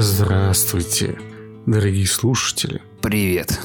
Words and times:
Здравствуйте, 0.00 1.18
дорогие 1.66 2.06
слушатели. 2.06 2.80
Привет. 3.02 3.58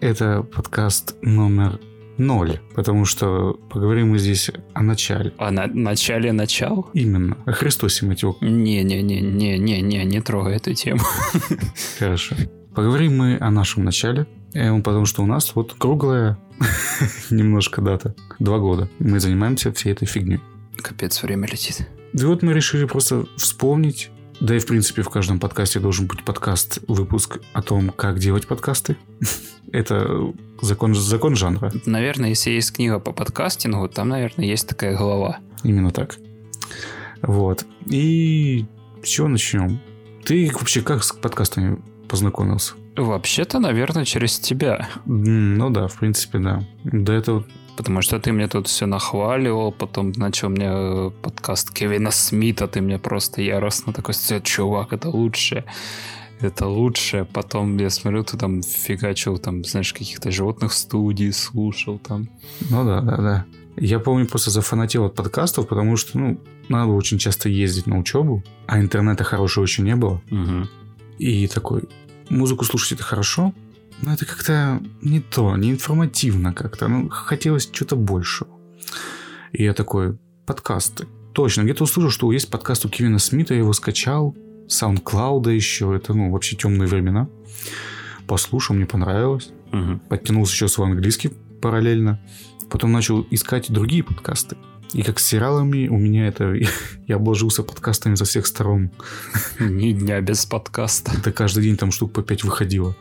Это 0.00 0.42
подкаст 0.42 1.16
номер 1.20 1.78
ноль, 2.16 2.60
потому 2.74 3.04
что 3.04 3.60
поговорим 3.70 4.12
мы 4.12 4.18
здесь 4.18 4.50
о 4.72 4.82
начале. 4.82 5.34
О 5.36 5.50
на- 5.50 5.66
начале 5.66 6.32
начал? 6.32 6.88
Именно. 6.94 7.36
О 7.44 7.52
Христосе 7.52 8.06
Матюк. 8.06 8.40
Не-не-не-не-не-не, 8.40 10.04
не 10.06 10.20
трогай 10.22 10.56
эту 10.56 10.72
тему. 10.72 11.02
Хорошо. 11.98 12.36
Поговорим 12.74 13.18
мы 13.18 13.36
о 13.38 13.50
нашем 13.50 13.84
начале, 13.84 14.26
э, 14.54 14.80
потому 14.80 15.04
что 15.04 15.22
у 15.22 15.26
нас 15.26 15.54
вот 15.54 15.74
круглая 15.74 16.38
немножко 17.30 17.82
дата. 17.82 18.14
Два 18.38 18.60
года. 18.60 18.88
Мы 18.98 19.20
занимаемся 19.20 19.74
всей 19.74 19.92
этой 19.92 20.06
фигней. 20.06 20.40
Капец, 20.78 21.22
время 21.22 21.46
летит. 21.46 21.86
И 22.14 22.24
вот 22.24 22.42
мы 22.42 22.54
решили 22.54 22.86
просто 22.86 23.26
вспомнить, 23.36 24.10
да 24.40 24.56
и 24.56 24.58
в 24.58 24.66
принципе 24.66 25.02
в 25.02 25.08
каждом 25.08 25.40
подкасте 25.40 25.80
должен 25.80 26.06
быть 26.06 26.22
подкаст, 26.22 26.80
выпуск 26.88 27.38
о 27.52 27.62
том, 27.62 27.90
как 27.90 28.18
делать 28.18 28.46
подкасты. 28.46 28.96
Это 29.72 30.32
закон, 30.60 30.94
закон 30.94 31.36
жанра. 31.36 31.72
Наверное, 31.86 32.30
если 32.30 32.50
есть 32.50 32.72
книга 32.72 32.98
по 32.98 33.12
подкастингу, 33.12 33.88
там, 33.88 34.10
наверное, 34.10 34.46
есть 34.46 34.68
такая 34.68 34.96
глава. 34.96 35.38
Именно 35.62 35.90
так. 35.90 36.16
Вот. 37.22 37.64
И 37.86 38.66
с 39.02 39.08
чего 39.08 39.28
начнем? 39.28 39.80
Ты 40.24 40.50
вообще 40.52 40.82
как 40.82 41.02
с 41.02 41.12
подкастами 41.12 41.80
познакомился? 42.08 42.74
Вообще-то, 42.96 43.58
наверное, 43.58 44.04
через 44.04 44.38
тебя. 44.38 44.88
Ну 45.06 45.70
да, 45.70 45.88
в 45.88 45.98
принципе, 45.98 46.38
да. 46.38 46.62
До 46.84 47.12
этого 47.12 47.44
Потому 47.76 48.02
что 48.02 48.18
ты 48.18 48.32
мне 48.32 48.48
тут 48.48 48.68
все 48.68 48.86
нахваливал, 48.86 49.70
потом 49.70 50.12
начал 50.16 50.48
мне 50.48 50.68
э, 50.68 51.10
подкаст 51.22 51.70
Кевина 51.70 52.10
Смита, 52.10 52.66
ты 52.66 52.80
мне 52.80 52.98
просто 52.98 53.42
яростно 53.42 53.92
такой, 53.92 54.14
«Э, 54.30 54.40
чувак, 54.40 54.92
это 54.92 55.10
лучше. 55.10 55.64
Это 56.40 56.66
лучше. 56.66 57.26
Потом 57.32 57.76
я 57.78 57.90
смотрю, 57.90 58.24
ты 58.24 58.36
там 58.36 58.62
фигачил, 58.62 59.38
там, 59.38 59.64
знаешь, 59.64 59.92
каких-то 59.92 60.30
животных 60.30 60.72
студий 60.72 61.32
слушал 61.32 61.98
там. 61.98 62.28
Ну 62.70 62.84
да, 62.84 63.00
да, 63.00 63.16
да. 63.16 63.46
Я 63.76 63.98
помню, 63.98 64.26
просто 64.26 64.50
зафанател 64.50 65.04
от 65.04 65.14
подкастов, 65.14 65.68
потому 65.68 65.96
что, 65.96 66.18
ну, 66.18 66.40
надо 66.68 66.86
было 66.86 66.96
очень 66.96 67.18
часто 67.18 67.48
ездить 67.48 67.86
на 67.86 67.98
учебу, 67.98 68.42
а 68.66 68.80
интернета 68.80 69.24
хорошего 69.24 69.64
еще 69.64 69.82
не 69.82 69.96
было. 69.96 70.22
Угу. 70.30 70.68
И 71.18 71.46
такой, 71.46 71.84
музыку 72.30 72.64
слушать 72.64 72.92
это 72.92 73.02
хорошо, 73.02 73.52
но 74.02 74.12
это 74.12 74.26
как-то 74.26 74.82
не 75.02 75.20
то, 75.20 75.56
не 75.56 75.70
информативно 75.70 76.52
как-то. 76.52 76.88
Ну, 76.88 77.08
хотелось 77.08 77.70
чего-то 77.70 77.96
большего. 77.96 78.50
И 79.52 79.64
я 79.64 79.72
такой, 79.72 80.18
подкасты. 80.46 81.06
Точно, 81.32 81.62
где-то 81.62 81.84
услышал, 81.84 82.10
что 82.10 82.32
есть 82.32 82.50
подкаст 82.50 82.84
у 82.84 82.88
Кевина 82.88 83.18
Смита, 83.18 83.54
я 83.54 83.60
его 83.60 83.72
скачал. 83.72 84.34
SoundCloud 84.68 85.52
еще, 85.52 85.94
это, 85.94 86.14
ну, 86.14 86.30
вообще 86.30 86.56
темные 86.56 86.88
времена. 86.88 87.28
Послушал, 88.26 88.74
мне 88.74 88.86
понравилось. 88.86 89.50
Угу. 89.72 90.00
Подтянулся 90.08 90.52
еще 90.52 90.68
свой 90.68 90.88
английский 90.88 91.32
параллельно. 91.60 92.20
Потом 92.70 92.92
начал 92.92 93.26
искать 93.30 93.70
другие 93.70 94.02
подкасты. 94.02 94.56
И 94.92 95.02
как 95.02 95.18
с 95.18 95.26
сериалами 95.26 95.88
у 95.88 95.98
меня 95.98 96.28
это... 96.28 96.54
Я 97.06 97.16
обложился 97.16 97.62
подкастами 97.62 98.14
со 98.14 98.24
всех 98.24 98.46
сторон. 98.46 98.90
Ни 99.60 99.92
дня 99.92 100.20
без 100.20 100.46
подкаста. 100.46 101.12
Это 101.16 101.32
каждый 101.32 101.64
день 101.64 101.76
там 101.76 101.92
штук 101.92 102.12
по 102.12 102.22
пять 102.22 102.44
выходило. 102.44 102.96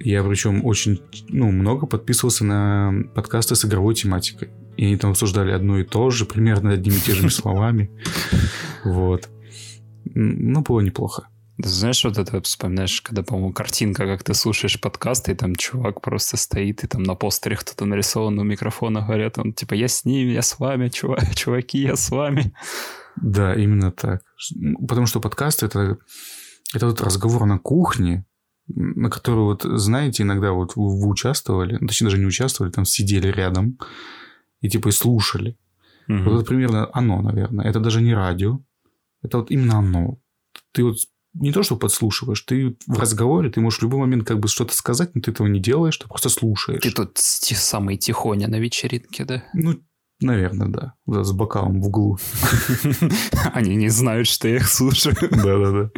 Я 0.00 0.24
причем 0.24 0.64
очень 0.64 1.00
ну, 1.28 1.50
много 1.50 1.86
подписывался 1.86 2.44
на 2.44 2.92
подкасты 3.14 3.54
с 3.54 3.64
игровой 3.64 3.94
тематикой. 3.94 4.50
И 4.76 4.86
они 4.86 4.96
там 4.96 5.10
обсуждали 5.10 5.52
одно 5.52 5.78
и 5.78 5.84
то 5.84 6.10
же, 6.10 6.24
примерно 6.24 6.72
одними 6.72 6.96
и 6.96 7.00
теми 7.00 7.16
же 7.16 7.30
словами. 7.30 7.90
Вот. 8.84 9.28
Ну, 10.14 10.60
было 10.62 10.80
неплохо. 10.80 11.28
Ты 11.62 11.68
Знаешь, 11.68 12.04
вот 12.04 12.18
это 12.18 12.40
вспоминаешь, 12.42 13.00
когда, 13.02 13.22
по-моему, 13.22 13.52
картинка, 13.52 14.04
как 14.06 14.24
ты 14.24 14.34
слушаешь 14.34 14.80
подкасты, 14.80 15.32
и 15.32 15.34
там 15.34 15.54
чувак 15.54 16.00
просто 16.00 16.36
стоит, 16.36 16.82
и 16.82 16.88
там 16.88 17.04
на 17.04 17.14
постере 17.14 17.56
кто-то 17.56 17.84
нарисован, 17.84 18.38
у 18.38 18.42
микрофона 18.42 19.02
говорят, 19.02 19.38
он 19.38 19.52
типа, 19.52 19.74
я 19.74 19.86
с 19.86 20.04
ними, 20.04 20.30
я 20.30 20.42
с 20.42 20.58
вами, 20.58 20.88
чува- 20.88 21.22
чуваки, 21.34 21.78
я 21.78 21.94
с 21.94 22.10
вами. 22.10 22.52
Да, 23.16 23.54
именно 23.54 23.92
так. 23.92 24.22
Ну, 24.56 24.86
Потому 24.86 25.06
что 25.06 25.20
подкасты 25.20 25.66
это, 25.66 25.98
это 26.74 26.86
вот 26.86 27.00
разговор 27.00 27.44
на 27.46 27.58
кухне, 27.58 28.26
на 28.66 29.08
который 29.10 29.44
вот, 29.44 29.62
знаете, 29.62 30.24
иногда 30.24 30.52
вот 30.52 30.74
вы, 30.76 31.00
вы 31.00 31.08
участвовали, 31.08 31.78
ну, 31.80 31.86
точнее 31.86 32.06
даже 32.06 32.18
не 32.18 32.26
участвовали, 32.26 32.72
там 32.72 32.84
сидели 32.84 33.28
рядом 33.28 33.78
и 34.60 34.68
типа 34.68 34.88
и 34.88 34.92
слушали. 34.92 35.56
Мгм. 36.08 36.24
Вот 36.24 36.40
это 36.40 36.44
примерно 36.44 36.90
оно, 36.92 37.22
наверное. 37.22 37.66
Это 37.66 37.80
даже 37.80 38.00
не 38.00 38.14
радио. 38.14 38.60
Это 39.22 39.38
вот 39.38 39.50
именно 39.50 39.78
оно. 39.78 40.18
Ты 40.72 40.84
вот 40.84 40.96
не 41.34 41.52
то, 41.52 41.62
что 41.62 41.76
подслушиваешь, 41.76 42.40
ты 42.42 42.76
в 42.86 42.98
разговоре, 42.98 43.50
ты 43.50 43.60
можешь 43.60 43.78
в 43.80 43.82
любой 43.82 44.00
момент 44.00 44.26
как 44.26 44.38
бы 44.38 44.48
что-то 44.48 44.74
сказать, 44.74 45.14
но 45.14 45.20
ты 45.22 45.30
этого 45.30 45.46
не 45.46 45.60
делаешь, 45.60 45.96
ты 45.96 46.06
просто 46.06 46.28
слушаешь. 46.28 46.82
Ты 46.82 46.90
тут 46.90 47.16
с- 47.18 47.40
ти- 47.40 47.54
самый 47.54 47.96
тихоня 47.96 48.48
на 48.48 48.56
вечеринке, 48.60 49.24
да? 49.24 49.42
Ну, 49.54 49.80
наверное, 50.20 50.68
да. 50.68 50.94
Да, 51.06 51.24
С 51.24 51.32
бокалом 51.32 51.80
в 51.80 51.86
углу. 51.88 52.18
Они 53.54 53.74
не 53.76 53.88
знают, 53.88 54.28
что 54.28 54.48
я 54.48 54.56
их 54.56 54.68
слушаю. 54.68 55.16
Да-да-да. 55.30 55.90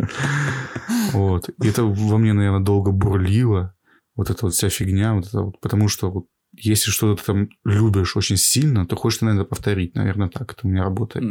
Вот. 1.12 1.48
И 1.62 1.66
это 1.68 1.84
во 1.84 2.18
мне, 2.18 2.32
наверное, 2.32 2.60
долго 2.64 2.90
бурлило. 2.90 3.74
Вот 4.16 4.30
эта 4.30 4.46
вот 4.46 4.54
вся 4.54 4.68
фигня. 4.68 5.14
Вот 5.14 5.26
это 5.26 5.42
вот, 5.42 5.60
потому 5.60 5.88
что 5.88 6.10
вот 6.10 6.26
если 6.56 6.90
что-то 6.90 7.24
там 7.24 7.48
любишь 7.64 8.16
очень 8.16 8.36
сильно, 8.36 8.86
то 8.86 8.96
хочешь, 8.96 9.20
наверное, 9.20 9.44
повторить. 9.44 9.94
Наверное, 9.94 10.28
так 10.28 10.52
это 10.52 10.66
у 10.66 10.68
меня 10.68 10.84
работает. 10.84 11.24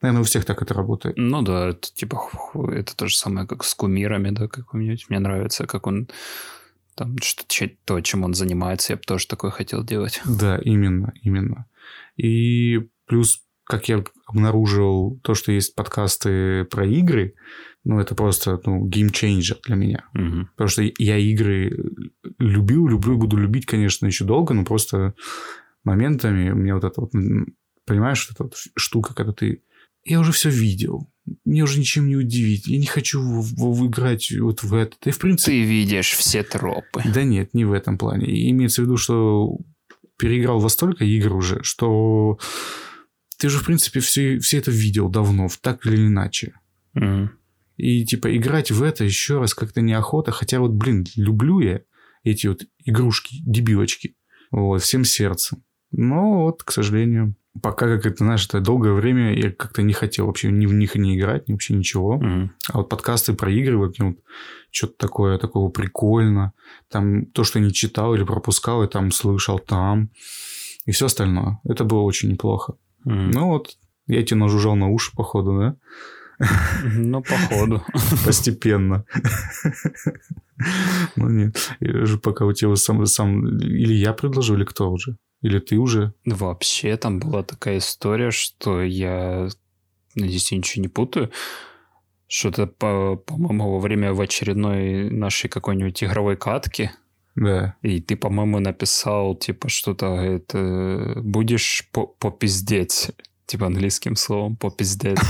Наверное, 0.00 0.22
у 0.22 0.24
всех 0.24 0.44
так 0.44 0.62
это 0.62 0.74
работает. 0.74 1.16
Ну 1.18 1.42
да, 1.42 1.68
это 1.68 1.92
типа 1.92 2.20
это 2.72 2.96
то 2.96 3.06
же 3.06 3.16
самое, 3.16 3.46
как 3.46 3.64
с 3.64 3.74
кумирами, 3.74 4.30
да, 4.30 4.48
какой-нибудь. 4.48 5.06
Мне 5.08 5.18
нравится, 5.18 5.66
как 5.66 5.86
он 5.86 6.08
там 6.94 7.16
что 7.22 7.44
то, 7.86 8.00
чем 8.00 8.24
он 8.24 8.34
занимается, 8.34 8.92
я 8.92 8.96
бы 8.96 9.02
тоже 9.02 9.26
такое 9.26 9.50
хотел 9.50 9.82
делать. 9.82 10.20
Да, 10.26 10.58
именно, 10.58 11.12
именно. 11.22 11.66
И 12.16 12.88
плюс, 13.06 13.42
как 13.64 13.88
я 13.88 14.04
обнаружил 14.26 15.18
то, 15.22 15.34
что 15.34 15.52
есть 15.52 15.74
подкасты 15.74 16.64
про 16.64 16.86
игры, 16.86 17.34
ну, 17.84 17.98
это 17.98 18.14
просто, 18.14 18.60
ну, 18.66 18.86
game 18.86 19.12
changer 19.12 19.58
для 19.66 19.76
меня. 19.76 20.04
Мгм. 20.12 20.50
Потому 20.56 20.68
что 20.68 20.82
я 20.98 21.16
игры 21.16 21.92
любил, 22.38 22.86
люблю 22.88 23.14
и 23.14 23.18
буду 23.18 23.36
любить, 23.36 23.66
конечно, 23.66 24.06
еще 24.06 24.24
долго, 24.24 24.54
но 24.54 24.64
просто 24.64 25.14
моментами 25.84 26.50
у 26.50 26.56
меня 26.56 26.74
вот 26.74 26.84
это 26.84 27.00
вот, 27.00 27.12
понимаешь, 27.86 28.26
вот 28.28 28.34
эта 28.34 28.42
вот 28.44 28.54
штука, 28.76 29.14
когда 29.14 29.32
ты... 29.32 29.62
Я 30.04 30.20
уже 30.20 30.32
все 30.32 30.50
видел. 30.50 31.10
Мне 31.44 31.62
уже 31.62 31.78
ничем 31.78 32.08
не 32.08 32.16
удивить. 32.16 32.66
Я 32.66 32.78
не 32.78 32.86
хочу 32.86 33.20
в- 33.20 33.54
в- 33.54 33.86
играть 33.86 34.30
вот 34.38 34.62
в 34.62 34.74
это. 34.74 34.96
И 35.04 35.10
в 35.10 35.18
принципе... 35.18 35.52
Ты 35.52 35.62
видишь 35.62 36.12
все 36.12 36.42
тропы. 36.42 37.02
Да 37.04 37.22
нет, 37.22 37.54
не 37.54 37.64
в 37.64 37.72
этом 37.72 37.98
плане. 37.98 38.26
И 38.26 38.50
имеется 38.50 38.82
в 38.82 38.84
виду, 38.86 38.96
что 38.96 39.58
переиграл 40.18 40.58
во 40.58 40.68
столько 40.68 41.04
игр 41.04 41.34
уже, 41.34 41.62
что 41.62 42.38
ты 43.38 43.48
же, 43.48 43.58
в 43.58 43.64
принципе, 43.64 44.00
все, 44.00 44.38
все 44.38 44.58
это 44.58 44.70
видел 44.70 45.08
давно, 45.08 45.48
так 45.62 45.86
или 45.86 45.96
иначе. 46.06 46.54
Мгм. 46.94 47.30
И, 47.80 48.04
типа, 48.04 48.36
играть 48.36 48.70
в 48.70 48.82
это 48.82 49.04
еще 49.04 49.38
раз 49.38 49.54
как-то 49.54 49.80
неохота. 49.80 50.32
Хотя 50.32 50.60
вот, 50.60 50.72
блин, 50.72 51.06
люблю 51.16 51.60
я 51.60 51.80
эти 52.22 52.46
вот 52.46 52.62
игрушки, 52.84 53.36
дебилочки. 53.44 54.16
Вот, 54.50 54.82
всем 54.82 55.04
сердцем. 55.04 55.62
Но 55.92 56.44
вот, 56.44 56.62
к 56.62 56.72
сожалению, 56.72 57.34
пока, 57.62 57.86
как 57.86 58.06
это, 58.06 58.24
знаешь, 58.24 58.46
это 58.46 58.60
долгое 58.60 58.92
время 58.92 59.34
я 59.36 59.50
как-то 59.50 59.82
не 59.82 59.92
хотел 59.92 60.26
вообще 60.26 60.50
ни 60.50 60.66
в 60.66 60.74
них 60.74 60.94
не 60.94 61.16
играть, 61.16 61.48
ни 61.48 61.52
вообще 61.52 61.74
ничего. 61.74 62.16
Мгм. 62.16 62.52
А 62.68 62.78
вот 62.78 62.88
подкасты 62.88 63.32
про 63.32 63.50
игры, 63.50 63.76
вот, 63.76 63.98
ну, 63.98 64.16
что-то 64.70 64.94
такое, 64.98 65.38
такого 65.38 65.70
прикольно. 65.70 66.52
Там 66.90 67.26
то, 67.26 67.44
что 67.44 67.60
не 67.60 67.72
читал 67.72 68.14
или 68.14 68.24
пропускал, 68.24 68.82
я 68.82 68.88
там 68.88 69.10
слышал 69.10 69.58
там. 69.58 70.10
И 70.86 70.92
все 70.92 71.06
остальное. 71.06 71.58
Это 71.64 71.84
было 71.84 72.00
очень 72.00 72.30
неплохо. 72.30 72.74
Мгм. 73.04 73.30
Ну 73.30 73.46
вот, 73.48 73.76
я 74.06 74.22
тебе 74.22 74.38
нажужжал 74.38 74.76
на 74.76 74.88
уши, 74.88 75.12
походу, 75.16 75.58
да? 75.58 75.76
Ну, 76.84 77.22
походу. 77.22 77.82
Постепенно. 78.24 79.04
Ну 81.16 81.28
нет. 81.28 81.70
Пока 82.22 82.44
у 82.44 82.52
тебя 82.52 82.74
сам, 82.76 83.04
сам... 83.06 83.58
Или 83.58 83.94
я 83.94 84.12
предложил, 84.12 84.56
или 84.56 84.64
кто 84.64 84.90
уже? 84.90 85.16
Или 85.42 85.58
ты 85.58 85.76
уже? 85.78 86.12
Вообще, 86.24 86.96
там 86.96 87.18
была 87.18 87.42
такая 87.42 87.78
история, 87.78 88.30
что 88.30 88.82
я, 88.82 89.48
надеюсь, 90.14 90.52
я 90.52 90.58
ничего 90.58 90.82
не 90.82 90.88
путаю, 90.88 91.30
что-то, 92.26 92.66
по- 92.66 93.16
по-моему, 93.16 93.72
во 93.72 93.78
время 93.80 94.12
в 94.12 94.20
очередной 94.20 95.10
нашей 95.10 95.48
какой-нибудь 95.48 96.04
игровой 96.04 96.36
катки, 96.36 96.90
Да. 97.36 97.74
и 97.82 98.00
ты, 98.00 98.16
по-моему, 98.16 98.60
написал, 98.60 99.34
типа, 99.34 99.68
что-то, 99.70 100.06
это, 100.16 101.14
будешь 101.22 101.88
по- 101.92 102.06
попиздеть, 102.06 103.10
типа, 103.50 103.66
английским 103.66 104.16
словом 104.16 104.56
попиздеть. 104.56 105.18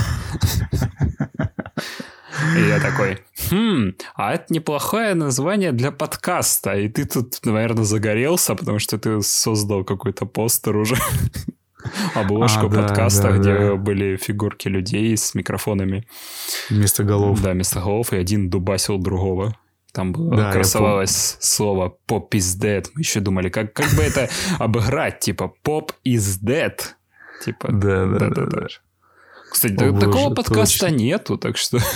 И 2.55 2.67
я 2.67 2.79
такой, 2.79 3.19
хм, 3.49 3.93
а 4.15 4.33
это 4.33 4.53
неплохое 4.53 5.13
название 5.15 5.71
для 5.71 5.91
подкаста. 5.91 6.75
И 6.75 6.87
ты 6.87 7.05
тут, 7.05 7.39
наверное, 7.45 7.83
загорелся, 7.83 8.55
потому 8.55 8.79
что 8.79 8.97
ты 8.97 9.21
создал 9.21 9.83
какой-то 9.83 10.25
постер 10.25 10.77
уже. 10.77 10.95
обложку 12.15 12.67
А, 12.67 12.69
да, 12.69 12.81
подкаста, 12.83 13.23
да, 13.23 13.37
где 13.37 13.53
да. 13.57 13.75
были 13.75 14.17
фигурки 14.17 14.67
людей 14.67 15.17
с 15.17 15.33
микрофонами. 15.33 16.05
Вместо 16.69 17.03
голов. 17.03 17.41
Да, 17.41 17.51
вместо 17.51 17.79
голов, 17.79 18.13
и 18.13 18.17
один 18.17 18.49
дубасил 18.49 18.97
другого. 18.97 19.57
Там 19.91 20.13
было, 20.13 20.35
Да, 20.35 20.51
красовалось 20.51 21.37
слово 21.39 21.97
«pop 22.07 22.29
is 22.31 22.59
dead». 22.59 22.85
Мы 22.93 23.01
еще 23.01 23.19
думали, 23.19 23.49
как, 23.49 23.73
как 23.73 23.91
бы 23.93 24.03
это 24.03 24.29
обыграть, 24.59 25.19
типа 25.19 25.53
«pop 25.65 25.91
is 26.05 26.39
dead». 26.41 26.79
Типа, 27.43 27.71
Да, 27.71 28.05
да, 28.05 28.29
да, 28.29 28.45
да. 28.45 28.67
Кстати, 29.51 29.75
такого 29.75 30.33
подкаста 30.33 30.89
нету, 30.89 31.37
так 31.37 31.57
что... 31.57 31.79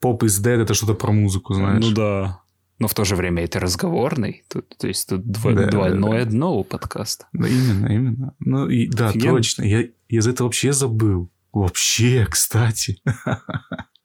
Поп 0.00 0.22
is 0.22 0.42
dead 0.42 0.62
это 0.62 0.74
что-то 0.74 0.94
про 0.94 1.10
музыку, 1.10 1.54
знаешь. 1.54 1.84
Ну 1.84 1.92
да. 1.92 2.40
Но 2.78 2.88
в 2.88 2.94
то 2.94 3.04
же 3.04 3.16
время 3.16 3.44
это 3.44 3.58
разговорный. 3.58 4.44
Тут, 4.48 4.76
то 4.76 4.86
есть 4.86 5.08
тут 5.08 5.22
дво- 5.22 5.54
Да, 5.54 5.66
двойное 5.66 6.24
да. 6.24 6.30
дно 6.30 6.58
у 6.58 6.64
подкаста. 6.64 7.26
Да, 7.32 7.48
именно, 7.48 7.86
именно. 7.86 8.34
Ну 8.38 8.68
и 8.68 8.86
да, 8.88 9.08
Офигенно. 9.08 9.36
точно. 9.36 9.62
Я, 9.62 9.84
я 10.08 10.20
за 10.22 10.30
это 10.30 10.44
вообще 10.44 10.72
забыл. 10.72 11.30
Вообще, 11.52 12.26
кстати. 12.30 13.00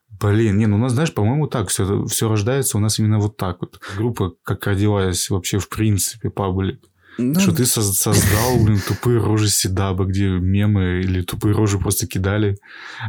Блин, 0.09 0.57
не, 0.57 0.67
ну 0.67 0.77
у 0.77 0.79
нас, 0.79 0.93
знаешь, 0.93 1.13
по-моему, 1.13 1.47
так 1.47 1.67
все, 1.67 2.05
все 2.05 2.29
рождается 2.29 2.77
у 2.77 2.81
нас 2.81 2.97
именно 2.99 3.19
вот 3.19 3.35
так 3.35 3.59
вот. 3.59 3.81
Группа 3.97 4.33
как 4.43 4.65
родилась 4.67 5.29
вообще 5.29 5.59
в 5.59 5.67
принципе, 5.67 6.29
паблик. 6.29 6.81
Ну, 7.17 7.39
Что 7.39 7.53
ты 7.53 7.63
соз- 7.63 7.93
создал, 7.93 8.57
блин, 8.63 8.79
тупые 8.87 9.19
рожи 9.19 9.49
Седаба, 9.49 10.05
где 10.05 10.27
мемы 10.27 11.01
или 11.01 11.21
тупые 11.21 11.53
рожи 11.53 11.77
просто 11.77 12.07
кидали. 12.07 12.57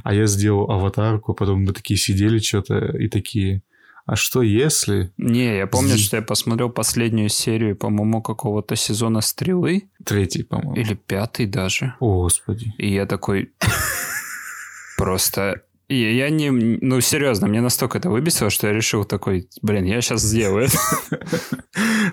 А 0.04 0.14
я 0.14 0.26
сделал 0.26 0.70
аватарку, 0.70 1.32
а 1.32 1.34
потом 1.34 1.64
мы 1.64 1.72
такие 1.72 1.98
сидели 1.98 2.38
что-то 2.38 2.96
и 2.96 3.08
такие... 3.08 3.62
А 4.04 4.16
что 4.16 4.42
если 4.42 5.12
Не, 5.16 5.58
я 5.58 5.68
помню, 5.68 5.96
что 5.96 6.16
я 6.16 6.22
посмотрел 6.22 6.70
последнюю 6.70 7.28
серию, 7.28 7.76
по-моему, 7.76 8.20
какого-то 8.20 8.74
сезона 8.74 9.20
«Стрелы». 9.20 9.88
третий, 10.04 10.42
по-моему? 10.42 10.74
Или 10.74 10.94
пятый 10.94 11.46
даже. 11.46 11.94
О, 12.00 12.22
господи. 12.22 12.74
И 12.78 12.92
я 12.92 13.06
такой... 13.06 13.52
Просто... 14.96 15.62
и 15.92 16.16
Я 16.16 16.30
не... 16.30 16.50
Ну, 16.50 17.00
серьезно, 17.00 17.48
мне 17.48 17.60
настолько 17.60 17.98
это 17.98 18.10
выбесило, 18.10 18.50
что 18.50 18.66
я 18.66 18.72
решил 18.72 19.04
такой, 19.04 19.48
блин, 19.62 19.84
я 19.84 20.00
сейчас 20.00 20.22
сделаю 20.22 20.66
это. 20.66 20.78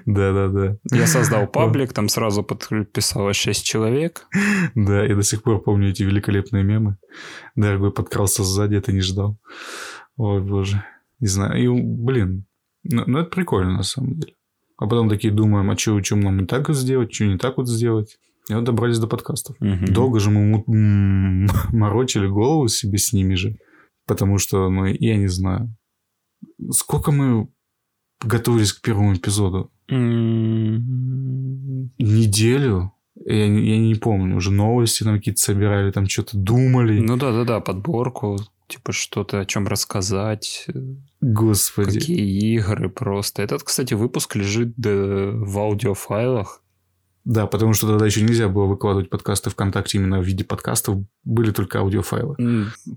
Да-да-да. 0.06 0.78
Я 0.92 1.08
создал 1.08 1.48
паблик, 1.48 1.94
там 1.94 2.10
сразу 2.10 2.44
подписалось 2.44 3.38
6 3.38 3.66
человек. 3.66 4.28
Да, 4.76 5.04
я 5.04 5.16
до 5.16 5.24
сих 5.24 5.44
пор 5.44 5.62
помню 5.62 5.90
эти 5.90 6.04
великолепные 6.04 6.64
мемы. 6.64 6.98
Дорогой 7.56 7.92
подкрался 7.92 8.44
сзади, 8.44 8.76
это 8.76 8.92
не 8.92 9.02
ждал. 9.02 9.38
Ой, 10.18 10.42
боже. 10.42 10.84
Не 11.20 11.28
знаю. 11.28 11.62
И, 11.62 11.68
блин, 11.68 12.46
ну, 12.84 13.04
ну 13.08 13.20
это 13.20 13.30
прикольно 13.30 13.78
на 13.78 13.84
самом 13.84 14.20
деле. 14.20 14.34
А 14.78 14.88
потом 14.88 15.10
такие 15.10 15.34
думаем, 15.34 15.70
а 15.70 15.78
что, 15.78 16.02
что 16.02 16.16
нам 16.16 16.38
не 16.38 16.46
так 16.46 16.70
вот 16.70 16.78
сделать, 16.78 17.14
что 17.14 17.26
не 17.26 17.38
так 17.38 17.58
вот 17.58 17.68
сделать. 17.68 18.18
И 18.50 18.54
вот 18.54 18.64
добрались 18.64 18.98
до 18.98 19.08
подкастов. 19.08 19.56
Мгм. 19.60 19.86
Долго 19.86 20.20
же 20.20 20.32
мы 20.32 20.64
морочили 21.72 22.28
голову 22.28 22.68
себе 22.68 22.98
с 22.98 23.14
ними 23.14 23.36
же. 23.36 23.58
Потому 24.10 24.40
что, 24.40 24.70
ну, 24.70 24.86
я 24.86 25.18
не 25.18 25.28
знаю. 25.28 25.74
Сколько 26.72 27.12
мы 27.12 27.48
готовились 28.26 28.74
к 28.74 28.82
первому 28.82 29.14
эпизоду? 29.14 29.72
М, 29.88 31.92
Неделю? 32.00 32.92
Я, 33.26 33.48
не- 33.48 33.70
я 33.70 33.78
не 33.78 33.96
помню. 33.96 34.38
Уже 34.38 34.52
новости 34.52 35.04
там 35.04 35.16
какие-то 35.18 35.42
собирали, 35.42 35.92
там 35.92 36.08
что-то 36.08 36.38
думали. 36.38 37.00
Ну 37.00 37.18
да-да-да, 37.18 37.60
подборку, 37.60 38.38
типа 38.68 38.92
что-то 38.94 39.42
о 39.42 39.46
чем 39.46 39.68
рассказать, 39.68 40.66
Господи. 41.22 42.00
какие 42.00 42.56
игры 42.56 42.90
просто. 42.90 43.42
Этот, 43.44 43.64
кстати, 43.64 43.94
выпуск 43.94 44.36
лежит 44.36 44.74
да, 44.78 44.90
в 45.34 45.58
аудиофайлах. 45.60 46.64
Да, 47.30 47.46
потому 47.46 47.74
что 47.74 47.86
тогда 47.86 48.08
еще 48.08 48.24
нельзя 48.24 48.50
было 48.50 48.66
выкладывать 48.66 49.12
подкасты 49.12 49.52
ВКонтакте 49.52 50.00
именно 50.00 50.20
в 50.20 50.24
виде 50.24 50.44
подкастов. 50.44 50.98
Были 51.24 51.52
только 51.52 51.78
аудиофайлы. 51.78 52.36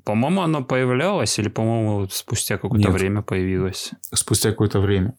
По-моему, 0.05 0.41
оно 0.41 0.65
появлялось, 0.65 1.39
или, 1.39 1.51
по-моему, 1.51 2.09
спустя 2.11 2.57
какое-то 2.57 2.89
Нет. 2.89 2.99
время 2.99 3.21
появилось. 3.21 3.91
Спустя 4.15 4.53
какое-то 4.53 4.81
время. 4.81 5.19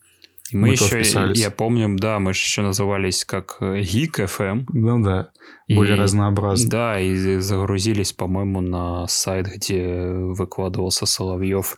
И 0.53 0.55
мы, 0.55 0.67
Мы 0.67 0.73
еще, 0.73 0.85
вписались. 0.85 1.39
я 1.39 1.49
помню, 1.49 1.95
да, 1.97 2.19
мы 2.19 2.33
же 2.33 2.41
еще 2.41 2.61
назывались 2.61 3.25
как 3.25 3.57
э, 3.59 3.81
Geek 3.81 4.23
FM. 4.27 4.65
Ну 4.71 5.03
да. 5.03 5.31
Более 5.67 5.97
И- 5.97 5.99
разнообразно. 5.99 6.69
Да, 6.69 6.99
и 6.99 7.39
загрузились, 7.39 8.13
по-моему, 8.13 8.61
на 8.61 9.07
сайт, 9.07 9.47
где 9.47 9.83
выкладывался 10.05 11.07
Соловьев. 11.07 11.77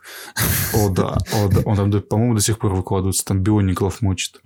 О, 0.73 0.89
да. 0.89 1.17
О, 1.33 1.47
да. 1.47 1.61
Он 1.63 1.77
там, 1.89 2.01
по-моему, 2.01 2.35
до 2.35 2.41
сих 2.41 2.59
пор 2.59 2.75
выкладывается. 2.75 3.23
Там 3.23 3.41
Биониклов 3.41 4.01
мочит. 4.01 4.41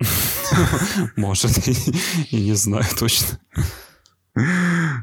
Может, 1.16 1.58
и 2.30 2.36
не 2.36 2.54
знаю 2.54 2.84
точно. 2.96 3.40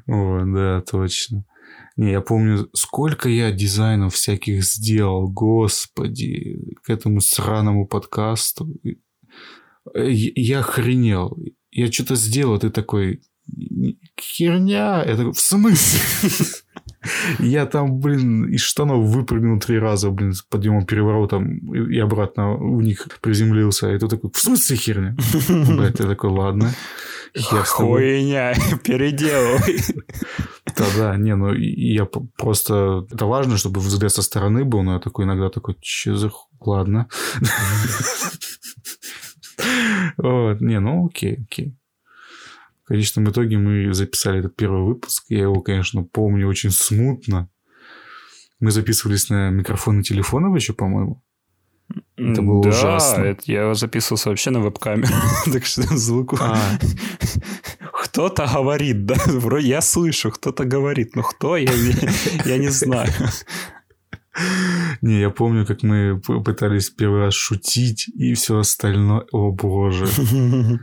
О, 0.08 0.42
да, 0.46 0.82
точно. 0.90 1.44
Не, 1.98 2.12
я 2.12 2.22
помню, 2.22 2.70
сколько 2.74 3.28
я 3.28 3.52
дизайнов 3.52 4.14
всяких 4.14 4.64
сделал, 4.64 5.28
господи, 5.30 6.60
к 6.84 6.90
этому 6.90 7.20
сраному 7.22 7.88
подкасту. 7.88 8.70
Я 9.94 10.60
охренел. 10.60 11.38
Я 11.72 11.92
что-то 11.92 12.16
сделал, 12.16 12.60
ты 12.60 12.70
такой, 12.70 13.22
херня. 14.20 15.04
Такой, 15.04 15.34
в 15.34 15.40
смысле? 15.40 16.00
Я 17.40 17.66
там, 17.66 18.00
блин, 18.00 18.46
из 18.50 18.62
штанов 18.62 19.06
выпрыгнул 19.06 19.60
три 19.60 19.80
раза, 19.80 20.10
блин, 20.10 20.34
с 20.34 20.42
подъемом 20.42 20.86
переворотом 20.86 21.58
и 21.74 21.98
обратно 22.00 22.56
в 22.56 22.82
них 22.82 23.08
приземлился. 23.22 23.94
И 23.94 24.00
ты 24.00 24.08
такой, 24.08 24.32
в 24.34 24.38
смысле 24.38 24.76
херня? 24.76 25.16
Блядь, 25.48 26.00
я 26.00 26.08
такой, 26.08 26.30
ладно. 26.32 26.74
Хуйня, 27.36 28.54
переделывай. 28.84 29.80
Да-да, 30.76 31.16
не, 31.18 31.36
ну 31.36 31.54
я 31.54 32.06
просто... 32.06 33.06
Это 33.12 33.26
важно, 33.26 33.58
чтобы 33.58 33.80
взгляд 33.80 34.12
со 34.12 34.22
стороны 34.22 34.66
был, 34.66 34.84
но 34.84 34.94
я 34.94 35.00
такой 35.00 35.26
иногда 35.26 35.50
такой, 35.50 35.78
че 35.82 36.16
за... 36.16 36.32
Ладно. 36.60 37.08
Вот, 40.18 40.62
Не, 40.62 40.80
ну 40.80 41.08
окей, 41.08 41.40
окей. 41.44 41.76
В 42.84 42.88
конечном 42.88 43.30
итоге 43.30 43.58
мы 43.58 43.94
записали 43.94 44.40
этот 44.40 44.56
первый 44.56 44.84
выпуск. 44.84 45.26
Я 45.30 45.42
его, 45.42 45.62
конечно, 45.62 46.04
помню 46.04 46.48
очень 46.48 46.72
смутно. 46.72 47.50
Мы 48.60 48.72
записывались 48.72 49.30
на 49.30 49.50
микрофоны 49.50 50.04
телефонов 50.04 50.56
еще, 50.56 50.74
по-моему. 50.74 51.22
Это 52.18 52.42
было 52.42 52.64
да, 52.64 52.70
ужасно. 52.70 53.22
это 53.24 53.44
я 53.46 53.74
записывался 53.74 54.30
вообще 54.30 54.50
на 54.50 54.60
веб-камеру, 54.60 55.14
так 55.52 55.66
что 55.66 55.82
звук... 55.98 56.34
А, 56.40 56.58
Кто-то 58.04 58.50
говорит, 58.52 59.06
да, 59.06 59.16
вроде 59.26 59.68
я 59.68 59.82
слышу, 59.82 60.32
кто-то 60.32 60.66
говорит, 60.66 61.16
но 61.16 61.24
кто, 61.24 61.58
я 61.58 61.72
я 62.46 62.58
не 62.58 62.70
знаю. 62.70 63.12
Не, 65.02 65.20
я 65.20 65.30
помню, 65.30 65.66
как 65.66 65.84
мы 65.84 66.20
пытались 66.20 66.90
первый 66.90 67.22
раз 67.22 67.34
шутить 67.34 68.08
и 68.16 68.34
все 68.34 68.60
остальное. 68.60 69.26
О, 69.32 69.52
боже. 69.52 70.08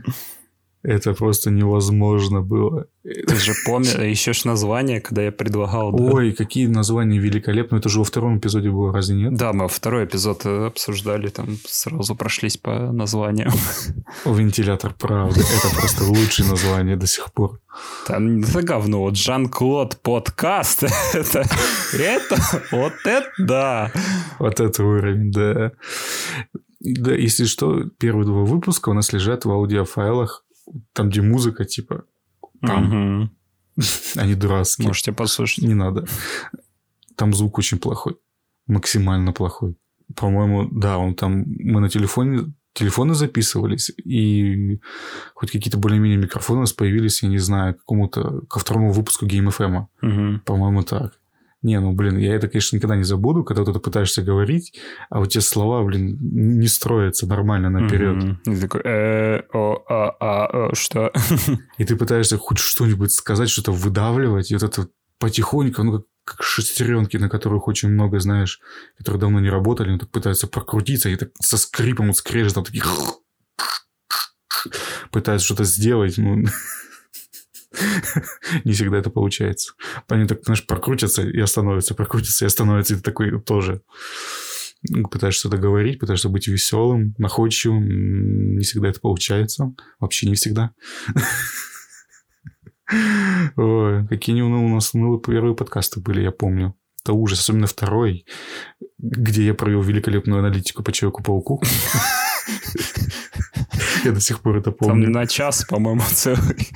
Это 0.87 1.13
просто 1.13 1.49
невозможно 1.49 2.41
было. 2.41 2.85
Ты 3.03 3.35
же 3.37 3.53
помнишь, 3.65 3.95
еще 3.95 4.33
ж 4.33 4.45
название, 4.45 5.01
когда 5.01 5.23
я 5.23 5.31
предлагал... 5.31 5.91
да? 5.91 6.03
Ой, 6.03 6.31
какие 6.31 6.67
названия 6.67 7.17
великолепные. 7.17 7.79
Это 7.79 7.89
же 7.89 7.97
во 7.97 8.05
втором 8.05 8.37
эпизоде 8.37 8.69
было, 8.69 8.93
разве 8.93 9.15
нет? 9.15 9.33
Да, 9.33 9.51
мы 9.51 9.67
второй 9.67 10.05
эпизод 10.05 10.45
э, 10.45 10.67
обсуждали, 10.67 11.29
там 11.29 11.57
сразу 11.65 12.15
прошлись 12.15 12.57
по 12.57 12.91
названиям. 12.91 13.51
Вентилятор 14.25 14.93
правды. 14.93 15.41
Это 15.41 15.75
просто 15.75 16.03
лучшее 16.03 16.49
название 16.49 16.95
до 16.95 17.07
сих 17.07 17.33
пор. 17.33 17.59
Там 18.05 18.41
это 18.41 18.61
говно, 18.61 19.01
вот 19.01 19.17
Жан-Клод 19.17 19.97
подкаст, 20.03 20.83
это, 21.13 21.45
это, 21.93 22.37
вот 22.71 22.93
это 23.05 23.27
да. 23.39 23.91
Вот 24.37 24.59
это 24.59 24.83
уровень, 24.83 25.31
да. 25.31 25.71
Да, 26.79 27.15
если 27.15 27.45
что, 27.45 27.85
первые 27.97 28.27
два 28.27 28.43
выпуска 28.43 28.89
у 28.89 28.93
нас 28.93 29.11
лежат 29.11 29.45
в 29.45 29.51
аудиофайлах, 29.51 30.44
там, 30.93 31.09
где 31.09 31.21
музыка, 31.21 31.65
типа, 31.65 32.05
Там. 32.61 33.31
Они 34.15 34.35
дурацкие. 34.35 34.87
Можете 34.87 35.11
послушать. 35.11 35.65
Не 35.65 35.73
надо. 35.73 36.05
Там 37.15 37.33
звук 37.33 37.57
очень 37.57 37.77
плохой. 37.79 38.15
Максимально 38.67 39.33
плохой. 39.33 39.75
По-моему, 40.15 40.67
да, 40.71 40.97
он 40.97 41.15
там... 41.15 41.43
Мы 41.47 41.81
на 41.81 41.89
телефоне... 41.89 42.53
Телефоны 42.73 43.13
записывались, 43.13 43.89
и 44.03 44.81
хоть 45.33 45.49
какие-то 45.49 45.77
более-менее 45.77 46.17
микрофоны 46.17 46.57
у 46.57 46.61
нас 46.61 46.73
появились, 46.73 47.23
я 47.23 47.29
не 47.29 47.37
знаю, 47.37 47.75
какому-то... 47.75 48.41
Ко 48.49 48.59
второму 48.59 48.91
выпуску 48.91 49.25
Game 49.25 49.47
FM. 49.47 49.85
По-моему, 50.45 50.83
так. 50.83 51.17
Не, 51.65 51.79
ну, 51.79 51.93
блин, 51.93 52.19
я 52.19 52.35
это, 52.35 52.47
конечно, 52.47 52.75
никогда 52.75 52.95
не 52.95 53.03
забуду, 53.03 53.43
когда 53.43 53.63
это 53.63 53.79
пытаешься 53.79 54.21
говорить, 54.21 54.79
а 55.09 55.19
у 55.19 55.25
тебя 55.25 55.41
слова, 55.41 55.83
блин, 55.83 56.15
не 56.21 56.67
строятся 56.67 57.25
нормально 57.25 57.71
наперед. 57.71 58.37
И 58.45 58.55
такой, 58.55 58.81
э, 58.83 59.41
о, 59.51 59.83
а, 59.89 60.09
а, 60.19 60.75
что? 60.75 61.11
И 61.79 61.85
ты 61.85 61.95
пытаешься 61.95 62.37
хоть 62.37 62.59
что-нибудь 62.59 63.11
сказать, 63.11 63.49
что-то 63.49 63.71
выдавливать, 63.71 64.51
и 64.51 64.53
вот 64.53 64.61
это 64.61 64.89
потихоньку, 65.17 65.81
ну, 65.81 65.91
как, 65.93 66.05
как 66.23 66.43
шестеренки, 66.43 67.17
на 67.17 67.29
которых 67.29 67.67
очень 67.67 67.89
много, 67.89 68.19
знаешь, 68.19 68.59
которые 68.99 69.21
давно 69.21 69.39
не 69.39 69.49
работали, 69.49 69.89
но 69.89 69.97
так 69.97 70.11
пытаются 70.11 70.45
прокрутиться, 70.45 71.09
и 71.09 71.15
так 71.15 71.29
со 71.41 71.57
скрипом, 71.57 72.07
вот 72.09 72.17
скрежетом, 72.17 72.63
такие... 72.63 72.83
пытаются 75.09 75.45
что-то 75.45 75.63
сделать, 75.63 76.19
ну... 76.19 76.43
не 78.63 78.73
всегда 78.73 78.97
это 78.97 79.09
получается. 79.09 79.73
Они 80.07 80.27
так, 80.27 80.43
знаешь, 80.43 80.65
прокрутятся 80.65 81.23
и 81.23 81.39
остановятся, 81.39 81.95
прокрутятся 81.95 82.45
и 82.45 82.47
остановятся, 82.47 82.93
и 82.93 82.97
ты 82.97 83.03
такой 83.03 83.41
тоже 83.41 83.81
пытаешься 85.09 85.39
что-то 85.39 85.57
говорить, 85.57 85.99
пытаешься 85.99 86.29
быть 86.29 86.47
веселым, 86.47 87.15
находчивым. 87.17 88.55
Не 88.55 88.63
всегда 88.63 88.89
это 88.89 88.99
получается. 88.99 89.73
Вообще 89.99 90.27
не 90.27 90.35
всегда. 90.35 90.71
Ой, 93.55 94.07
какие 94.07 94.41
у 94.41 94.67
нас 94.69 94.93
унылые 94.93 95.19
первые 95.19 95.55
подкасты 95.55 95.99
были, 95.99 96.21
я 96.21 96.31
помню. 96.31 96.75
Это 97.03 97.13
ужас, 97.13 97.39
особенно 97.39 97.67
второй, 97.67 98.25
где 98.97 99.45
я 99.45 99.53
провел 99.53 99.81
великолепную 99.81 100.39
аналитику 100.39 100.83
по 100.83 100.91
Человеку-пауку. 100.91 101.61
Я 104.03 104.11
до 104.11 104.19
сих 104.21 104.41
пор 104.41 104.57
это 104.57 104.71
помню. 104.71 105.05
Там 105.05 105.11
на 105.11 105.25
час, 105.25 105.65
по-моему, 105.65 106.01
целый. 106.07 106.69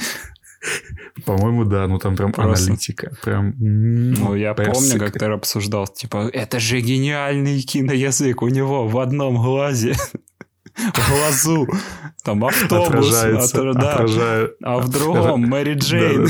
По-моему, 1.25 1.65
да, 1.65 1.87
ну 1.87 1.99
там 1.99 2.15
прям 2.15 2.31
Просто. 2.31 2.65
аналитика. 2.65 3.11
Прям... 3.23 3.53
Ну, 3.57 4.35
я 4.35 4.53
персик. 4.53 4.73
помню, 4.73 4.99
как 4.99 5.19
ты 5.19 5.25
обсуждал, 5.25 5.87
типа, 5.87 6.29
это 6.31 6.59
же 6.59 6.79
гениальный 6.79 7.61
киноязык 7.61 8.41
у 8.41 8.47
него 8.47 8.87
в 8.87 8.97
одном 8.99 9.37
глазе. 9.37 9.95
В 10.75 11.09
глазу. 11.09 11.67
Там 12.23 12.45
автобус. 12.45 13.11
Да. 13.11 13.39
Отражает. 13.39 14.55
А 14.63 14.79
в 14.79 14.89
другом 14.89 15.41
Мэри 15.41 15.75
Джейн. 15.75 16.27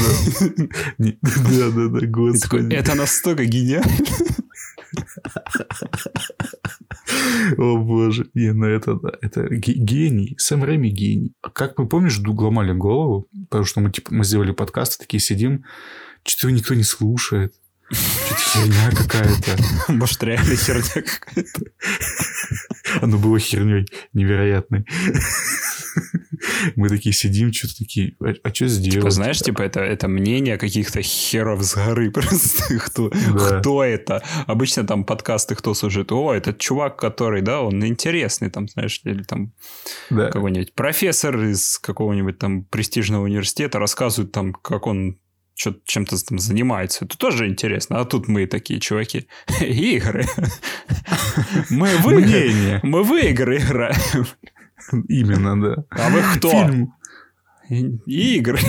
Да-да-да, 0.97 2.07
господи. 2.07 2.73
Это 2.73 2.95
настолько 2.95 3.45
гениально. 3.45 3.91
О 7.57 7.77
боже, 7.77 8.29
не, 8.33 8.53
ну 8.53 8.65
это, 8.65 8.95
да, 8.95 9.11
это 9.21 9.47
гений, 9.49 10.35
Сэм 10.37 10.63
Рэми 10.63 10.89
гений. 10.89 11.33
А 11.41 11.49
как 11.49 11.77
мы, 11.77 11.87
помнишь, 11.87 12.19
ломали 12.19 12.73
голову, 12.73 13.27
потому 13.49 13.65
что 13.65 13.81
мы, 13.81 13.91
типа, 13.91 14.13
мы 14.13 14.23
сделали 14.23 14.51
подкаст, 14.51 14.99
такие 14.99 15.21
сидим, 15.21 15.65
что-то 16.23 16.51
никто 16.51 16.73
не 16.73 16.83
слушает. 16.83 17.53
Херня 17.91 18.91
какая-то. 18.91 19.57
Может, 19.91 20.23
реально 20.23 20.55
херня 20.55 21.03
какая-то. 21.03 21.61
Оно 23.01 23.17
было 23.17 23.39
херней 23.39 23.87
невероятной. 24.13 24.85
Мы 26.75 26.89
такие 26.89 27.13
сидим, 27.13 27.53
что-то 27.53 27.77
такие, 27.77 28.15
а, 28.21 28.33
а 28.43 28.53
что 28.53 28.67
сделать? 28.67 28.95
Типа, 28.95 29.09
знаешь, 29.09 29.39
типа, 29.39 29.61
это, 29.61 29.79
это 29.81 30.07
мнение 30.07 30.57
каких-то 30.57 31.01
херов 31.01 31.63
с 31.63 31.75
горы 31.75 32.11
просто. 32.13 32.79
Кто, 32.79 33.09
да. 33.09 33.59
кто 33.59 33.83
это? 33.83 34.23
Обычно 34.47 34.85
там 34.85 35.03
подкасты 35.03 35.55
кто 35.55 35.73
служит? 35.73 36.11
О, 36.11 36.33
этот 36.33 36.59
чувак, 36.59 36.97
который, 36.97 37.41
да, 37.41 37.61
он 37.61 37.85
интересный, 37.85 38.49
там, 38.49 38.67
знаешь, 38.67 39.01
или 39.03 39.23
там 39.23 39.53
да. 40.09 40.29
какой-нибудь 40.29 40.73
профессор 40.73 41.37
из 41.43 41.79
какого-нибудь 41.79 42.37
там 42.37 42.63
престижного 42.63 43.23
университета 43.23 43.79
рассказывает 43.79 44.31
там, 44.31 44.53
как 44.53 44.87
он 44.87 45.19
чем-то 45.59 46.25
там 46.25 46.39
занимается. 46.39 47.05
Это 47.05 47.17
тоже 47.17 47.47
интересно. 47.47 47.99
А 47.99 48.05
тут 48.05 48.27
мы 48.27 48.45
такие 48.47 48.79
чуваки. 48.79 49.27
Игры. 49.59 50.25
Мы 51.69 51.89
в 51.97 52.09
игры. 52.11 52.79
Мы 52.83 53.03
в 53.03 53.13
игры 53.15 53.57
играем. 53.57 54.25
Именно, 55.07 55.61
да. 55.61 55.85
А 55.89 56.09
вы 56.09 56.21
кто? 56.35 56.51
Фильм. 56.51 58.01
Игры. 58.05 58.59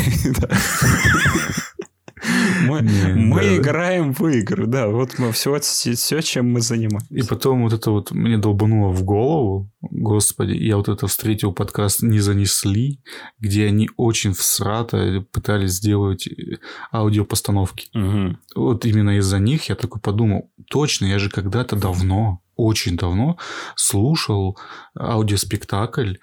Мы, 2.62 2.82
не, 2.82 3.14
мы 3.14 3.40
да, 3.40 3.56
играем 3.56 4.12
в 4.12 4.26
игры, 4.26 4.66
да. 4.66 4.88
Вот 4.88 5.18
мы 5.18 5.32
все, 5.32 5.58
все, 5.58 6.20
чем 6.20 6.52
мы 6.52 6.60
занимаемся. 6.60 7.14
И 7.14 7.22
потом 7.22 7.62
вот 7.62 7.72
это 7.72 7.90
вот 7.90 8.10
мне 8.10 8.36
долбануло 8.38 8.92
в 8.92 9.02
голову. 9.02 9.70
Господи, 9.80 10.52
я 10.52 10.76
вот 10.76 10.88
это 10.88 11.06
встретил 11.06 11.52
подкаст 11.52 12.02
«Не 12.02 12.20
занесли», 12.20 13.00
где 13.38 13.66
они 13.66 13.88
очень 13.96 14.32
всрато 14.32 15.24
пытались 15.32 15.72
сделать 15.72 16.26
э, 16.26 16.58
аудиопостановки. 16.92 17.88
Угу. 17.96 18.36
Вот 18.56 18.84
именно 18.84 19.16
из-за 19.18 19.38
них 19.38 19.68
я 19.68 19.74
такой 19.74 20.00
подумал, 20.00 20.50
точно, 20.68 21.06
я 21.06 21.18
же 21.18 21.30
когда-то 21.30 21.76
давно, 21.76 22.42
очень 22.60 22.96
давно 22.96 23.38
слушал 23.76 24.58
аудиоспектакль 24.98 26.14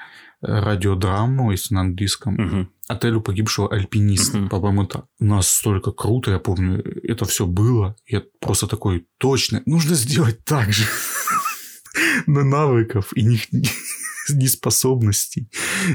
радиодраму, 0.42 1.52
если 1.52 1.74
на 1.74 1.82
английском, 1.82 2.36
угу. 2.36 2.68
отелю 2.88 3.22
погибшего 3.22 3.74
альпиниста, 3.74 4.40
угу. 4.40 4.50
по-моему, 4.50 4.86
так. 4.86 5.06
Настолько 5.20 5.92
круто, 5.92 6.32
я 6.32 6.40
помню, 6.40 6.84
это 7.04 7.26
все 7.26 7.46
было. 7.46 7.96
Я 8.06 8.24
просто 8.40 8.68
такой, 8.68 9.08
точно, 9.18 9.62
нужно 9.66 9.96
сделать 9.96 10.44
так 10.44 10.72
же. 10.72 10.86
Но 12.28 12.44
навыков 12.44 13.12
и 13.16 13.24
них 13.24 13.42
неспособностей. 14.30 15.50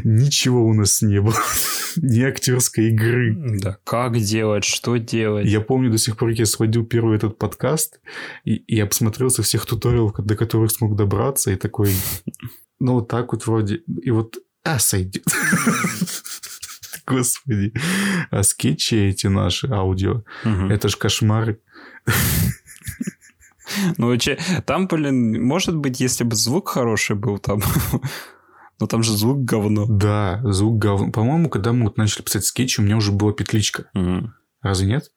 Ничего 0.04 0.64
у 0.64 0.74
нас 0.74 1.02
не 1.02 1.20
было. 1.20 1.36
Ни 1.96 2.22
актерской 2.22 2.88
игры. 2.88 3.34
Да, 3.60 3.78
как 3.84 4.18
делать, 4.18 4.64
что 4.64 4.96
делать. 4.96 5.46
Я 5.46 5.60
помню 5.60 5.90
до 5.90 5.98
сих 5.98 6.16
пор, 6.16 6.30
я 6.30 6.46
сводил 6.46 6.84
первый 6.84 7.16
этот 7.16 7.38
подкаст, 7.38 8.00
и, 8.44 8.56
и 8.56 8.76
я 8.76 8.86
посмотрел 8.86 9.30
со 9.30 9.42
всех 9.42 9.66
туториалов, 9.66 10.14
до 10.18 10.36
которых 10.36 10.70
смог 10.70 10.96
добраться, 10.96 11.50
и 11.50 11.56
такой, 11.56 11.94
ну, 12.80 12.94
вот 12.94 13.08
так 13.08 13.32
вот 13.32 13.46
вроде. 13.46 13.82
И 14.02 14.10
вот, 14.10 14.38
а, 14.64 14.78
сойдет. 14.78 15.24
Господи. 17.06 17.72
А 18.30 18.42
скетчи 18.42 18.94
эти 18.94 19.26
наши, 19.26 19.66
аудио, 19.68 20.24
это 20.44 20.88
ж 20.88 20.96
кошмар. 20.96 21.58
Ну, 23.98 24.16
там, 24.66 24.86
блин, 24.86 25.44
может 25.44 25.76
быть, 25.76 26.00
если 26.00 26.24
бы 26.24 26.34
звук 26.34 26.68
хороший 26.68 27.16
был 27.16 27.38
там... 27.38 27.60
Но 28.80 28.86
там 28.86 29.02
же 29.02 29.12
звук 29.16 29.44
говно. 29.44 29.86
Да, 29.86 30.40
звук 30.44 30.78
говно. 30.78 31.12
По-моему, 31.12 31.48
когда 31.48 31.72
мы 31.72 31.84
вот 31.84 31.98
начали 31.98 32.22
писать 32.22 32.44
скетчи, 32.44 32.80
у 32.80 32.84
меня 32.84 32.96
уже 32.96 33.12
была 33.12 33.32
петличка. 33.32 33.90
Разве 34.60 34.88
нет? 34.88 35.10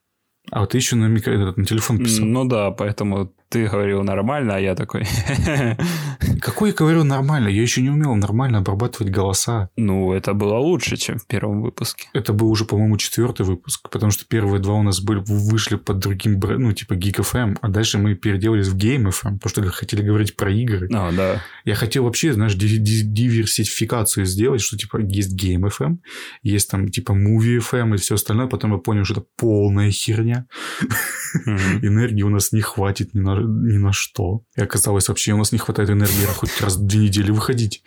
А 0.50 0.60
вот 0.60 0.70
ты 0.70 0.78
еще 0.78 0.94
на, 0.94 1.06
микро... 1.06 1.52
на 1.56 1.64
телефон 1.64 1.98
писал. 1.98 2.24
Ну 2.24 2.44
да, 2.44 2.70
поэтому 2.70 3.32
ты 3.48 3.68
говорил 3.68 4.02
нормально, 4.02 4.56
а 4.56 4.58
я 4.58 4.74
такой... 4.74 5.04
Какой 6.40 6.70
я 6.70 6.74
говорю 6.74 7.04
нормально? 7.04 7.48
Я 7.48 7.62
еще 7.62 7.80
не 7.80 7.90
умел 7.90 8.14
нормально 8.14 8.58
обрабатывать 8.58 9.12
голоса. 9.12 9.70
Ну, 9.76 10.12
это 10.12 10.34
было 10.34 10.56
лучше, 10.56 10.96
чем 10.96 11.18
в 11.18 11.26
первом 11.26 11.62
выпуске. 11.62 12.08
Это 12.12 12.32
был 12.32 12.50
уже, 12.50 12.64
по-моему, 12.64 12.96
четвертый 12.96 13.46
выпуск, 13.46 13.88
потому 13.90 14.10
что 14.10 14.24
первые 14.26 14.60
два 14.60 14.74
у 14.74 14.82
нас 14.82 15.00
были, 15.00 15.22
вышли 15.26 15.76
под 15.76 15.98
другим 15.98 16.38
брендом, 16.38 16.68
ну, 16.68 16.72
типа 16.72 16.94
Geek 16.94 17.20
FM, 17.20 17.58
а 17.60 17.68
дальше 17.68 17.98
мы 17.98 18.14
переделались 18.14 18.68
в 18.68 18.76
Game 18.76 19.08
FM, 19.08 19.38
потому 19.38 19.48
что 19.48 19.62
хотели 19.70 20.02
говорить 20.02 20.36
про 20.36 20.50
игры. 20.50 20.88
А, 20.92 21.12
да. 21.12 21.42
Я 21.64 21.74
хотел 21.74 22.04
вообще, 22.04 22.32
знаешь, 22.32 22.54
диверсификацию 22.54 24.26
сделать, 24.26 24.60
что, 24.60 24.76
типа, 24.76 24.98
есть 24.98 25.40
Game 25.40 25.70
FM, 25.70 25.98
есть 26.42 26.70
там, 26.70 26.88
типа, 26.88 27.12
Movie 27.12 27.58
FM 27.58 27.94
и 27.94 27.98
все 27.98 28.16
остальное, 28.16 28.46
потом 28.46 28.72
я 28.72 28.78
понял, 28.78 29.04
что 29.04 29.14
это 29.14 29.24
полная 29.36 29.90
херня. 29.90 30.46
Энергии 31.46 32.22
у 32.22 32.30
нас 32.30 32.52
не 32.52 32.60
хватит 32.60 33.14
ни 33.14 33.20
на 33.20 33.35
ни 33.40 33.76
на 33.78 33.92
что. 33.92 34.42
И 34.56 34.62
оказалось, 34.62 35.08
вообще 35.08 35.32
у 35.32 35.38
нас 35.38 35.52
не 35.52 35.58
хватает 35.58 35.90
энергии 35.90 36.24
хоть 36.26 36.60
раз 36.60 36.76
в 36.76 36.86
две 36.86 37.00
недели 37.00 37.30
выходить. 37.30 37.82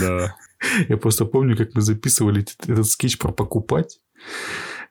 Да. 0.00 0.36
Я 0.88 0.96
просто 0.96 1.24
помню, 1.24 1.56
как 1.56 1.74
мы 1.74 1.82
записывали 1.82 2.44
этот 2.66 2.86
скетч 2.86 3.18
про 3.18 3.32
покупать. 3.32 4.00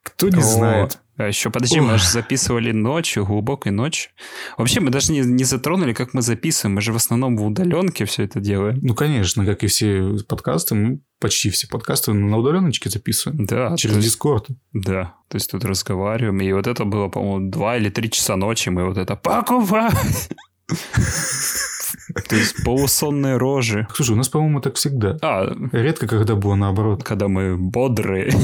Кто 0.03 0.29
не 0.29 0.41
знает. 0.41 0.99
А 1.21 1.27
еще, 1.27 1.51
подожди, 1.51 1.79
Ох. 1.79 1.87
мы 1.87 1.97
же 1.97 2.07
записывали 2.07 2.71
ночью, 2.71 3.25
глубокой 3.25 3.71
ночью. 3.71 4.11
Вообще, 4.57 4.79
мы 4.79 4.89
даже 4.89 5.11
не, 5.11 5.19
не 5.19 5.43
затронули, 5.43 5.93
как 5.93 6.13
мы 6.13 6.21
записываем. 6.21 6.75
Мы 6.75 6.81
же 6.81 6.93
в 6.93 6.95
основном 6.95 7.37
в 7.37 7.45
удаленке 7.45 8.05
все 8.05 8.23
это 8.23 8.39
делаем. 8.39 8.79
Ну, 8.81 8.95
конечно, 8.95 9.45
как 9.45 9.63
и 9.63 9.67
все 9.67 10.17
подкасты, 10.27 10.73
мы 10.75 10.99
почти 11.19 11.51
все 11.51 11.67
подкасты 11.67 12.13
на 12.13 12.37
удаленочке 12.37 12.89
записываем. 12.89 13.45
Да. 13.45 13.75
Через 13.77 13.97
есть, 13.97 14.17
Discord. 14.17 14.47
Да. 14.73 15.15
То 15.27 15.35
есть 15.35 15.51
тут 15.51 15.63
разговариваем. 15.63 16.41
И 16.41 16.51
вот 16.53 16.65
это 16.65 16.85
было, 16.85 17.07
по-моему, 17.07 17.51
два 17.51 17.77
или 17.77 17.89
три 17.89 18.09
часа 18.09 18.35
ночи. 18.35 18.69
Мы 18.69 18.85
вот 18.85 18.97
это 18.97 19.15
покупаем. 19.15 19.91
То 22.29 22.35
есть 22.35 22.63
полусонные 22.63 23.37
рожи. 23.37 23.87
Слушай, 23.93 24.11
у 24.11 24.15
нас, 24.15 24.29
по-моему, 24.29 24.61
так 24.61 24.75
всегда. 24.75 25.17
А, 25.21 25.53
Редко, 25.71 26.07
когда 26.07 26.35
было 26.35 26.55
наоборот. 26.55 27.03
Когда 27.03 27.27
мы 27.27 27.57
бодрые. 27.57 28.33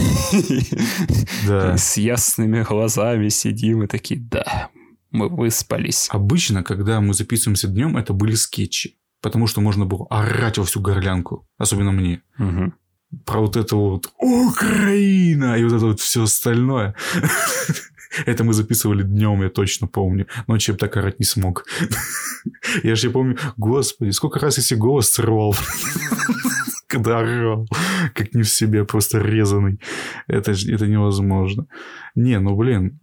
Да. 1.47 1.77
С 1.77 1.97
ясными 1.97 2.61
глазами 2.63 3.29
сидим 3.29 3.83
и 3.83 3.87
такие, 3.87 4.19
да, 4.19 4.69
мы 5.11 5.29
выспались. 5.29 6.07
Обычно, 6.11 6.63
когда 6.63 6.99
мы 6.99 7.13
записываемся 7.13 7.67
днем, 7.67 7.95
это 7.95 8.13
были 8.13 8.35
скетчи. 8.35 8.97
Потому 9.21 9.47
что 9.47 9.61
можно 9.61 9.85
было 9.85 10.07
орать 10.09 10.57
во 10.57 10.65
всю 10.65 10.81
горлянку. 10.81 11.47
Особенно 11.57 11.91
мне. 11.91 12.21
Про 13.25 13.41
вот 13.41 13.55
это 13.55 13.75
вот 13.75 14.11
Украина 14.19 15.57
и 15.57 15.63
вот 15.63 15.73
это 15.73 15.85
вот 15.85 15.99
все 16.01 16.23
остальное. 16.23 16.95
Это 18.25 18.43
мы 18.43 18.53
записывали 18.53 19.03
днем, 19.03 19.43
я 19.43 19.49
точно 19.49 19.87
помню. 19.87 20.27
Ночью 20.47 20.73
я 20.73 20.77
так 20.77 20.97
орать 20.97 21.19
не 21.19 21.25
смог. 21.25 21.65
Я 22.83 22.95
же 22.95 23.09
помню, 23.09 23.37
господи, 23.57 24.11
сколько 24.11 24.39
раз 24.39 24.57
я 24.57 24.63
себе 24.63 24.79
голос 24.79 25.09
срывал. 25.09 25.55
Когда 26.87 27.19
орал. 27.19 27.67
Как 28.13 28.33
не 28.33 28.43
в 28.43 28.49
себе, 28.49 28.85
просто 28.85 29.19
резанный. 29.19 29.79
Это, 30.27 30.51
это 30.51 30.87
невозможно. 30.87 31.67
Не, 32.15 32.39
ну 32.39 32.55
блин. 32.55 32.99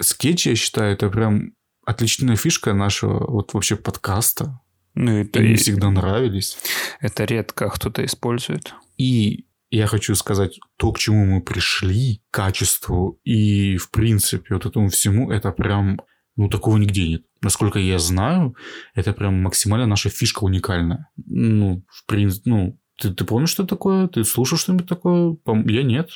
Скетчи, 0.00 0.50
я 0.50 0.56
считаю, 0.56 0.92
это 0.92 1.08
прям 1.08 1.52
отличная 1.84 2.36
фишка 2.36 2.74
нашего 2.74 3.30
вот 3.30 3.54
вообще 3.54 3.76
подкаста. 3.76 4.60
Ну, 4.94 5.12
это 5.20 5.40
и 5.42 5.54
всегда 5.56 5.90
нравились. 5.90 6.56
Это 7.00 7.24
редко 7.24 7.68
кто-то 7.68 8.04
использует. 8.04 8.74
И 8.96 9.46
я 9.76 9.86
хочу 9.86 10.14
сказать, 10.14 10.58
то, 10.76 10.92
к 10.92 10.98
чему 10.98 11.24
мы 11.26 11.42
пришли, 11.42 12.22
качеству 12.30 13.20
и, 13.24 13.76
в 13.76 13.90
принципе, 13.90 14.54
вот 14.54 14.66
этому 14.66 14.88
всему, 14.88 15.30
это 15.30 15.52
прям, 15.52 16.00
ну, 16.36 16.48
такого 16.48 16.76
нигде 16.78 17.08
нет. 17.08 17.22
Насколько 17.42 17.78
я 17.78 17.98
знаю, 17.98 18.56
это 18.94 19.12
прям 19.12 19.42
максимально 19.42 19.86
наша 19.86 20.08
фишка 20.08 20.44
уникальная. 20.44 21.08
Ну, 21.16 21.84
в 21.88 22.06
принципе, 22.06 22.50
ну, 22.50 22.78
ты, 22.98 23.12
ты 23.12 23.24
помнишь, 23.24 23.50
что 23.50 23.66
такое? 23.66 24.08
Ты 24.08 24.24
слушал 24.24 24.56
что-нибудь 24.56 24.88
такое? 24.88 25.36
Я 25.66 25.82
нет. 25.82 26.10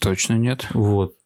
точно 0.00 0.34
нет. 0.34 0.66
Вот 0.74 1.17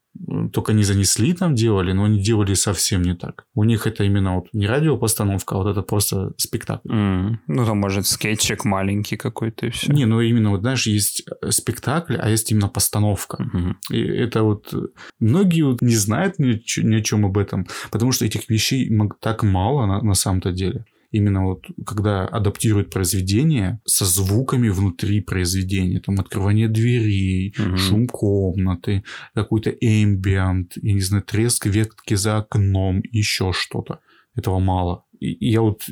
только 0.53 0.73
не 0.73 0.83
занесли 0.85 1.33
там 1.33 1.55
делали, 1.55 1.93
но 1.93 2.05
они 2.05 2.21
делали 2.21 2.55
совсем 2.55 3.03
не 3.03 3.15
так. 3.15 3.47
У 3.55 3.65
них 3.65 3.87
это 3.87 4.05
именно 4.05 4.37
вот 4.37 4.49
не 4.53 4.67
радиопостановка, 4.67 5.55
а 5.55 5.59
вот 5.59 5.69
это 5.69 5.83
просто 5.83 6.33
спектакль. 6.37 6.89
Mm. 6.89 7.37
Ну, 7.47 7.67
там, 7.67 7.79
может, 7.79 8.07
скетчик 8.07 8.65
маленький 8.65 9.17
какой-то 9.17 9.67
и 9.67 9.71
все. 9.71 9.93
Не, 9.93 10.05
ну 10.05 10.21
именно 10.21 10.51
вот, 10.51 10.61
знаешь, 10.61 10.87
есть 10.87 11.25
э, 11.41 11.51
спектакль, 11.51 12.17
а 12.17 12.29
есть 12.29 12.51
именно 12.53 12.69
постановка. 12.69 13.43
Mm-hmm. 13.43 13.75
И 13.91 14.01
это 14.01 14.43
вот... 14.43 14.73
Многие 15.19 15.63
вот 15.63 15.83
не 15.83 15.97
знают 15.97 16.39
ни, 16.39 16.63
ни 16.81 16.95
о 16.95 17.03
чем 17.03 17.27
об 17.27 17.39
этом, 17.39 17.67
потому 17.91 18.13
что 18.13 18.25
этих 18.25 18.49
вещей 18.49 18.91
так 19.21 19.43
мало 19.43 19.87
на, 19.87 20.03
на 20.03 20.15
самом-то 20.15 20.53
деле 20.53 20.85
именно 21.13 21.45
вот 21.45 21.67
когда 21.87 22.27
адаптируют 22.27 22.91
произведение 22.91 23.81
со 23.85 24.05
звуками 24.05 24.69
внутри 24.69 25.21
произведения, 25.21 26.01
там 26.01 26.19
открывание 26.19 26.69
дверей, 26.69 27.55
угу. 27.59 27.77
шум 27.77 28.07
комнаты, 28.09 29.05
какой-то 29.35 29.71
эмбиент, 29.71 30.73
я 30.77 30.93
не 30.95 31.01
знаю, 31.01 31.23
треск 31.23 31.67
ветки 31.67 32.15
за 32.15 32.39
окном, 32.39 33.03
еще 33.13 33.53
что-то. 33.53 34.01
Этого 34.35 34.59
мало. 34.59 35.05
И 35.21 35.51
я 35.51 35.61
вот 35.61 35.83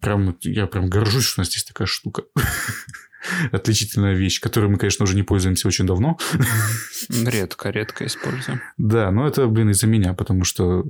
прям, 0.00 0.36
я 0.42 0.66
прям 0.66 0.88
горжусь, 0.88 1.24
что 1.24 1.40
у 1.40 1.42
нас 1.42 1.54
есть 1.54 1.68
такая 1.68 1.86
штука. 1.86 2.22
отличительная 3.52 4.14
вещь, 4.14 4.40
которой 4.40 4.68
мы, 4.70 4.76
конечно, 4.76 5.04
уже 5.04 5.14
не 5.14 5.22
пользуемся 5.22 5.68
очень 5.68 5.86
давно. 5.86 6.18
Редко, 7.08 7.70
редко 7.70 8.06
используем. 8.06 8.60
Да, 8.76 9.10
но 9.10 9.26
это, 9.26 9.46
блин, 9.46 9.70
из-за 9.70 9.86
меня, 9.86 10.14
потому 10.14 10.44
что 10.44 10.84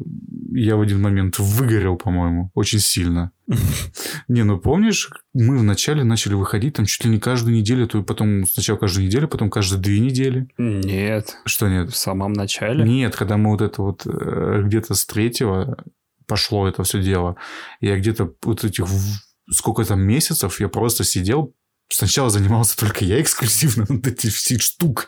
я 0.52 0.76
в 0.76 0.80
один 0.80 1.00
момент 1.00 1.38
выгорел, 1.38 1.96
по-моему, 1.96 2.50
очень 2.54 2.80
сильно. 2.80 3.32
Не, 4.28 4.42
ну 4.44 4.58
помнишь, 4.58 5.10
мы 5.32 5.58
вначале 5.58 6.04
начали 6.04 6.34
выходить 6.34 6.74
там 6.74 6.86
чуть 6.86 7.04
ли 7.04 7.10
не 7.10 7.18
каждую 7.18 7.54
неделю, 7.54 7.86
то 7.86 8.02
потом 8.02 8.46
сначала 8.46 8.76
каждую 8.76 9.06
неделю, 9.06 9.28
потом 9.28 9.50
каждые 9.50 9.80
две 9.80 10.00
недели. 10.00 10.48
Нет. 10.58 11.36
Что 11.44 11.68
нет? 11.68 11.90
В 11.90 11.96
самом 11.96 12.32
начале? 12.32 12.84
Нет, 12.84 13.16
когда 13.16 13.36
мы 13.36 13.50
вот 13.50 13.62
это 13.62 13.82
вот 13.82 14.06
э, 14.06 14.62
где-то 14.64 14.94
с 14.94 15.06
третьего 15.06 15.82
пошло 16.26 16.68
это 16.68 16.82
все 16.82 17.02
дело, 17.02 17.36
я 17.80 17.98
где-то 17.98 18.34
вот 18.42 18.64
этих 18.64 18.86
сколько 19.50 19.84
там 19.84 20.00
месяцев 20.00 20.60
я 20.60 20.68
просто 20.68 21.04
сидел 21.04 21.54
Сначала 21.90 22.28
занимался 22.28 22.76
только 22.76 23.04
я 23.04 23.20
эксклюзивно 23.20 23.86
над 23.88 24.06
этим 24.06 24.30
всей 24.30 24.58
штукой. 24.58 25.06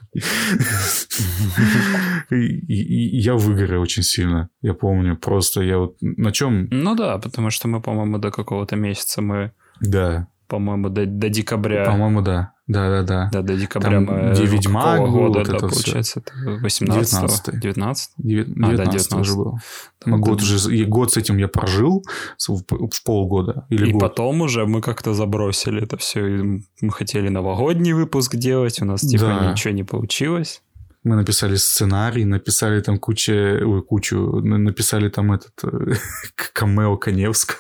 И 2.31 3.19
я 3.19 3.35
выгорел 3.35 3.83
очень 3.83 4.03
сильно. 4.03 4.49
Я 4.63 4.75
помню, 4.75 5.17
просто 5.17 5.61
я 5.63 5.79
вот 5.79 5.97
на 6.01 6.33
чем... 6.33 6.69
Ну 6.71 6.95
да, 6.95 7.19
потому 7.19 7.51
что 7.51 7.69
мы, 7.69 7.83
по-моему, 7.83 8.19
до 8.19 8.31
какого-то 8.31 8.77
месяца 8.77 9.21
мы... 9.21 9.53
Да. 9.81 10.29
По-моему, 10.49 10.89
до, 10.89 11.07
до 11.07 11.29
декабря. 11.29 11.85
По-моему, 11.85 12.23
да. 12.23 12.53
Да, 12.71 12.89
да, 12.89 13.03
да. 13.03 13.29
Да, 13.33 13.43
до 13.43 13.57
декабря 13.57 13.91
Там, 13.91 14.05
мы... 14.05 14.33
Где 14.33 14.45
Ведьмак 14.45 15.01
был, 15.01 15.11
года, 15.11 15.39
вот 15.41 15.49
да, 15.49 15.57
это 15.57 15.67
получается, 15.67 16.21
это 16.21 16.33
18 16.63 17.21
19 17.59 17.61
19 17.61 18.11
19 18.17 18.57
а, 18.63 18.77
да, 18.77 18.85
19 18.85 19.13
уже 19.15 19.35
был. 19.35 19.59
Там 19.99 20.21
год, 20.21 20.41
уже, 20.41 20.77
и 20.77 20.85
год 20.85 21.13
с 21.13 21.17
этим 21.17 21.39
я 21.39 21.49
прожил 21.49 22.05
в, 22.47 22.63
в 22.63 23.05
полгода 23.05 23.67
или 23.71 23.89
И 23.89 23.93
год. 23.93 24.01
потом 24.01 24.43
уже 24.43 24.67
мы 24.67 24.83
как-то 24.83 25.15
забросили 25.15 25.83
это 25.83 25.97
все. 25.97 26.21
Мы 26.21 26.91
хотели 26.93 27.29
новогодний 27.29 27.93
выпуск 27.93 28.37
делать, 28.37 28.81
у 28.81 28.85
нас 28.85 29.01
типа 29.01 29.25
да. 29.25 29.51
ничего 29.51 29.75
не 29.75 29.83
получилось. 29.83 30.63
Мы 31.03 31.17
написали 31.17 31.57
сценарий, 31.57 32.25
написали 32.25 32.81
там 32.83 32.99
кучу, 32.99 33.33
ой, 33.33 33.83
кучу, 33.83 34.17
написали 34.43 35.09
там 35.09 35.33
этот 35.33 35.55
э, 35.65 35.95
камео 36.53 36.97
Коневска. 36.99 37.55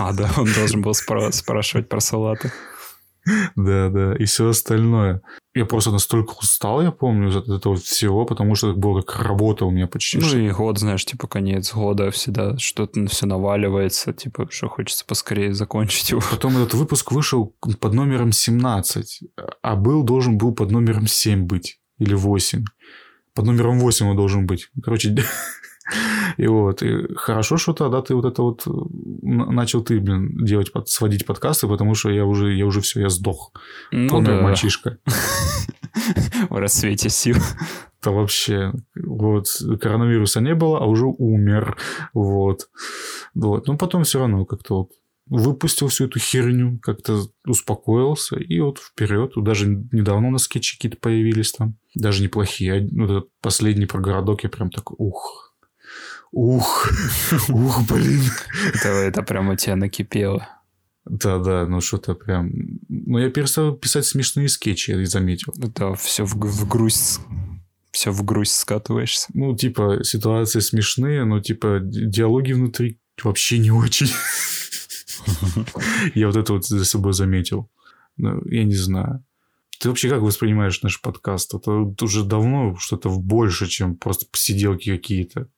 А, 0.00 0.12
да, 0.12 0.30
он 0.36 0.52
должен 0.52 0.80
был 0.80 0.94
спрашивать 0.94 1.88
про 1.88 2.00
салаты. 2.00 2.50
Да, 3.56 3.88
да, 3.88 4.16
и 4.16 4.24
все 4.24 4.48
остальное. 4.48 5.22
Я 5.54 5.66
просто 5.66 5.90
настолько 5.90 6.34
устал, 6.40 6.82
я 6.82 6.90
помню, 6.90 7.36
от 7.36 7.48
этого 7.48 7.76
всего, 7.76 8.24
потому 8.24 8.54
что 8.54 8.70
это 8.70 8.78
было 8.78 9.02
как 9.02 9.20
работа 9.20 9.64
у 9.64 9.70
меня 9.70 9.86
почти. 9.86 10.18
Ну 10.18 10.36
и 10.36 10.50
год, 10.50 10.78
знаешь, 10.78 11.04
типа 11.04 11.28
конец 11.28 11.72
года 11.74 12.10
всегда 12.10 12.56
что-то 12.58 13.06
все 13.06 13.26
наваливается, 13.26 14.12
типа, 14.12 14.48
что 14.50 14.68
хочется 14.68 15.04
поскорее 15.06 15.52
закончить 15.52 16.10
его. 16.10 16.20
Потом 16.30 16.56
этот 16.56 16.74
выпуск 16.74 17.12
вышел 17.12 17.54
под 17.80 17.92
номером 17.92 18.32
17, 18.32 19.20
а 19.62 19.76
был 19.76 20.02
должен 20.02 20.38
был 20.38 20.54
под 20.54 20.70
номером 20.70 21.06
7 21.06 21.44
быть, 21.44 21.78
или 21.98 22.14
8. 22.14 22.64
Под 23.34 23.46
номером 23.46 23.78
8 23.78 24.06
он 24.06 24.16
должен 24.16 24.46
быть. 24.46 24.68
Короче, 24.82 25.10
И 26.36 26.46
вот, 26.46 26.82
и 26.82 27.14
хорошо, 27.14 27.56
что 27.56 27.72
тогда 27.72 28.02
ты 28.02 28.14
вот 28.14 28.24
это 28.24 28.42
вот 28.42 28.64
начал 29.22 29.82
ты, 29.82 30.00
блин, 30.00 30.44
делать, 30.44 30.72
под, 30.72 30.88
сводить 30.88 31.26
подкасты, 31.26 31.68
потому 31.68 31.94
что 31.94 32.10
я 32.10 32.24
уже, 32.24 32.54
я 32.54 32.66
уже 32.66 32.80
все, 32.80 33.00
я 33.00 33.08
сдох. 33.08 33.52
Ну, 33.90 34.22
да. 34.22 34.40
мальчишка. 34.40 34.98
В 36.48 36.56
рассвете 36.56 37.08
сил. 37.10 37.36
Да 38.02 38.10
вообще, 38.10 38.72
вот, 38.96 39.46
коронавируса 39.80 40.40
не 40.40 40.54
было, 40.54 40.78
а 40.78 40.86
уже 40.86 41.06
умер, 41.06 41.76
вот. 42.12 42.68
Вот, 43.34 43.66
но 43.68 43.76
потом 43.76 44.02
все 44.02 44.18
равно 44.18 44.44
как-то 44.44 44.78
вот 44.78 44.90
выпустил 45.26 45.88
всю 45.88 46.06
эту 46.06 46.18
херню, 46.18 46.78
как-то 46.82 47.22
успокоился, 47.46 48.36
и 48.36 48.60
вот 48.60 48.78
вперед. 48.78 49.32
Даже 49.36 49.66
недавно 49.66 50.28
у 50.28 50.30
нас 50.30 50.42
скетчи 50.42 50.76
какие-то 50.76 50.98
появились 50.98 51.52
там, 51.52 51.76
даже 51.94 52.22
неплохие. 52.22 52.88
Ну, 52.90 53.04
этот 53.04 53.28
последний 53.40 53.86
про 53.86 54.00
городок 54.00 54.42
я 54.42 54.50
прям 54.50 54.70
так, 54.70 54.90
ух, 54.98 55.51
Ух, 56.32 56.90
ух, 57.48 57.86
блин. 57.88 58.22
Это, 58.74 58.88
это 58.88 59.22
прямо 59.22 59.56
тебя 59.56 59.76
накипело. 59.76 60.48
Да, 61.04 61.38
да, 61.38 61.66
ну 61.66 61.80
что-то 61.80 62.14
прям... 62.14 62.50
Ну, 62.88 63.18
я 63.18 63.30
перестал 63.30 63.74
писать 63.74 64.06
смешные 64.06 64.48
скетчи, 64.48 64.92
я 64.92 65.06
заметил. 65.06 65.52
Да, 65.56 65.94
все 65.94 66.24
в, 66.24 66.34
в 66.34 66.68
грусть 66.68 67.20
все 67.92 68.10
в 68.10 68.24
грусть 68.24 68.56
скатываешься. 68.56 69.28
Ну, 69.34 69.54
типа, 69.54 70.00
ситуации 70.02 70.60
смешные, 70.60 71.24
но, 71.24 71.40
типа, 71.40 71.80
диалоги 71.82 72.52
внутри 72.52 72.98
вообще 73.22 73.58
не 73.58 73.70
очень. 73.70 74.08
Я 76.14 76.26
вот 76.26 76.36
это 76.36 76.54
вот 76.54 76.64
за 76.64 76.84
собой 76.84 77.12
заметил. 77.12 77.70
Ну, 78.16 78.42
я 78.46 78.64
не 78.64 78.74
знаю. 78.74 79.24
Ты 79.78 79.88
вообще 79.88 80.08
как 80.08 80.20
воспринимаешь 80.20 80.82
наш 80.82 81.00
подкаст? 81.00 81.54
Это 81.54 81.70
уже 82.02 82.24
давно 82.24 82.74
что-то 82.76 83.08
больше, 83.10 83.68
чем 83.68 83.96
просто 83.96 84.26
посиделки 84.30 84.90
какие-то. 84.90 85.48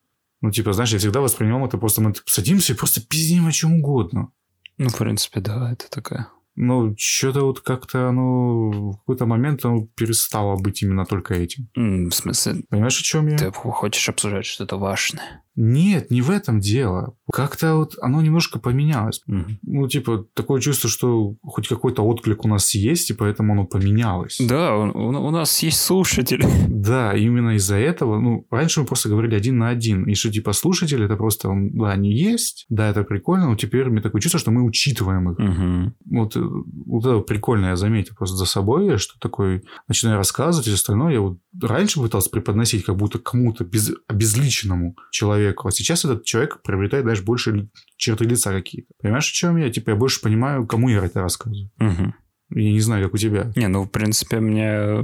Ну, 0.44 0.50
типа, 0.50 0.74
знаешь, 0.74 0.92
я 0.92 0.98
всегда 0.98 1.22
воспринимал 1.22 1.66
это 1.66 1.78
просто 1.78 2.02
мы 2.02 2.12
садимся 2.26 2.74
и 2.74 2.76
просто 2.76 3.00
пиздим 3.00 3.46
о 3.46 3.52
чем 3.52 3.76
угодно. 3.76 4.30
Ну, 4.76 4.90
в 4.90 4.98
принципе, 4.98 5.40
да, 5.40 5.72
это 5.72 5.88
такая 5.88 6.28
ну, 6.56 6.94
что-то 6.96 7.42
вот 7.42 7.60
как-то 7.60 8.08
оно 8.08 8.92
в 8.92 8.98
какой-то 8.98 9.26
момент 9.26 9.64
оно 9.64 9.86
перестало 9.96 10.56
быть 10.56 10.82
именно 10.82 11.04
только 11.04 11.34
этим. 11.34 11.68
Mm, 11.76 12.10
в 12.10 12.14
смысле? 12.14 12.62
Понимаешь, 12.68 13.00
о 13.00 13.02
чем 13.02 13.28
я? 13.28 13.36
Ты 13.36 13.50
хочешь 13.50 14.08
обсуждать 14.08 14.46
что-то 14.46 14.76
важное? 14.76 15.42
Нет, 15.56 16.10
не 16.10 16.20
в 16.20 16.30
этом 16.30 16.58
дело. 16.58 17.16
Как-то 17.32 17.76
вот 17.76 17.94
оно 18.00 18.20
немножко 18.22 18.58
поменялось. 18.58 19.22
Mm. 19.28 19.44
Ну, 19.62 19.88
типа, 19.88 20.26
такое 20.34 20.60
чувство, 20.60 20.90
что 20.90 21.36
хоть 21.42 21.68
какой-то 21.68 22.02
отклик 22.02 22.44
у 22.44 22.48
нас 22.48 22.74
есть, 22.74 23.10
и 23.10 23.14
поэтому 23.14 23.52
оно 23.52 23.64
поменялось. 23.64 24.38
Да, 24.40 24.76
у, 24.76 25.08
у 25.08 25.30
нас 25.30 25.62
есть 25.62 25.80
слушатели. 25.80 26.44
Да, 26.68 27.14
именно 27.14 27.50
из-за 27.50 27.76
этого. 27.76 28.18
Ну, 28.18 28.46
раньше 28.50 28.80
мы 28.80 28.86
просто 28.86 29.08
говорили 29.08 29.36
один 29.36 29.58
на 29.58 29.68
один. 29.68 30.04
И 30.04 30.14
что, 30.14 30.30
типа, 30.30 30.52
слушатели, 30.52 31.04
это 31.04 31.16
просто, 31.16 31.50
да, 31.52 31.92
они 31.92 32.12
есть, 32.12 32.66
да, 32.68 32.88
это 32.88 33.04
прикольно, 33.04 33.48
но 33.48 33.56
теперь 33.56 33.88
мне 33.88 34.00
такое 34.00 34.20
чувство, 34.20 34.40
что 34.40 34.50
мы 34.50 34.64
учитываем 34.64 35.30
их. 35.30 35.38
Mm-hmm. 35.38 35.92
Вот 36.10 36.36
вот 36.44 37.04
это 37.04 37.20
прикольно 37.20 37.66
я 37.66 37.76
заметил 37.76 38.14
просто 38.14 38.36
за 38.36 38.46
собой, 38.46 38.98
что 38.98 39.18
такой 39.18 39.64
начинаю 39.88 40.16
рассказывать 40.16 40.68
и 40.68 40.72
остальное. 40.72 41.12
Я 41.12 41.20
вот 41.20 41.38
раньше 41.60 42.00
пытался 42.00 42.30
преподносить 42.30 42.84
как 42.84 42.96
будто 42.96 43.18
кому-то 43.18 43.64
без, 43.64 43.92
обезличенному 44.08 44.96
человеку, 45.10 45.68
а 45.68 45.72
сейчас 45.72 46.04
этот 46.04 46.24
человек 46.24 46.62
приобретает 46.62 47.04
даже 47.04 47.22
больше 47.22 47.68
черты 47.96 48.24
лица 48.24 48.52
какие-то. 48.52 48.88
Понимаешь, 49.00 49.30
о 49.30 49.34
чем 49.34 49.56
я? 49.56 49.70
Типа 49.70 49.90
я 49.90 49.96
больше 49.96 50.20
понимаю, 50.20 50.66
кому 50.66 50.88
я 50.88 51.04
это 51.04 51.20
рассказываю. 51.20 51.70
Угу. 51.80 52.14
Я 52.50 52.72
не 52.72 52.80
знаю, 52.80 53.04
как 53.04 53.14
у 53.14 53.18
тебя. 53.18 53.52
Не, 53.56 53.68
ну, 53.68 53.84
в 53.84 53.90
принципе, 53.90 54.38
мне... 54.38 55.02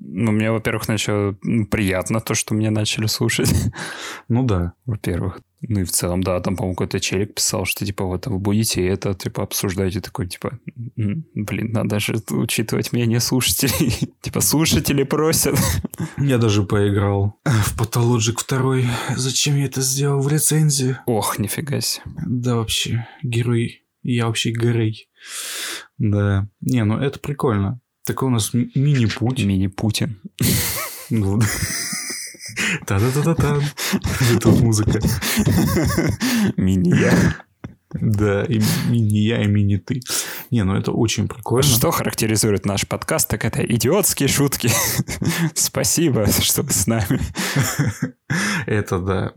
Ну, 0.00 0.32
мне, 0.32 0.50
во-первых, 0.50 0.88
начало 0.88 1.36
приятно 1.70 2.20
то, 2.20 2.34
что 2.34 2.54
меня 2.54 2.70
начали 2.70 3.06
слушать. 3.06 3.52
Ну 4.28 4.42
да. 4.42 4.72
Во-первых. 4.86 5.40
Ну 5.60 5.80
и 5.80 5.84
в 5.84 5.90
целом, 5.90 6.22
да, 6.22 6.40
там, 6.40 6.56
по-моему, 6.56 6.74
какой-то 6.76 7.00
челик 7.00 7.34
писал, 7.34 7.64
что, 7.64 7.84
типа, 7.84 8.04
вот 8.04 8.26
вы 8.26 8.38
будете 8.38 8.86
это, 8.86 9.12
типа, 9.14 9.42
обсуждать, 9.42 9.96
и 9.96 10.00
такой, 10.00 10.28
типа, 10.28 10.58
блин, 11.34 11.72
надо 11.72 11.98
же 11.98 12.14
учитывать 12.30 12.92
мнение 12.92 13.18
слушателей. 13.20 14.08
типа, 14.20 14.40
слушатели 14.40 15.02
просят. 15.02 15.58
Я 16.16 16.38
даже 16.38 16.62
поиграл 16.62 17.34
в 17.44 17.80
Pathologic 17.80 18.38
2. 18.48 19.16
Зачем 19.16 19.56
я 19.56 19.64
это 19.64 19.80
сделал 19.80 20.20
в 20.20 20.28
рецензии? 20.28 20.96
Ох, 21.06 21.38
нифига 21.38 21.80
себе. 21.80 22.04
Да, 22.26 22.56
вообще, 22.56 23.08
герой. 23.22 23.82
Я 24.02 24.26
вообще 24.26 24.52
герой. 24.52 25.08
Да. 25.98 26.48
Не, 26.60 26.84
ну 26.84 26.98
это 26.98 27.18
прикольно. 27.18 27.80
Такой 28.04 28.28
у 28.28 28.30
нас 28.30 28.54
ми- 28.54 28.70
мини-путь. 28.74 29.44
Мини-Путин. 29.44 30.20
Ну, 32.80 32.86
Та-да-та-та-та. 32.86 33.60
Тут 34.40 34.60
музыка. 34.60 35.00
Мини-я. 36.56 37.34
Да, 37.92 38.44
и 38.44 38.60
мини-я, 38.90 39.42
и 39.42 39.46
мини-ты. 39.46 40.00
Не, 40.50 40.64
ну 40.64 40.76
это 40.76 40.92
очень 40.92 41.26
прикольно. 41.28 41.62
Что 41.62 41.90
характеризует 41.90 42.66
наш 42.66 42.86
подкаст, 42.86 43.28
так 43.30 43.44
это 43.44 43.64
идиотские 43.64 44.28
шутки. 44.28 44.70
Спасибо, 45.54 46.26
что 46.26 46.62
вы 46.62 46.70
с 46.70 46.86
нами. 46.86 47.20
Это 48.66 48.98
да. 48.98 49.32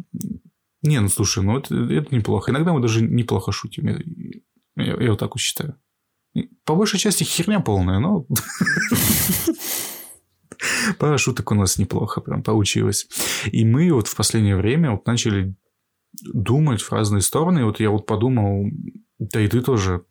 Не, 0.84 1.00
ну 1.00 1.08
слушай, 1.10 1.44
ну 1.44 1.58
это, 1.60 1.76
это 1.76 2.14
неплохо. 2.14 2.52
Иногда 2.52 2.74
мы 2.74 2.82
даже 2.82 3.02
неплохо 3.02 3.52
шутим. 3.52 3.88
Я, 3.88 4.84
я- 4.86 5.02
я 5.02 5.10
вот 5.12 5.20
так 5.20 5.30
вот 5.32 5.40
считаю. 5.40 5.76
По 6.66 6.76
большей 6.76 7.00
части 7.00 7.24
херня 7.24 7.60
полная, 7.60 8.00
но... 8.00 8.26
Пара 11.00 11.18
шуток 11.18 11.52
у 11.52 11.56
нас 11.56 11.78
неплохо 11.78 12.22
прям 12.22 12.44
получилось. 12.44 13.08
И 13.52 13.66
мы 13.66 13.92
вот 13.92 14.08
в 14.08 14.16
последнее 14.16 14.56
время 14.56 14.92
вот 14.92 15.06
начали 15.06 15.56
думать 16.34 16.82
в 16.82 16.92
разные 16.92 17.22
стороны. 17.22 17.60
И 17.60 17.64
вот 17.64 17.80
я 17.80 17.90
вот 17.90 18.06
подумал, 18.06 18.70
да 19.20 19.42
и 19.42 19.48
ты 19.48 19.62
тоже, 19.62 20.04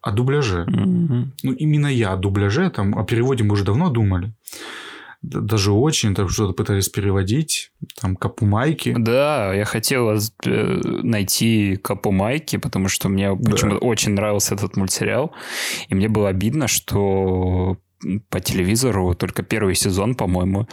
о 0.00 0.10
дубляже. 0.10 0.64
Мгм. 0.66 1.32
Ну, 1.42 1.52
именно 1.52 1.86
я 1.86 2.12
о 2.12 2.16
дубляже, 2.16 2.70
там, 2.70 2.98
о 2.98 3.04
переводе 3.04 3.44
мы 3.44 3.52
уже 3.52 3.64
давно 3.64 3.88
думали. 3.88 4.34
Даже 5.22 5.70
очень, 5.70 6.16
там 6.16 6.28
что-то 6.28 6.52
пытались 6.52 6.88
переводить, 6.88 7.70
там, 8.00 8.16
Капумайки. 8.16 8.92
Да, 8.98 9.54
я 9.54 9.64
хотел 9.64 10.10
э, 10.10 10.18
найти 10.44 11.76
Капу 11.76 12.10
Майки, 12.10 12.56
потому 12.56 12.88
что 12.88 13.08
мне 13.08 13.32
почему-то 13.36 13.78
очень 13.78 14.14
нравился 14.14 14.56
этот 14.56 14.76
мультсериал. 14.76 15.32
И 15.86 15.94
мне 15.94 16.08
было 16.08 16.28
обидно, 16.28 16.66
что 16.66 17.76
по 18.28 18.40
телевизору 18.40 19.14
только 19.14 19.42
первый 19.42 19.74
сезон, 19.74 20.14
по-моему. 20.14 20.68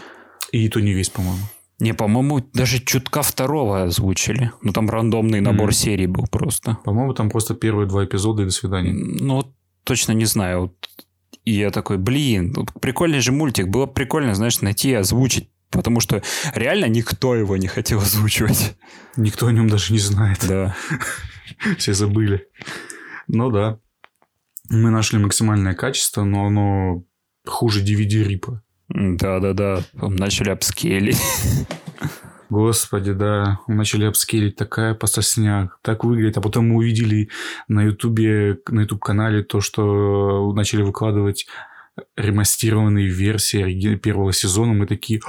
И 0.52 0.68
то 0.70 0.80
не 0.80 0.94
весь, 0.94 1.10
по-моему. 1.10 1.44
Не, 1.80 1.94
по-моему, 1.94 2.40
даже 2.54 2.80
чутка 2.80 3.22
второго 3.22 3.84
озвучили. 3.84 4.52
Ну, 4.62 4.74
там 4.74 4.90
рандомный 4.90 5.40
набор 5.40 5.68
Мгм. 5.68 5.72
серий 5.74 6.08
был 6.08 6.26
просто. 6.28 6.78
По-моему, 6.84 7.14
там 7.14 7.30
просто 7.30 7.54
первые 7.56 7.88
два 7.88 8.04
эпизода 8.04 8.42
и 8.42 8.46
до 8.46 8.52
свидания. 8.52 8.92
Ну, 8.94 9.56
точно 9.86 10.12
не 10.12 10.26
знаю. 10.26 10.62
Вот. 10.62 10.90
И 11.46 11.54
я 11.54 11.72
такой, 11.72 11.98
блин, 11.98 12.54
прикольный 12.82 13.22
же 13.22 13.32
мультик. 13.32 13.68
Было 13.70 13.86
бы 13.86 13.94
прикольно, 13.94 14.36
знаешь, 14.36 14.60
найти 14.62 14.90
и 14.90 14.94
озвучить. 14.94 15.50
Потому 15.72 16.00
что 16.00 16.22
реально 16.56 16.86
никто 16.86 17.36
его 17.36 17.56
не 17.56 17.68
хотел 17.68 18.00
озвучивать. 18.00 18.76
Никто 19.16 19.48
о 19.48 19.52
нем 19.52 19.70
даже 19.70 19.94
не 19.94 20.00
знает. 20.00 20.40
Да. 20.48 20.76
Все 21.78 21.94
забыли. 21.94 22.48
Ну 23.28 23.52
да. 23.52 23.80
Мы 24.70 24.90
нашли 24.90 25.18
максимальное 25.20 25.76
качество, 25.76 26.24
но 26.24 26.46
оно 26.48 27.04
хуже 27.50 27.84
DVD-рипа. 27.84 28.62
Да-да-да. 28.90 29.84
Начали 29.94 30.50
обскейлить. 30.50 31.20
Господи, 32.50 33.14
да. 33.14 33.60
Начали 33.68 34.06
обскелить 34.06 34.56
такая 34.56 34.96
пососняк. 34.96 35.78
Так 35.84 36.04
выглядит. 36.04 36.38
А 36.38 36.42
потом 36.42 36.70
мы 36.70 36.78
увидели 36.78 37.30
на 37.68 37.84
Ютубе, 37.84 38.58
на 38.68 38.82
Ютуб-канале 38.82 39.44
то, 39.44 39.62
что 39.62 40.52
начали 40.54 40.82
выкладывать 40.82 41.46
ремастированные 42.16 43.08
версии 43.08 43.96
первого 43.96 44.34
сезона. 44.34 44.74
Мы 44.74 44.88
такие, 44.88 45.22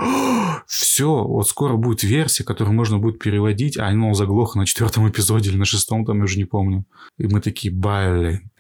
все, 0.67 1.25
вот 1.25 1.49
скоро 1.49 1.77
будет 1.77 2.03
версия, 2.03 2.45
которую 2.45 2.75
можно 2.75 2.99
будет 2.99 3.19
переводить, 3.19 3.77
а 3.77 3.89
оно 3.89 4.15
заглохло 4.15 4.61
на 4.61 4.67
четвертом 4.67 5.09
эпизоде 5.09 5.51
или 5.51 5.57
на 5.57 5.65
шестом, 5.65 6.05
там 6.05 6.19
я 6.19 6.25
уже 6.25 6.39
не 6.39 6.45
помню. 6.45 6.85
И 7.19 7.27
мы 7.27 7.41
такие, 7.41 7.75
блин. 7.75 8.51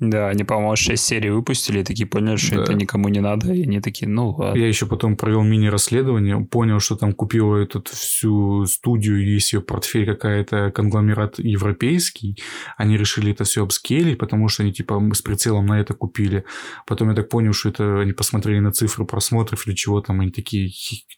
Да, 0.00 0.28
они, 0.28 0.44
по-моему, 0.44 0.76
6 0.76 1.02
серий 1.02 1.28
выпустили 1.28 1.80
и 1.80 1.84
такие 1.84 2.08
поняли, 2.08 2.36
что 2.36 2.56
Да. 2.56 2.62
это 2.62 2.74
никому 2.74 3.08
не 3.08 3.20
надо. 3.20 3.52
И 3.52 3.64
они 3.64 3.80
такие, 3.80 4.08
ну 4.08 4.30
ладно. 4.30 4.58
Я 4.58 4.66
еще 4.66 4.86
потом 4.86 5.14
провел 5.14 5.42
мини-расследование, 5.42 6.40
понял, 6.40 6.80
что 6.80 6.96
там 6.96 7.12
купил 7.12 7.54
этот 7.54 7.88
всю 7.88 8.64
студию, 8.64 9.22
есть 9.22 9.52
ее 9.52 9.60
портфель 9.60 10.06
какая-то, 10.06 10.70
конгломерат 10.70 11.38
европейский. 11.38 12.38
Они 12.78 12.96
решили 12.96 13.32
это 13.32 13.44
все 13.44 13.62
обскелить, 13.62 14.16
потому 14.18 14.48
что 14.48 14.62
они 14.62 14.72
типа 14.72 15.00
с 15.12 15.20
прицелом 15.20 15.66
на 15.66 15.78
это 15.80 15.92
купили. 15.92 16.44
Потом 16.86 17.10
я 17.10 17.14
так 17.14 17.28
понял, 17.28 17.52
что 17.52 17.68
это 17.68 18.00
они 18.00 18.12
посмотрели 18.12 18.58
на 18.60 18.72
цифры 18.72 19.04
просмотров 19.04 19.66
или 19.66 19.74
чего 19.74 20.00
там, 20.00 20.20
они 20.20 20.30
такие, 20.30 20.70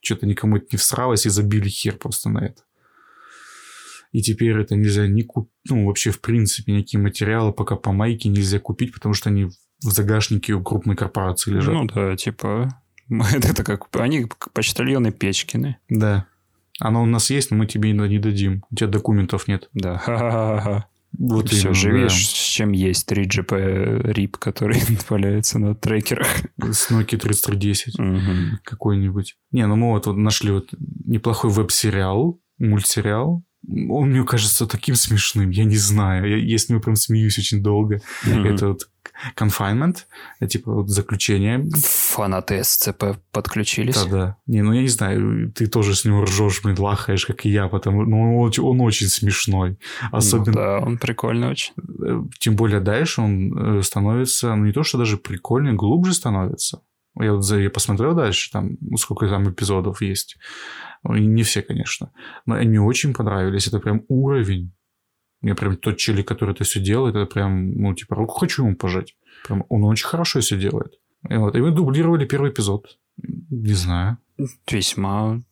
что-то 0.02 0.26
никому 0.26 0.56
это 0.56 0.66
не 0.72 0.78
всралось 0.78 1.24
и 1.24 1.30
забили 1.30 1.68
хер 1.68 1.96
просто 1.96 2.30
на 2.30 2.46
это. 2.46 2.62
И 4.12 4.20
теперь 4.20 4.58
это 4.58 4.76
нельзя 4.76 5.06
ни 5.06 5.22
купить, 5.22 5.50
ну, 5.68 5.86
вообще, 5.86 6.10
в 6.10 6.20
принципе, 6.20 6.72
никакие 6.72 7.00
материалы 7.00 7.52
пока 7.52 7.76
по 7.76 7.92
майке 7.92 8.28
нельзя 8.28 8.58
купить, 8.58 8.92
потому 8.92 9.14
что 9.14 9.30
они 9.30 9.46
в 9.46 9.90
загашнике 9.90 10.52
у 10.52 10.62
крупной 10.62 10.96
корпорации 10.96 11.50
лежат. 11.50 11.74
Ну 11.74 11.86
да, 11.86 12.16
типа... 12.16 12.68
Это 13.08 13.64
как... 13.64 13.88
Они 13.98 14.26
почтальоны 14.54 15.12
Печкины. 15.12 15.78
Да. 15.88 16.26
Оно 16.78 17.02
у 17.02 17.06
нас 17.06 17.30
есть, 17.30 17.50
но 17.50 17.56
мы 17.56 17.66
тебе 17.66 17.92
не 17.92 18.18
дадим. 18.18 18.64
У 18.70 18.74
тебя 18.74 18.88
документов 18.88 19.48
нет. 19.48 19.68
Да. 19.72 19.98
Ха-ха-ха. 19.98 20.86
Вот 21.18 21.50
Все, 21.50 21.68
именно, 21.68 21.74
живешь 21.74 22.12
да. 22.12 22.18
с 22.18 22.32
чем 22.32 22.72
есть 22.72 23.10
3GP 23.10 24.12
RIP, 24.12 24.36
который 24.38 24.80
валяется 25.08 25.58
на 25.58 25.74
трекерах. 25.74 26.26
С 26.58 26.90
Nokia 26.90 27.18
3310 27.18 27.98
Мгм. 27.98 28.60
какой-нибудь. 28.64 29.36
Не, 29.52 29.66
ну 29.66 29.76
мы 29.76 29.90
вот, 29.90 30.06
вот 30.06 30.16
нашли 30.16 30.50
вот 30.50 30.70
неплохой 30.78 31.50
веб-сериал, 31.50 32.40
мультсериал. 32.58 33.44
Он 33.68 34.10
мне 34.10 34.24
кажется 34.24 34.66
таким 34.66 34.94
смешным, 34.94 35.50
я 35.50 35.64
не 35.64 35.76
знаю. 35.76 36.28
Я, 36.28 36.36
я 36.36 36.58
с 36.58 36.68
него 36.68 36.80
прям 36.80 36.96
смеюсь 36.96 37.38
очень 37.38 37.62
долго. 37.62 38.00
Мгм. 38.24 38.46
Это 38.46 38.68
вот 38.68 38.88
confinement, 39.36 39.98
это 40.40 40.50
типа 40.50 40.72
вот 40.72 40.88
заключение. 40.88 41.64
Фанаты 41.74 42.62
СЦП 42.62 43.18
подключились. 43.30 43.94
Да-да. 43.94 44.36
Не, 44.46 44.62
ну 44.62 44.72
я 44.72 44.82
не 44.82 44.88
знаю, 44.88 45.52
ты 45.52 45.66
тоже 45.66 45.94
с 45.94 46.04
него 46.04 46.24
ржешь, 46.24 46.60
блин, 46.62 46.76
лахаешь, 46.78 47.26
как 47.26 47.46
и 47.46 47.50
я, 47.50 47.68
потому 47.68 48.04
ну, 48.04 48.40
он, 48.40 48.46
очень- 48.48 48.64
он 48.64 48.80
очень 48.80 49.08
смешной. 49.08 49.78
Ну 50.10 50.18
Особенно 50.18 50.52
да, 50.52 50.78
он 50.80 50.98
прикольный 50.98 51.48
очень. 51.48 51.72
Э, 52.04 52.22
тем 52.38 52.56
более 52.56 52.80
дальше 52.80 53.20
он 53.20 53.78
э, 53.78 53.82
становится, 53.82 54.54
ну 54.54 54.64
не 54.66 54.72
то, 54.72 54.82
что 54.82 54.98
даже 54.98 55.16
прикольный, 55.16 55.72
глубже 55.74 56.14
становится. 56.14 56.80
Я 57.20 57.34
вот 57.34 57.44
за, 57.44 57.58
я 57.58 57.70
посмотрел 57.70 58.14
дальше, 58.14 58.50
там, 58.50 58.78
сколько 58.96 59.28
там 59.28 59.50
эпизодов 59.50 60.00
есть. 60.02 60.38
Ну, 61.02 61.14
Не 61.14 61.42
все, 61.42 61.62
конечно. 61.62 62.12
Но 62.46 62.54
они 62.54 62.78
очень 62.78 63.12
понравились. 63.12 63.66
Это 63.66 63.80
прям 63.80 64.04
уровень. 64.08 64.72
Мне 65.40 65.54
прям 65.54 65.76
тот 65.76 65.96
челик, 65.96 66.28
который 66.28 66.54
это 66.54 66.64
все 66.64 66.80
делает, 66.80 67.16
это 67.16 67.26
прям, 67.26 67.72
ну, 67.72 67.94
типа, 67.94 68.14
руку 68.14 68.38
хочу 68.38 68.64
ему 68.64 68.76
пожать. 68.76 69.16
Прям 69.44 69.64
он 69.68 69.84
очень 69.84 70.06
хорошо 70.06 70.40
все 70.40 70.56
делает. 70.56 70.94
И, 71.28 71.34
вот, 71.34 71.56
и 71.56 71.60
мы 71.60 71.72
дублировали 71.72 72.24
первый 72.26 72.50
эпизод. 72.50 72.98
Не 73.16 73.74
знаю. 73.74 74.18
Весьма... 74.70 75.42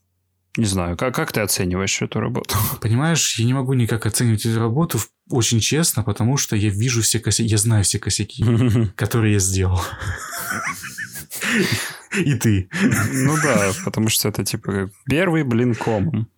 Не 0.56 0.64
знаю, 0.64 0.96
как, 0.96 1.14
как 1.14 1.32
ты 1.32 1.40
оцениваешь 1.40 2.02
эту 2.02 2.18
работу? 2.18 2.56
Понимаешь, 2.80 3.38
я 3.38 3.44
не 3.44 3.54
могу 3.54 3.72
никак 3.74 4.04
оценивать 4.06 4.44
эту 4.46 4.58
работу 4.58 4.98
очень 5.28 5.60
честно, 5.60 6.02
потому 6.02 6.36
что 6.36 6.56
я 6.56 6.70
вижу 6.70 7.02
все 7.02 7.20
косяки, 7.20 7.48
я 7.48 7.56
знаю 7.56 7.84
все 7.84 8.00
косяки, 8.00 8.44
которые 8.96 9.34
я 9.34 9.38
сделал. 9.38 9.80
И 12.16 12.34
ты. 12.34 12.68
Ну 13.12 13.36
да, 13.42 13.72
потому 13.84 14.08
что 14.08 14.28
это 14.28 14.44
типа 14.44 14.90
первый 15.06 15.42
блин 15.42 15.74
комом. 15.74 16.28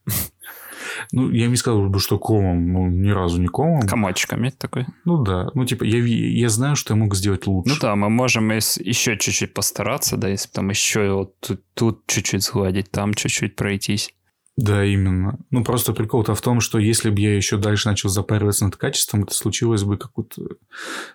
Ну, 1.10 1.30
я 1.30 1.48
не 1.48 1.56
сказал 1.56 1.88
бы, 1.88 1.98
что 1.98 2.18
комом, 2.18 2.72
ну, 2.72 2.86
ни 2.88 3.10
разу 3.10 3.40
не 3.40 3.48
комом. 3.48 3.86
Комочками 3.86 4.50
такой. 4.50 4.86
Ну 5.04 5.22
да, 5.22 5.48
ну 5.54 5.64
типа, 5.64 5.84
я, 5.84 5.98
я 5.98 6.48
знаю, 6.48 6.76
что 6.76 6.94
я 6.94 6.98
мог 6.98 7.14
сделать 7.14 7.46
лучше. 7.46 7.74
Ну 7.74 7.80
да, 7.80 7.96
мы 7.96 8.10
можем 8.10 8.50
еще 8.50 9.16
чуть-чуть 9.16 9.54
постараться, 9.54 10.16
да, 10.16 10.28
если 10.28 10.48
там 10.50 10.70
еще 10.70 11.12
вот 11.12 11.38
тут, 11.40 11.62
тут 11.74 12.06
чуть-чуть 12.06 12.44
сгладить, 12.44 12.90
там 12.90 13.14
чуть-чуть 13.14 13.56
пройтись. 13.56 14.14
Да, 14.56 14.84
именно. 14.84 15.38
Ну, 15.50 15.64
просто 15.64 15.94
прикол-то 15.94 16.34
в 16.34 16.40
том, 16.42 16.60
что 16.60 16.78
если 16.78 17.08
бы 17.08 17.20
я 17.20 17.34
еще 17.34 17.56
дальше 17.56 17.88
начал 17.88 18.10
запариваться 18.10 18.66
над 18.66 18.76
качеством, 18.76 19.22
это 19.22 19.32
случилось 19.32 19.82
бы 19.82 19.96
как 19.96 20.12
вот 20.14 20.36
э, 20.38 20.42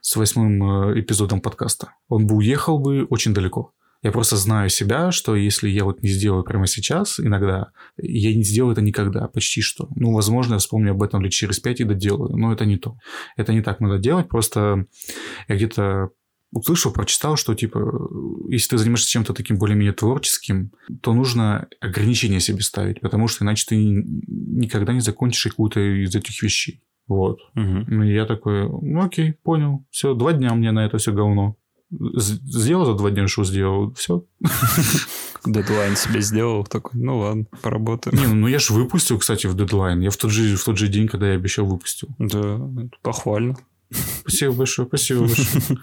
с 0.01 0.15
восьмым 0.15 0.63
э, 0.63 0.99
эпизодом 1.01 1.39
подкаста. 1.39 1.93
Он 2.09 2.25
бы 2.25 2.35
уехал 2.37 2.79
бы 2.79 3.05
очень 3.05 3.35
далеко. 3.35 3.73
Я 4.03 4.11
просто 4.11 4.35
знаю 4.35 4.69
себя, 4.69 5.11
что 5.11 5.35
если 5.35 5.69
я 5.69 5.83
вот 5.83 6.03
не 6.03 6.09
сделаю 6.09 6.43
прямо 6.43 6.67
сейчас, 6.67 7.19
иногда, 7.19 7.71
я 7.97 8.35
не 8.35 8.43
сделаю 8.43 8.73
это 8.73 8.81
никогда, 8.81 9.27
почти 9.27 9.61
что. 9.61 9.89
Ну, 9.95 10.13
возможно, 10.13 10.53
я 10.53 10.59
вспомню 10.59 10.91
об 10.91 11.03
этом 11.03 11.21
лет 11.21 11.31
через 11.31 11.59
пять 11.59 11.79
и 11.79 11.83
доделаю, 11.83 12.35
но 12.37 12.53
это 12.53 12.65
не 12.65 12.77
то. 12.77 12.97
Это 13.35 13.53
не 13.53 13.61
так 13.61 13.79
надо 13.79 13.97
делать, 13.97 14.27
просто 14.27 14.85
я 15.47 15.55
где-то 15.55 16.11
услышал, 16.51 16.91
прочитал, 16.91 17.35
что, 17.35 17.55
типа, 17.55 17.79
если 18.49 18.69
ты 18.69 18.77
занимаешься 18.77 19.09
чем-то 19.09 19.33
таким 19.33 19.57
более-менее 19.57 19.93
творческим, 19.93 20.71
то 21.01 21.13
нужно 21.13 21.67
ограничения 21.81 22.39
себе 22.39 22.61
ставить, 22.61 23.01
потому 23.01 23.27
что 23.27 23.43
иначе 23.43 23.65
ты 23.67 23.75
никогда 23.75 24.93
не 24.93 25.01
закончишь 25.01 25.51
какую-то 25.51 25.79
из 25.79 26.15
этих 26.15 26.41
вещей. 26.41 26.81
Вот. 27.07 27.39
Ну, 27.55 28.03
и 28.03 28.13
я 28.13 28.25
такой, 28.25 28.67
ну, 28.67 29.01
окей, 29.01 29.33
понял. 29.33 29.85
Все, 29.91 30.13
два 30.13 30.33
дня 30.33 30.53
мне 30.53 30.71
на 30.71 30.85
это 30.85 30.97
все 30.97 31.13
говно. 31.13 31.57
Сделал 31.89 32.85
за 32.85 32.93
два 32.95 33.11
дня, 33.11 33.27
что 33.27 33.43
сделал, 33.45 33.93
все. 33.93 34.25
Дедлайн 35.45 35.95
себе 35.95 36.21
сделал, 36.21 36.65
такой, 36.65 36.99
ну 36.99 37.19
ладно, 37.19 37.45
поработаем. 37.61 38.17
Не, 38.17 38.27
ну 38.33 38.47
я 38.47 38.59
же 38.59 38.73
выпустил, 38.73 39.17
кстати, 39.17 39.47
в 39.47 39.55
дедлайн. 39.55 40.01
Я 40.01 40.09
в 40.09 40.17
тот 40.17 40.31
же, 40.31 40.57
в 40.57 40.63
тот 40.63 40.77
же 40.77 40.89
день, 40.89 41.07
когда 41.07 41.29
я 41.29 41.35
обещал, 41.35 41.65
выпустил. 41.65 42.09
Да, 42.19 42.59
похвально. 43.01 43.55
Спасибо 44.21 44.53
большое, 44.53 44.87
спасибо 44.87 45.21
большое. 45.27 45.79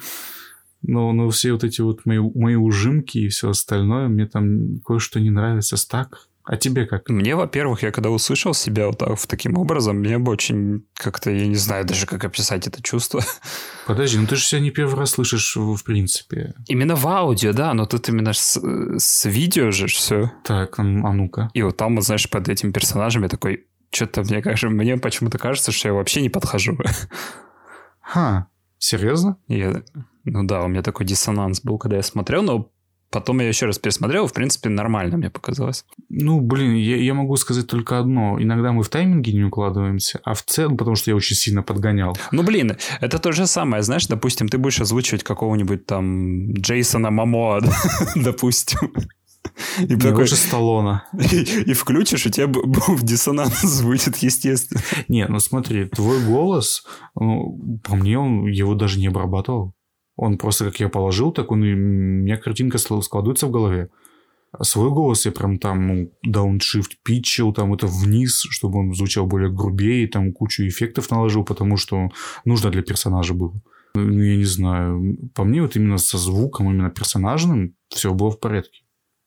Но, 0.87 1.13
но 1.13 1.31
все 1.31 1.53
вот 1.53 1.65
эти 1.65 1.81
вот 1.81 2.05
мои, 2.05 2.19
мои 2.19 2.57
ужимки 2.57 3.17
и 3.17 3.29
все 3.29 3.49
остальное, 3.49 4.09
мне 4.09 4.27
там 4.27 4.81
кое-что 4.81 5.19
не 5.19 5.31
нравится. 5.31 5.77
Так, 5.89 6.29
а 6.45 6.59
тебе 6.59 6.85
как? 6.85 7.09
Мне, 7.09 7.37
во-первых, 7.37 7.83
я 7.83 7.91
когда 7.91 8.11
услышал 8.11 8.53
себя 8.53 8.89
вот 8.89 8.99
так, 8.99 9.19
таким 9.27 9.57
образом, 9.57 9.97
мне 9.97 10.19
бы 10.19 10.31
очень 10.31 10.87
как-то, 10.93 11.31
я 11.31 11.47
не 11.47 11.55
знаю 11.55 11.87
даже, 11.87 12.05
как 12.05 12.23
описать 12.23 12.67
это 12.67 12.83
чувство. 12.83 13.23
Подожди, 13.87 14.19
ну 14.19 14.27
ты 14.27 14.37
же 14.37 14.45
себя 14.45 14.61
не 14.61 14.71
первый 14.71 14.95
раз 14.97 15.13
слышишь 15.13 15.57
в, 15.57 15.75
в 15.75 15.85
принципе. 15.85 16.55
Именно 16.69 16.97
в 16.97 17.07
аудио, 17.07 17.55
да, 17.55 17.73
но 17.73 17.87
тут 17.87 18.11
именно 18.11 18.35
с, 18.35 18.61
с 18.99 19.25
видео 19.25 19.71
же 19.71 19.87
все. 19.87 20.33
Так, 20.45 20.79
а 20.79 20.83
ну-ка. 20.83 21.49
И 21.55 21.63
вот 21.63 21.79
там, 21.79 21.97
вот, 21.97 22.05
знаешь, 22.05 22.29
под 22.29 22.47
этим 22.51 22.75
персонажем 22.75 23.23
я 23.23 23.31
такой, 23.31 23.67
что-то 23.91 24.23
мне 24.23 24.43
кажется, 24.43 24.69
мне 24.69 24.99
почему-то 24.99 25.39
кажется, 25.39 25.73
что 25.73 25.89
я 25.89 25.95
вообще 25.95 26.21
не 26.21 26.29
подхожу. 26.29 26.77
Ха, 28.03 28.49
серьезно? 28.77 29.39
Я, 29.49 29.83
ну 30.25 30.45
да, 30.45 30.63
у 30.63 30.69
меня 30.69 30.83
такой 30.83 31.07
диссонанс 31.07 31.63
был, 31.63 31.79
когда 31.79 31.97
я 31.97 32.03
смотрел, 32.03 32.43
но 32.43 32.71
Потом 33.15 33.39
я 33.39 33.47
еще 33.47 33.67
раз 33.67 33.79
пересмотрел, 33.79 34.27
в 34.27 34.33
принципе, 34.33 34.69
нормально 34.69 35.17
мне 35.17 35.31
показалось. 35.31 35.85
Ну, 36.09 36.41
блин, 36.41 36.75
я, 36.75 36.97
я 36.97 37.15
могу 37.15 37.37
сказать 37.37 37.69
только 37.69 38.01
одно. 38.01 38.43
Иногда 38.43 38.73
мы 38.73 38.83
в 38.83 38.89
тайминге 38.89 39.33
не 39.33 39.45
укладываемся, 39.45 40.21
а 40.25 40.35
в 40.35 40.43
целом, 40.43 40.77
потому 40.77 40.97
что 40.97 41.13
я 41.13 41.17
очень 41.17 41.37
сильно 41.37 41.63
подгонял. 41.63 42.19
Ну, 42.33 42.43
блин, 42.43 42.77
это 43.01 43.21
то 43.21 43.31
же 43.31 43.47
самое. 43.47 43.85
Знаешь, 43.85 44.09
допустим, 44.09 44.49
ты 44.49 44.59
будешь 44.59 44.81
озвучивать 44.81 45.23
какого-нибудь 45.23 45.87
там 45.87 46.55
Джейсона 46.55 47.13
Мамоа, 47.13 47.61
допустим. 48.17 48.93
И 49.79 49.95
такой, 49.95 50.23
лучше 50.23 50.35
Сталлона. 50.35 51.05
И, 51.31 51.37
и 51.71 51.73
включишь, 51.73 52.27
и 52.27 52.33
тебе 52.33 52.49
в 52.49 53.05
диссонанс 53.05 53.81
будет, 53.83 54.17
естественно. 54.17 54.81
Не, 55.07 55.29
ну 55.29 55.39
смотри, 55.39 55.85
твой 55.85 56.21
голос, 56.21 56.85
ну, 57.15 57.79
по 57.85 57.95
мне, 57.95 58.19
он 58.19 58.47
его 58.47 58.75
даже 58.75 58.99
не 58.99 59.07
обрабатывал. 59.07 59.73
Он 60.17 60.39
просто, 60.39 60.67
как 60.67 60.81
я 60.81 60.89
положил, 60.89 61.33
так 61.33 61.51
он, 61.51 61.63
у 61.63 61.65
меня 61.65 62.37
картинка 62.37 62.79
складывается 62.79 63.47
в 63.47 63.51
голове. 63.51 63.91
А 64.53 64.63
свой 64.63 64.91
голос 64.91 65.27
я 65.27 65.33
прям 65.33 65.59
там 65.59 65.87
ну, 65.89 66.13
дауншифт 66.23 66.97
питчил, 67.03 67.53
там 67.53 67.75
это 67.75 67.89
вниз, 67.89 68.47
чтобы 68.51 68.79
он 68.79 68.95
звучал 68.95 69.27
более 69.27 69.51
грубее, 69.51 70.07
там 70.07 70.33
кучу 70.33 70.67
эффектов 70.69 71.11
наложил, 71.11 71.45
потому 71.45 71.77
что 71.77 72.11
нужно 72.45 72.71
для 72.71 72.83
персонажа 72.83 73.35
было. 73.35 73.61
Ну, 73.97 74.23
я 74.23 74.37
не 74.37 74.45
знаю. 74.45 75.19
По 75.35 75.43
мне, 75.43 75.61
вот 75.61 75.75
именно 75.75 75.99
со 75.99 76.19
звуком, 76.19 76.71
именно 76.71 76.91
персонажным, 76.91 77.75
все 77.89 78.15
было 78.15 78.31
в 78.31 78.39
порядке. 78.39 78.83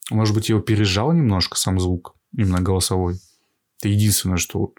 Может 0.10 0.34
быть, 0.34 0.48
я 0.48 0.56
его 0.56 0.64
пережал 0.64 1.12
немножко, 1.12 1.58
сам 1.58 1.80
звук, 1.80 2.16
именно 2.34 2.62
голосовой. 2.62 3.16
Это 3.80 3.90
единственное, 3.90 4.38
что 4.38 4.60
вот, 4.60 4.76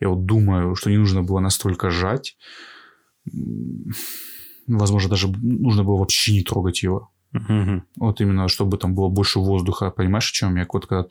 я 0.00 0.08
вот 0.08 0.26
думаю, 0.26 0.74
что 0.74 0.90
не 0.90 0.98
нужно 0.98 1.22
было 1.22 1.38
настолько 1.38 1.90
жать 1.90 2.36
возможно, 4.66 5.10
даже 5.10 5.28
нужно 5.28 5.84
было 5.84 5.96
вообще 5.96 6.32
не 6.32 6.42
трогать 6.42 6.82
его. 6.82 7.10
Угу. 7.32 7.82
Вот 7.96 8.20
именно, 8.20 8.48
чтобы 8.48 8.78
там 8.78 8.94
было 8.94 9.08
больше 9.08 9.38
воздуха. 9.38 9.90
Понимаешь, 9.90 10.30
о 10.30 10.34
чем 10.34 10.56
я? 10.56 10.66
Вот 10.72 10.86
когда 10.86 11.06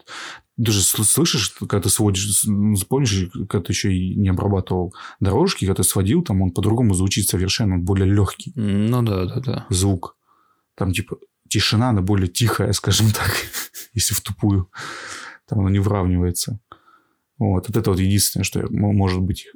ты 0.57 0.71
же 0.71 0.81
слышишь, 0.81 1.51
когда 1.59 1.81
ты 1.81 1.89
сводишь, 1.89 2.45
помнишь, 2.87 3.29
когда 3.49 3.65
ты 3.65 3.73
еще 3.73 3.93
и 3.93 4.15
не 4.15 4.29
обрабатывал 4.29 4.93
дорожки, 5.19 5.65
когда 5.65 5.83
ты 5.83 5.83
сводил, 5.83 6.23
там 6.23 6.41
он 6.41 6.51
по-другому 6.51 6.93
звучит 6.93 7.27
совершенно, 7.27 7.75
он 7.75 7.83
более 7.83 8.11
легкий. 8.11 8.53
Ну 8.55 9.01
да, 9.01 9.25
да, 9.25 9.39
да. 9.39 9.65
Звук. 9.69 10.17
Там 10.75 10.93
типа 10.93 11.17
тишина, 11.49 11.89
она 11.89 12.01
более 12.01 12.27
тихая, 12.27 12.71
скажем 12.71 13.11
так, 13.11 13.31
если 13.93 14.13
в 14.13 14.21
тупую. 14.21 14.71
Там 15.47 15.59
она 15.59 15.69
не 15.69 15.79
выравнивается. 15.79 16.59
Вот. 17.37 17.67
вот 17.67 17.77
это 17.77 17.91
вот 17.91 17.99
единственное, 17.99 18.45
что 18.45 18.65
может 18.69 19.21
быть, 19.21 19.47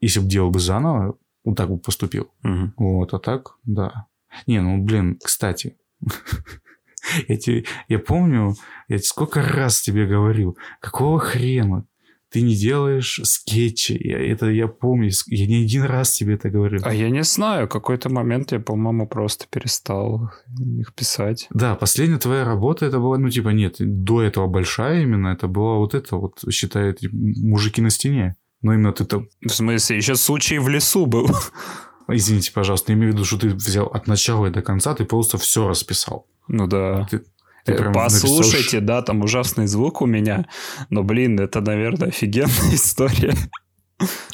если 0.00 0.20
бы 0.20 0.26
делал 0.26 0.50
бы 0.50 0.58
заново, 0.58 1.16
вот 1.46 1.56
так 1.56 1.70
бы 1.70 1.78
поступил. 1.78 2.30
Угу. 2.44 2.72
Вот, 2.76 3.14
а 3.14 3.18
так, 3.18 3.56
да. 3.64 4.06
Не, 4.46 4.60
ну, 4.60 4.82
блин, 4.82 5.18
кстати, 5.22 5.76
я, 7.28 7.36
тебе, 7.36 7.64
я 7.88 7.98
помню, 7.98 8.54
я 8.88 8.98
сколько 8.98 9.42
раз 9.42 9.80
тебе 9.80 10.06
говорил, 10.06 10.58
какого 10.80 11.18
хрена 11.18 11.86
ты 12.30 12.42
не 12.42 12.56
делаешь 12.56 13.20
скетчи. 13.22 13.96
Я, 13.98 14.18
это 14.18 14.50
я 14.50 14.66
помню, 14.66 15.10
я 15.28 15.46
не 15.46 15.64
один 15.64 15.84
раз 15.84 16.12
тебе 16.12 16.34
это 16.34 16.50
говорил. 16.50 16.82
А 16.84 16.92
я 16.92 17.08
не 17.08 17.22
знаю, 17.22 17.68
какой-то 17.68 18.10
момент 18.10 18.52
я, 18.52 18.58
по-моему, 18.58 19.06
просто 19.06 19.46
перестал 19.48 20.30
их 20.58 20.92
писать. 20.94 21.46
Да, 21.50 21.76
последняя 21.76 22.18
твоя 22.18 22.44
работа, 22.44 22.84
это 22.84 22.98
была, 22.98 23.16
ну, 23.16 23.30
типа, 23.30 23.50
нет, 23.50 23.76
до 23.78 24.22
этого 24.22 24.48
большая 24.48 25.02
именно, 25.02 25.28
это 25.28 25.46
была 25.46 25.76
вот 25.76 25.94
это 25.94 26.16
вот, 26.16 26.42
считает, 26.50 26.98
мужики 27.12 27.80
на 27.80 27.90
стене. 27.90 28.36
Но 28.62 28.74
именно 28.74 28.92
ты 28.92 29.04
там... 29.04 29.28
В 29.42 29.48
смысле, 29.50 29.96
еще 29.96 30.16
случай 30.16 30.58
в 30.58 30.68
лесу 30.68 31.06
был. 31.06 31.30
Извините, 32.08 32.52
пожалуйста, 32.52 32.92
имею 32.92 33.12
в 33.12 33.14
виду, 33.14 33.24
что 33.24 33.38
ты 33.38 33.48
взял 33.48 33.86
от 33.86 34.06
начала 34.06 34.46
и 34.46 34.50
до 34.50 34.62
конца, 34.62 34.94
ты 34.94 35.04
просто 35.04 35.38
все 35.38 35.68
расписал. 35.68 36.26
Ну 36.48 36.66
да. 36.66 37.06
Ты, 37.10 37.24
ты 37.64 37.72
э, 37.72 37.92
Послушайте, 37.92 38.80
написал... 38.80 38.86
да, 38.86 39.02
там 39.02 39.22
ужасный 39.22 39.66
звук 39.66 40.02
у 40.02 40.06
меня, 40.06 40.46
но, 40.88 41.02
блин, 41.02 41.38
это, 41.40 41.60
наверное, 41.60 42.08
офигенная 42.08 42.72
история. 42.72 43.34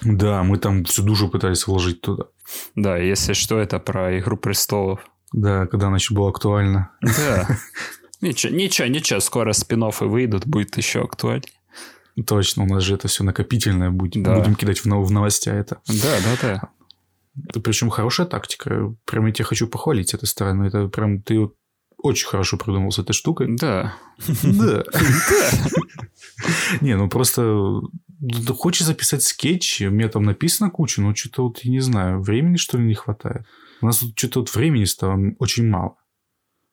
Да, 0.03 0.43
мы 0.43 0.59
там 0.59 0.85
всю 0.85 1.03
душу 1.03 1.29
пытались 1.29 1.67
вложить 1.67 2.01
туда. 2.01 2.25
Да, 2.75 2.99
если 2.99 3.33
что, 3.33 3.59
это 3.59 3.79
про 3.79 4.19
«Игру 4.19 4.37
престолов». 4.37 5.01
Да, 5.33 5.67
когда 5.67 5.87
она 5.87 5.97
еще 5.97 6.15
была 6.15 6.29
актуальна. 6.29 6.91
Да. 7.01 7.49
Ничего, 8.21 8.55
ничего, 8.55 8.87
ничего, 8.87 9.21
скоро 9.21 9.53
спин 9.53 9.85
выйдут, 10.01 10.47
будет 10.47 10.77
еще 10.77 11.03
актуальнее. 11.03 11.51
Точно, 12.27 12.65
у 12.65 12.67
нас 12.67 12.83
же 12.83 12.95
это 12.95 13.09
все 13.09 13.25
накопительное 13.25 13.91
будет. 13.91 14.23
Да. 14.23 14.39
Будем 14.39 14.55
кидать 14.55 14.81
в, 14.81 14.87
в 14.87 15.11
новости 15.11 15.49
это. 15.49 15.81
Да, 15.87 16.19
да, 16.25 16.37
да. 16.43 17.61
Причем 17.61 17.91
хорошая 17.91 18.27
тактика. 18.27 18.95
Прям 19.07 19.27
я 19.27 19.33
тебя 19.33 19.45
хочу 19.47 19.67
похвалить 19.67 20.13
этой 20.13 20.27
стороны. 20.27 20.65
Это 20.65 20.89
прям 20.89 21.23
ты 21.23 21.39
вот 21.39 21.55
очень 21.97 22.27
хорошо 22.27 22.59
придумал 22.59 22.91
с 22.91 22.99
этой 22.99 23.13
штукой. 23.13 23.57
Да. 23.57 23.95
Да. 24.43 24.85
Не, 26.81 26.97
ну 26.97 27.09
просто 27.09 27.81
хочешь 28.57 28.87
записать 28.87 29.23
скетчи, 29.23 29.85
у 29.85 29.91
меня 29.91 30.09
там 30.09 30.25
написано 30.25 30.71
куча, 30.71 31.01
но 31.01 31.15
что-то 31.15 31.45
вот, 31.45 31.61
я 31.61 31.71
не 31.71 31.81
знаю, 31.81 32.21
времени, 32.21 32.57
что 32.57 32.79
ли, 32.79 32.85
не 32.85 32.95
хватает. 32.95 33.47
У 33.81 33.87
нас 33.87 33.99
тут 33.99 34.17
что-то 34.17 34.41
вот 34.41 34.55
времени 34.55 34.85
стало 34.85 35.19
очень 35.39 35.69
мало. 35.69 35.97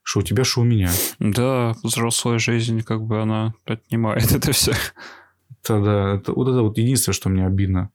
Что 0.03 0.19
у 0.19 0.23
тебя, 0.23 0.43
что 0.43 0.61
у 0.61 0.63
меня. 0.63 0.91
Да, 1.19 1.75
взрослая 1.83 2.39
жизнь, 2.39 2.81
как 2.83 3.03
бы 3.03 3.21
она 3.21 3.53
отнимает 3.65 4.31
это 4.31 4.51
все. 4.51 4.73
Тогда 5.63 6.15
это, 6.15 6.33
вот 6.33 6.47
это 6.47 6.61
вот 6.61 6.77
единственное, 6.77 7.15
что 7.15 7.29
мне 7.29 7.45
обидно. 7.45 7.91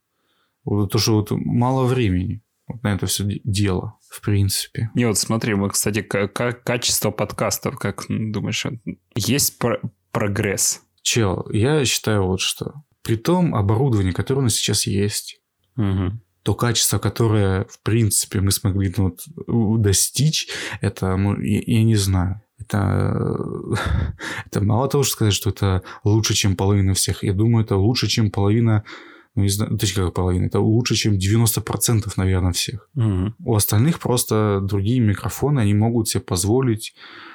Вот 0.63 0.91
то, 0.91 0.97
что 0.97 1.15
вот 1.15 1.31
мало 1.31 1.85
времени 1.85 2.41
вот 2.67 2.83
на 2.83 2.93
это 2.93 3.05
все 3.05 3.23
дело, 3.43 3.97
в 4.09 4.21
принципе. 4.21 4.89
Не, 4.95 5.05
вот 5.05 5.17
смотри, 5.17 5.53
мы, 5.55 5.69
кстати, 5.69 6.01
как 6.01 6.63
качество 6.63 7.11
подкастов, 7.11 7.77
как 7.77 8.05
думаешь, 8.09 8.65
есть 9.15 9.59
про 9.59 9.79
прогресс? 10.11 10.81
Чел, 11.01 11.47
я 11.51 11.85
считаю 11.85 12.25
вот 12.25 12.41
что. 12.41 12.83
При 13.03 13.17
том 13.17 13.53
оборудовании, 13.53 14.11
которое 14.11 14.41
у 14.41 14.43
нас 14.43 14.55
сейчас 14.55 14.87
есть, 14.87 15.39
угу. 15.77 16.19
то 16.41 16.55
качество, 16.55 16.97
которое, 16.97 17.65
в 17.65 17.79
принципе, 17.83 18.41
мы 18.41 18.49
смогли 18.49 18.91
ну, 18.97 19.15
вот, 19.45 19.81
достичь, 19.81 20.47
это, 20.81 21.15
ну, 21.15 21.39
я, 21.39 21.61
я 21.65 21.83
не 21.83 21.95
знаю. 21.95 22.41
Это, 22.59 23.39
это 24.45 24.63
мало 24.63 24.87
того, 24.87 25.03
что 25.03 25.13
сказать, 25.13 25.33
что 25.33 25.49
это 25.49 25.83
лучше, 26.03 26.33
чем 26.33 26.55
половина 26.55 26.93
всех. 26.93 27.23
Я 27.23 27.33
думаю, 27.33 27.65
это 27.65 27.75
лучше, 27.75 28.07
чем 28.07 28.31
половина 28.31 28.83
ну, 29.35 29.43
не 29.43 29.49
знаю, 29.49 29.77
точнее, 29.77 30.05
как 30.05 30.13
половина, 30.13 30.45
это 30.45 30.61
лучше, 30.61 30.95
чем 30.95 31.15
90%, 31.15 32.09
наверное, 32.15 32.53
всех. 32.53 32.89
Угу. 32.95 33.33
У 33.43 33.55
остальных 33.55 33.99
просто 33.99 34.61
другие 34.61 35.01
микрофоны, 35.01 35.59
они 35.59 35.73
могут 35.73 36.07
себе 36.07 36.21
позволить 36.21 36.93
Э, 36.93 37.34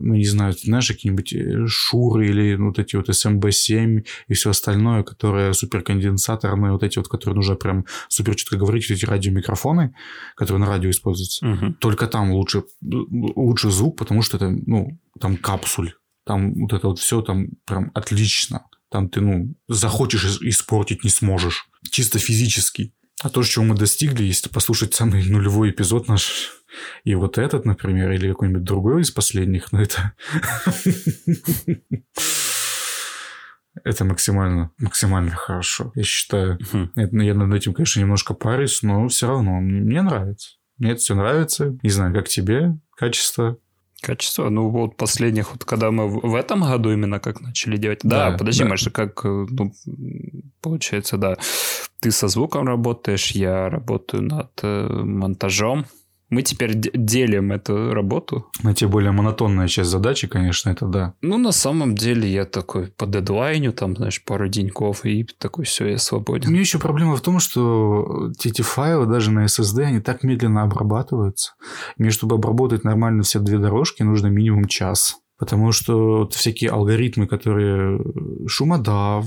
ну, 0.00 0.14
не 0.14 0.24
знаю, 0.24 0.52
знаешь, 0.52 0.88
какие-нибудь 0.88 1.32
э, 1.32 1.66
шуры 1.66 2.28
или 2.28 2.56
вот 2.56 2.78
эти 2.78 2.96
вот 2.96 3.08
SMB7 3.08 4.06
и 4.28 4.34
все 4.34 4.50
остальное, 4.50 5.02
которые 5.02 5.54
суперконденсаторные, 5.54 6.72
вот 6.72 6.82
эти 6.82 6.98
вот, 6.98 7.08
которые 7.08 7.36
нужно 7.36 7.56
прям 7.56 7.86
супер 8.08 8.34
четко 8.34 8.56
говорить, 8.56 8.90
эти 8.90 9.04
радиомикрофоны, 9.04 9.94
которые 10.36 10.60
на 10.60 10.66
радио 10.66 10.90
используются. 10.90 11.46
Угу. 11.46 11.74
Только 11.80 12.06
там 12.06 12.32
лучше, 12.32 12.64
лучше 12.82 13.70
звук, 13.70 13.98
потому 13.98 14.22
что 14.22 14.36
это, 14.36 14.50
ну, 14.50 14.98
там 15.20 15.36
капсуль, 15.36 15.92
там 16.24 16.54
вот 16.54 16.72
это 16.72 16.88
вот 16.88 16.98
все 16.98 17.22
там 17.22 17.48
прям 17.64 17.90
отлично. 17.94 18.62
Там 18.90 19.08
ты, 19.08 19.20
ну, 19.20 19.54
захочешь 19.68 20.40
испортить 20.42 21.04
не 21.04 21.10
сможешь. 21.10 21.68
Чисто 21.90 22.18
физически. 22.18 22.92
А 23.22 23.30
то, 23.30 23.42
чего 23.42 23.64
мы 23.64 23.74
достигли, 23.74 24.24
если 24.24 24.48
послушать 24.48 24.94
самый 24.94 25.24
нулевой 25.28 25.70
эпизод 25.70 26.06
наш, 26.06 26.55
и 27.04 27.14
вот 27.14 27.38
этот, 27.38 27.64
например, 27.64 28.10
или 28.12 28.28
какой-нибудь 28.28 28.64
другой 28.64 29.02
из 29.02 29.10
последних, 29.10 29.72
ну 29.72 29.80
это... 29.80 30.12
Это 33.84 34.06
максимально, 34.06 34.72
максимально 34.78 35.32
хорошо, 35.32 35.92
я 35.94 36.02
считаю. 36.02 36.58
Это, 36.96 37.16
я 37.18 37.34
над 37.34 37.54
этим, 37.54 37.74
конечно, 37.74 38.00
немножко 38.00 38.32
парюсь, 38.32 38.82
но 38.82 39.06
все 39.08 39.28
равно 39.28 39.60
мне 39.60 40.00
нравится. 40.00 40.56
Мне 40.78 40.92
это 40.92 41.00
все 41.00 41.14
нравится. 41.14 41.78
Не 41.82 41.90
знаю, 41.90 42.14
как 42.14 42.26
тебе 42.28 42.78
качество. 42.96 43.58
Качество? 44.02 44.50
Ну, 44.50 44.68
вот 44.68 44.96
последних, 44.96 45.52
вот 45.52 45.64
когда 45.64 45.90
мы 45.90 46.08
в 46.08 46.34
этом 46.34 46.62
году 46.62 46.92
именно 46.92 47.18
как 47.18 47.40
начали 47.40 47.76
делать. 47.76 48.00
Да, 48.02 48.30
да 48.30 48.38
подожди, 48.38 48.62
да. 48.62 48.68
Маша, 48.68 48.90
как, 48.90 49.24
э, 49.24 49.46
ну, 49.48 49.72
получается, 50.60 51.16
да. 51.16 51.36
Ты 52.00 52.10
со 52.10 52.28
звуком 52.28 52.66
работаешь, 52.66 53.30
я 53.30 53.70
работаю 53.70 54.22
над 54.22 54.50
э, 54.62 54.88
монтажом. 54.88 55.86
Мы 56.28 56.42
теперь 56.42 56.74
делим 56.74 57.52
эту 57.52 57.94
работу. 57.94 58.46
На 58.62 58.74
те 58.74 58.88
более 58.88 59.12
монотонная 59.12 59.68
часть 59.68 59.90
задачи, 59.90 60.26
конечно, 60.26 60.70
это 60.70 60.86
да. 60.86 61.14
Ну, 61.22 61.38
на 61.38 61.52
самом 61.52 61.94
деле, 61.94 62.28
я 62.28 62.44
такой 62.44 62.88
по 62.88 63.06
дедлайню, 63.06 63.72
там, 63.72 63.96
знаешь, 63.96 64.24
пару 64.24 64.48
деньков, 64.48 65.04
и 65.04 65.24
такой, 65.38 65.64
все, 65.64 65.86
я 65.86 65.98
свободен. 65.98 66.48
У 66.48 66.50
меня 66.50 66.60
еще 66.60 66.78
проблема 66.78 67.16
в 67.16 67.20
том, 67.20 67.38
что 67.38 68.32
эти 68.42 68.62
файлы 68.62 69.06
даже 69.06 69.30
на 69.30 69.44
SSD, 69.44 69.84
они 69.84 70.00
так 70.00 70.24
медленно 70.24 70.62
обрабатываются. 70.62 71.52
Мне, 71.96 72.10
чтобы 72.10 72.36
обработать 72.36 72.82
нормально 72.82 73.22
все 73.22 73.38
две 73.38 73.58
дорожки, 73.58 74.02
нужно 74.02 74.26
минимум 74.26 74.66
час. 74.66 75.16
Потому 75.38 75.70
что 75.70 76.28
всякие 76.30 76.70
алгоритмы, 76.70 77.26
которые 77.26 78.00
шумодав, 78.48 79.26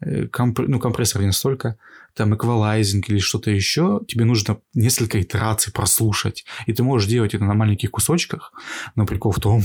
э, 0.00 0.26
компр... 0.26 0.68
ну, 0.68 0.78
компрессор 0.78 1.22
не 1.22 1.32
столько, 1.32 1.78
там 2.16 2.34
эквалайзинг 2.34 3.08
или 3.10 3.18
что-то 3.18 3.50
еще, 3.50 4.00
тебе 4.08 4.24
нужно 4.24 4.58
несколько 4.74 5.20
итераций 5.20 5.72
прослушать. 5.72 6.44
И 6.66 6.72
ты 6.72 6.82
можешь 6.82 7.08
делать 7.08 7.34
это 7.34 7.44
на 7.44 7.54
маленьких 7.54 7.90
кусочках, 7.90 8.52
но 8.94 9.06
прикол 9.06 9.32
в 9.32 9.40
том, 9.40 9.62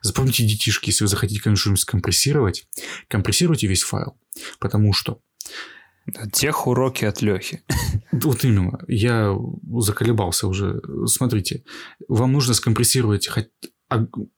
запомните, 0.00 0.46
детишки, 0.46 0.90
если 0.90 1.04
вы 1.04 1.08
захотите 1.08 1.40
что-нибудь 1.40 1.80
скомпрессировать, 1.80 2.66
компрессируйте 3.08 3.66
весь 3.66 3.82
файл, 3.82 4.16
потому 4.58 4.92
что 4.92 5.20
Тех 6.32 6.66
уроки 6.66 7.04
от 7.04 7.22
Лехи. 7.22 7.62
Вот 8.12 8.44
именно. 8.44 8.78
Я 8.88 9.36
заколебался 9.78 10.46
уже. 10.46 10.80
Смотрите, 11.06 11.64
вам 12.08 12.32
нужно 12.32 12.54
скомпрессировать 12.54 13.28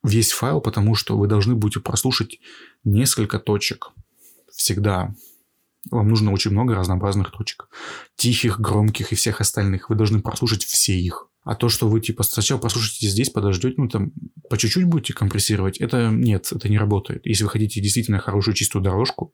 весь 0.03 0.33
файл, 0.33 0.61
потому 0.61 0.95
что 0.95 1.17
вы 1.17 1.29
должны 1.29 1.55
будете 1.55 1.81
прослушать 1.81 2.41
несколько 2.85 3.39
точек. 3.39 3.93
Всегда. 4.53 5.15
Вам 5.91 6.09
нужно 6.09 6.33
очень 6.33 6.51
много 6.51 6.75
разнообразных 6.75 7.31
точек. 7.31 7.69
Тихих, 8.17 8.61
громких 8.61 9.13
и 9.13 9.15
всех 9.15 9.41
остальных. 9.41 9.89
Вы 9.89 9.97
должны 9.97 10.21
прослушать 10.21 10.65
все 10.65 10.99
их. 10.99 11.31
А 11.43 11.55
то, 11.55 11.71
что 11.71 11.89
вы 11.89 12.01
типа 12.01 12.23
сначала 12.23 12.59
прослушаете 12.59 13.09
здесь, 13.09 13.31
подождете, 13.31 13.75
ну 13.79 13.89
там 13.89 14.13
по 14.51 14.59
чуть-чуть 14.59 14.85
будете 14.85 15.15
компрессировать, 15.15 15.79
это 15.79 16.11
нет, 16.11 16.53
это 16.53 16.69
не 16.69 16.77
работает. 16.77 17.25
Если 17.25 17.45
вы 17.45 17.51
хотите 17.51 17.81
действительно 17.81 18.19
хорошую 18.19 18.55
чистую 18.55 18.83
дорожку, 18.83 19.33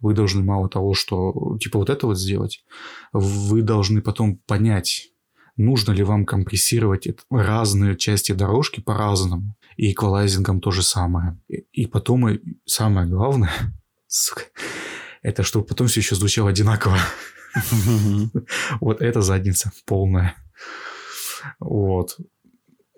вы 0.00 0.14
должны 0.14 0.42
мало 0.42 0.68
того, 0.68 0.94
что 0.94 1.56
типа 1.60 1.78
вот 1.78 1.90
это 1.90 2.08
вот 2.08 2.18
сделать, 2.18 2.64
вы 3.12 3.62
должны 3.62 4.02
потом 4.02 4.38
понять, 4.46 5.10
нужно 5.56 5.92
ли 5.92 6.02
вам 6.02 6.24
компрессировать 6.24 7.06
разные 7.30 7.96
части 7.96 8.32
дорожки 8.32 8.80
по-разному. 8.80 9.56
И 9.76 9.92
эквалайзингом 9.92 10.60
то 10.60 10.70
же 10.70 10.82
самое. 10.82 11.40
И 11.48 11.86
потом, 11.86 12.28
и 12.28 12.40
самое 12.64 13.08
главное, 13.08 13.52
сука, 14.06 14.42
это 15.24 15.42
чтобы 15.42 15.64
потом 15.64 15.88
все 15.88 16.00
еще 16.00 16.14
звучало 16.14 16.50
одинаково. 16.50 16.98
Вот 18.80 19.00
это 19.00 19.22
задница 19.22 19.72
полная. 19.86 20.34
Вот. 21.58 22.18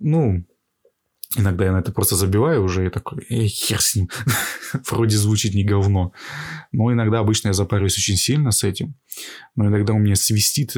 Ну, 0.00 0.44
иногда 1.36 1.66
я 1.66 1.72
на 1.72 1.78
это 1.78 1.92
просто 1.92 2.16
забиваю 2.16 2.64
уже 2.64 2.86
и 2.86 2.90
такой, 2.90 3.24
эй, 3.28 3.46
хер 3.46 3.80
с 3.80 3.94
ним. 3.94 4.10
Вроде 4.90 5.16
звучит 5.16 5.54
не 5.54 5.64
говно. 5.64 6.12
Но 6.72 6.92
иногда 6.92 7.20
обычно 7.20 7.48
я 7.48 7.54
запариваюсь 7.54 7.96
очень 7.96 8.16
сильно 8.16 8.50
с 8.50 8.64
этим. 8.64 8.94
Но 9.54 9.66
иногда 9.66 9.92
у 9.92 9.98
меня 9.98 10.16
свистит 10.16 10.76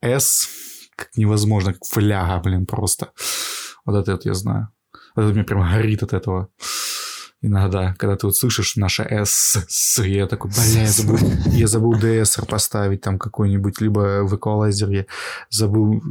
S 0.00 0.48
как 0.96 1.16
невозможно, 1.16 1.72
как 1.72 1.84
фляга, 1.86 2.42
блин, 2.42 2.66
просто. 2.66 3.12
Вот 3.86 3.96
это 3.96 4.12
вот 4.12 4.26
я 4.26 4.34
знаю. 4.34 4.68
Вот 5.16 5.22
это 5.22 5.32
мне 5.34 5.44
прям 5.44 5.62
горит 5.62 6.02
от 6.02 6.12
этого 6.12 6.50
иногда, 7.42 7.94
когда 7.94 8.16
ты 8.16 8.26
вот 8.26 8.36
слышишь 8.36 8.76
наше 8.76 9.02
S, 9.02 9.64
с, 9.68 10.02
я 10.02 10.26
такой, 10.26 10.50
бля, 10.50 10.82
я 10.82 10.86
забыл, 10.88 11.18
я 11.46 11.66
забыл 11.66 11.94
DSR 11.94 12.46
поставить 12.46 13.00
там 13.00 13.18
какой-нибудь, 13.18 13.80
либо 13.80 14.24
в 14.24 14.36
эквалайзере 14.36 15.06
забыл 15.48 16.02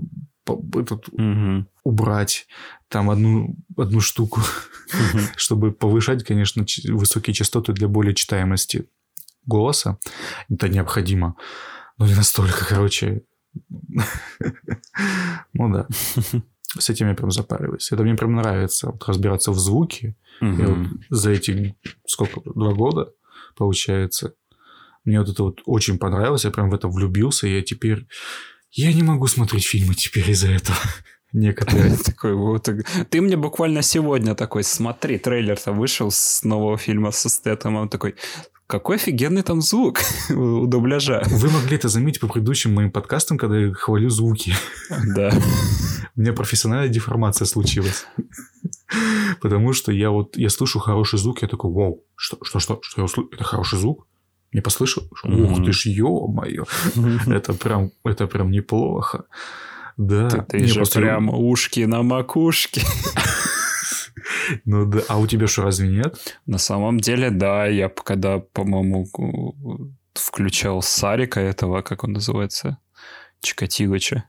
этот, 0.75 1.09
угу. 1.09 1.65
убрать 1.83 2.47
там 2.87 3.09
одну, 3.09 3.55
одну 3.77 4.01
штуку, 4.01 4.41
угу. 4.41 5.19
чтобы 5.35 5.71
повышать, 5.71 6.23
конечно, 6.23 6.65
высокие 6.87 7.33
частоты 7.33 7.73
для 7.73 7.87
более 7.87 8.15
читаемости 8.15 8.87
голоса. 9.45 9.97
Это 10.49 10.67
необходимо. 10.69 11.35
Но 11.97 12.07
не 12.07 12.15
настолько, 12.15 12.65
короче. 12.65 13.23
Ну 15.53 15.73
да. 15.73 15.87
С 16.77 16.89
этим 16.89 17.07
я 17.07 17.15
прям 17.15 17.31
запариваюсь. 17.31 17.91
Это 17.91 18.03
мне 18.03 18.15
прям 18.15 18.35
нравится, 18.35 18.91
вот, 18.91 19.03
разбираться 19.07 19.51
в 19.51 19.59
звуке. 19.59 20.15
Угу. 20.41 20.63
вот 20.63 20.87
за 21.09 21.31
эти, 21.31 21.75
сколько, 22.05 22.41
два 22.45 22.73
года, 22.73 23.11
получается, 23.57 24.33
мне 25.03 25.19
вот 25.19 25.29
это 25.29 25.43
вот 25.43 25.61
очень 25.65 25.97
понравилось, 25.97 26.45
я 26.45 26.51
прям 26.51 26.69
в 26.69 26.73
это 26.73 26.87
влюбился, 26.87 27.47
и 27.47 27.55
я 27.55 27.61
теперь... 27.61 28.07
Я 28.71 28.93
не 28.93 29.01
могу 29.01 29.25
смотреть 29.27 29.65
фильмы 29.65 29.95
теперь 29.95 30.29
из-за 30.29 30.51
этого. 30.51 30.77
Некоторые. 31.33 31.97
Такой 32.05 32.35
вот. 32.35 32.69
Ты 33.09 33.21
мне 33.21 33.35
буквально 33.35 33.81
сегодня 33.81 34.35
такой, 34.35 34.63
смотри, 34.63 35.17
трейлер-то 35.17 35.71
вышел 35.71 36.11
с 36.11 36.43
нового 36.43 36.77
фильма 36.77 37.11
со 37.11 37.29
Стэтом, 37.29 37.75
он 37.75 37.89
такой, 37.89 38.15
какой 38.69 38.97
офигенный 38.97 39.41
там 39.41 39.61
звук 39.61 39.99
у 40.29 40.67
дубляжа. 40.67 41.23
Вы 41.25 41.49
могли 41.49 41.75
это 41.75 41.89
заметить 41.89 42.19
по 42.19 42.27
предыдущим 42.27 42.73
моим 42.73 42.91
подкастам, 42.91 43.39
когда 43.39 43.57
я 43.57 43.73
хвалю 43.73 44.09
звуки. 44.11 44.53
Да. 45.15 45.31
У 46.15 46.21
меня 46.21 46.33
профессиональная 46.33 46.87
деформация 46.87 47.45
случилась. 47.45 48.05
Потому 49.41 49.73
что 49.73 49.91
я 49.91 50.11
вот, 50.11 50.37
я 50.37 50.49
слышу 50.49 50.79
хороший 50.79 51.17
звук, 51.17 51.41
я 51.41 51.47
такой, 51.47 51.71
вау, 51.71 52.03
что, 52.15 52.37
что, 52.43 52.59
что, 52.59 52.79
что 52.81 53.01
я 53.01 53.05
услышал? 53.05 53.29
Это 53.31 53.43
хороший 53.43 53.79
звук? 53.79 54.05
Мне 54.51 54.61
послышал? 54.61 55.03
Ух 55.23 55.65
ты 55.65 55.71
ж, 55.71 55.85
ё-моё. 55.87 56.65
Это 57.27 57.53
прям, 57.53 57.91
это 58.03 58.27
прям 58.27 58.51
неплохо. 58.51 59.25
Да. 59.97 60.29
Ты, 60.29 60.59
ты 60.59 60.67
же 60.67 60.83
прям 60.85 61.29
ушки 61.29 61.81
на 61.81 62.03
макушке. 62.03 62.81
Ну 64.65 64.85
да, 64.85 65.01
а 65.07 65.17
у 65.17 65.27
тебя 65.27 65.47
что, 65.47 65.63
разве 65.63 65.87
нет? 65.87 66.39
На 66.45 66.57
самом 66.57 66.99
деле, 66.99 67.29
да, 67.29 67.65
я 67.67 67.89
когда, 67.89 68.39
по-моему, 68.39 69.07
включал 70.13 70.81
Сарика 70.81 71.39
этого, 71.39 71.81
как 71.81 72.03
он 72.03 72.13
называется, 72.13 72.77
Чикатилыча. 73.41 74.25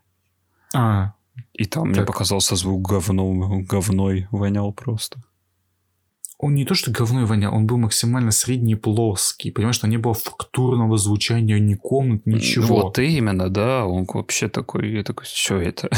А, 0.74 1.14
и 1.52 1.64
там 1.64 1.84
так. 1.84 1.92
мне 1.92 2.06
показался 2.06 2.56
звук 2.56 2.88
говно, 2.88 3.60
говной 3.62 4.28
вонял 4.30 4.72
просто. 4.72 5.22
Он 6.38 6.54
не 6.54 6.64
то, 6.64 6.74
что 6.74 6.90
говной 6.90 7.26
вонял, 7.26 7.54
он 7.54 7.66
был 7.66 7.76
максимально 7.76 8.30
средний 8.30 8.74
плоский. 8.74 9.50
Понимаешь, 9.50 9.76
что 9.76 9.86
не 9.86 9.98
было 9.98 10.14
фактурного 10.14 10.96
звучания 10.96 11.58
ни 11.58 11.74
комнат, 11.74 12.24
ничего. 12.24 12.82
Вот 12.82 12.98
именно, 12.98 13.50
да. 13.50 13.84
Он 13.84 14.06
вообще 14.10 14.48
такой, 14.48 14.90
я 14.90 15.04
такой, 15.04 15.26
что 15.26 15.56
это? 15.56 15.90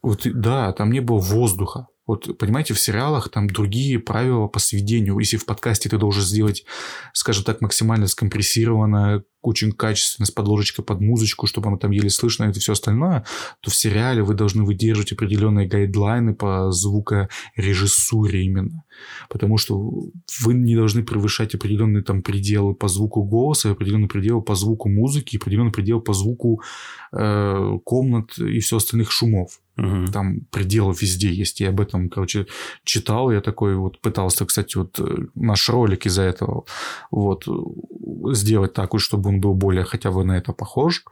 Вот, 0.00 0.20
да, 0.32 0.72
там 0.74 0.92
не 0.92 1.00
было 1.00 1.18
воздуха. 1.18 1.88
Вот, 2.08 2.38
понимаете, 2.38 2.72
в 2.72 2.80
сериалах 2.80 3.28
там 3.28 3.48
другие 3.48 3.98
правила 3.98 4.48
по 4.48 4.58
сведению. 4.58 5.18
Если 5.18 5.36
в 5.36 5.44
подкасте 5.44 5.90
ты 5.90 5.98
должен 5.98 6.22
сделать, 6.22 6.64
скажем 7.12 7.44
так, 7.44 7.60
максимально 7.60 8.06
скомпрессированное, 8.06 9.24
очень 9.42 9.72
качественно, 9.72 10.26
с 10.26 10.30
подложечкой 10.30 10.84
под 10.84 11.00
музычку, 11.00 11.46
чтобы 11.46 11.68
оно 11.68 11.76
там 11.76 11.90
еле 11.90 12.10
слышно 12.10 12.44
и 12.44 12.52
все 12.52 12.72
остальное, 12.72 13.24
то 13.60 13.70
в 13.70 13.74
сериале 13.74 14.22
вы 14.22 14.34
должны 14.34 14.64
выдерживать 14.64 15.12
определенные 15.12 15.68
гайдлайны 15.68 16.34
по 16.34 16.70
звукорежиссуре 16.70 18.44
именно. 18.44 18.84
Потому 19.28 19.58
что 19.58 19.78
вы 20.40 20.54
не 20.54 20.74
должны 20.74 21.04
превышать 21.04 21.54
определенные 21.54 22.02
там 22.02 22.22
пределы 22.22 22.74
по 22.74 22.88
звуку 22.88 23.22
голоса, 23.22 23.70
определенные 23.70 24.08
пределы 24.08 24.42
по 24.42 24.54
звуку 24.54 24.88
музыки, 24.88 25.36
определенные 25.36 25.72
пределы 25.72 26.00
по 26.00 26.12
звуку 26.12 26.62
э, 27.12 27.78
комнат 27.84 28.38
и 28.38 28.58
все 28.60 28.76
остальных 28.76 29.12
шумов. 29.12 29.60
Угу. 29.78 30.06
Там 30.12 30.40
пределы 30.50 30.92
везде 31.00 31.32
есть. 31.32 31.60
Я 31.60 31.68
об 31.68 31.80
этом, 31.80 32.08
короче, 32.08 32.46
читал. 32.82 33.30
Я 33.30 33.40
такой 33.40 33.76
вот 33.76 34.00
пытался, 34.00 34.44
кстати, 34.44 34.76
вот 34.76 34.98
э, 34.98 35.26
наш 35.36 35.68
ролик 35.68 36.06
из-за 36.06 36.22
этого 36.22 36.64
вот 37.12 37.46
сделать 38.32 38.72
так, 38.72 38.90
чтобы 38.98 39.27
он 39.28 39.40
был 39.40 39.54
более 39.54 39.84
хотя 39.84 40.10
бы 40.10 40.24
на 40.24 40.36
это 40.36 40.52
похож. 40.52 41.04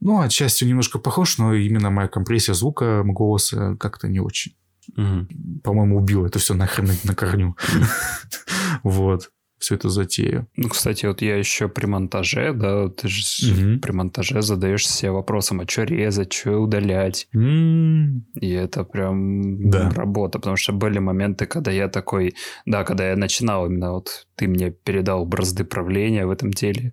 Ну, 0.00 0.20
отчасти 0.20 0.64
немножко 0.64 0.98
похож, 0.98 1.38
но 1.38 1.54
именно 1.54 1.90
моя 1.90 2.08
компрессия 2.08 2.54
звука, 2.54 3.02
голоса 3.04 3.76
как-то 3.78 4.08
не 4.08 4.20
очень. 4.20 4.56
Угу. 4.96 5.60
По-моему, 5.62 5.98
убил 5.98 6.26
это 6.26 6.38
все 6.38 6.54
нахрен 6.54 6.90
на 7.04 7.14
корню. 7.14 7.56
Вот 8.82 9.30
всю 9.62 9.76
эту 9.76 9.88
затею. 9.88 10.46
Ну, 10.56 10.68
кстати, 10.68 11.06
вот 11.06 11.22
я 11.22 11.36
еще 11.36 11.68
при 11.68 11.86
монтаже, 11.86 12.52
да, 12.52 12.88
ты 12.88 13.08
же 13.08 13.22
угу. 13.52 13.80
при 13.80 13.92
монтаже 13.92 14.42
задаешь 14.42 14.88
себе 14.88 15.12
вопросом, 15.12 15.60
а 15.60 15.68
что 15.68 15.84
резать, 15.84 16.32
что 16.32 16.58
удалять. 16.58 17.28
м 17.32 18.26
И 18.40 18.50
это 18.50 18.84
прям 18.84 19.70
да. 19.70 19.90
работа, 19.90 20.38
потому 20.38 20.56
что 20.56 20.72
были 20.72 20.98
моменты, 20.98 21.46
когда 21.46 21.70
я 21.70 21.88
такой, 21.88 22.34
да, 22.66 22.84
когда 22.84 23.10
я 23.10 23.16
начинал 23.16 23.66
именно 23.66 23.92
вот 23.92 24.26
ты 24.36 24.48
мне 24.48 24.70
передал 24.72 25.24
бразды 25.24 25.64
правления 25.64 26.26
в 26.26 26.30
этом 26.30 26.50
деле. 26.50 26.92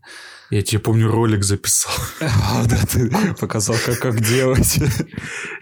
Я 0.51 0.61
тебе 0.61 0.79
помню, 0.79 1.09
ролик 1.09 1.43
записал. 1.43 1.93
А, 2.21 2.65
да, 2.67 2.77
ты 2.85 3.09
показал, 3.39 3.75
как, 3.85 3.99
как 3.99 4.21
делать. 4.21 4.79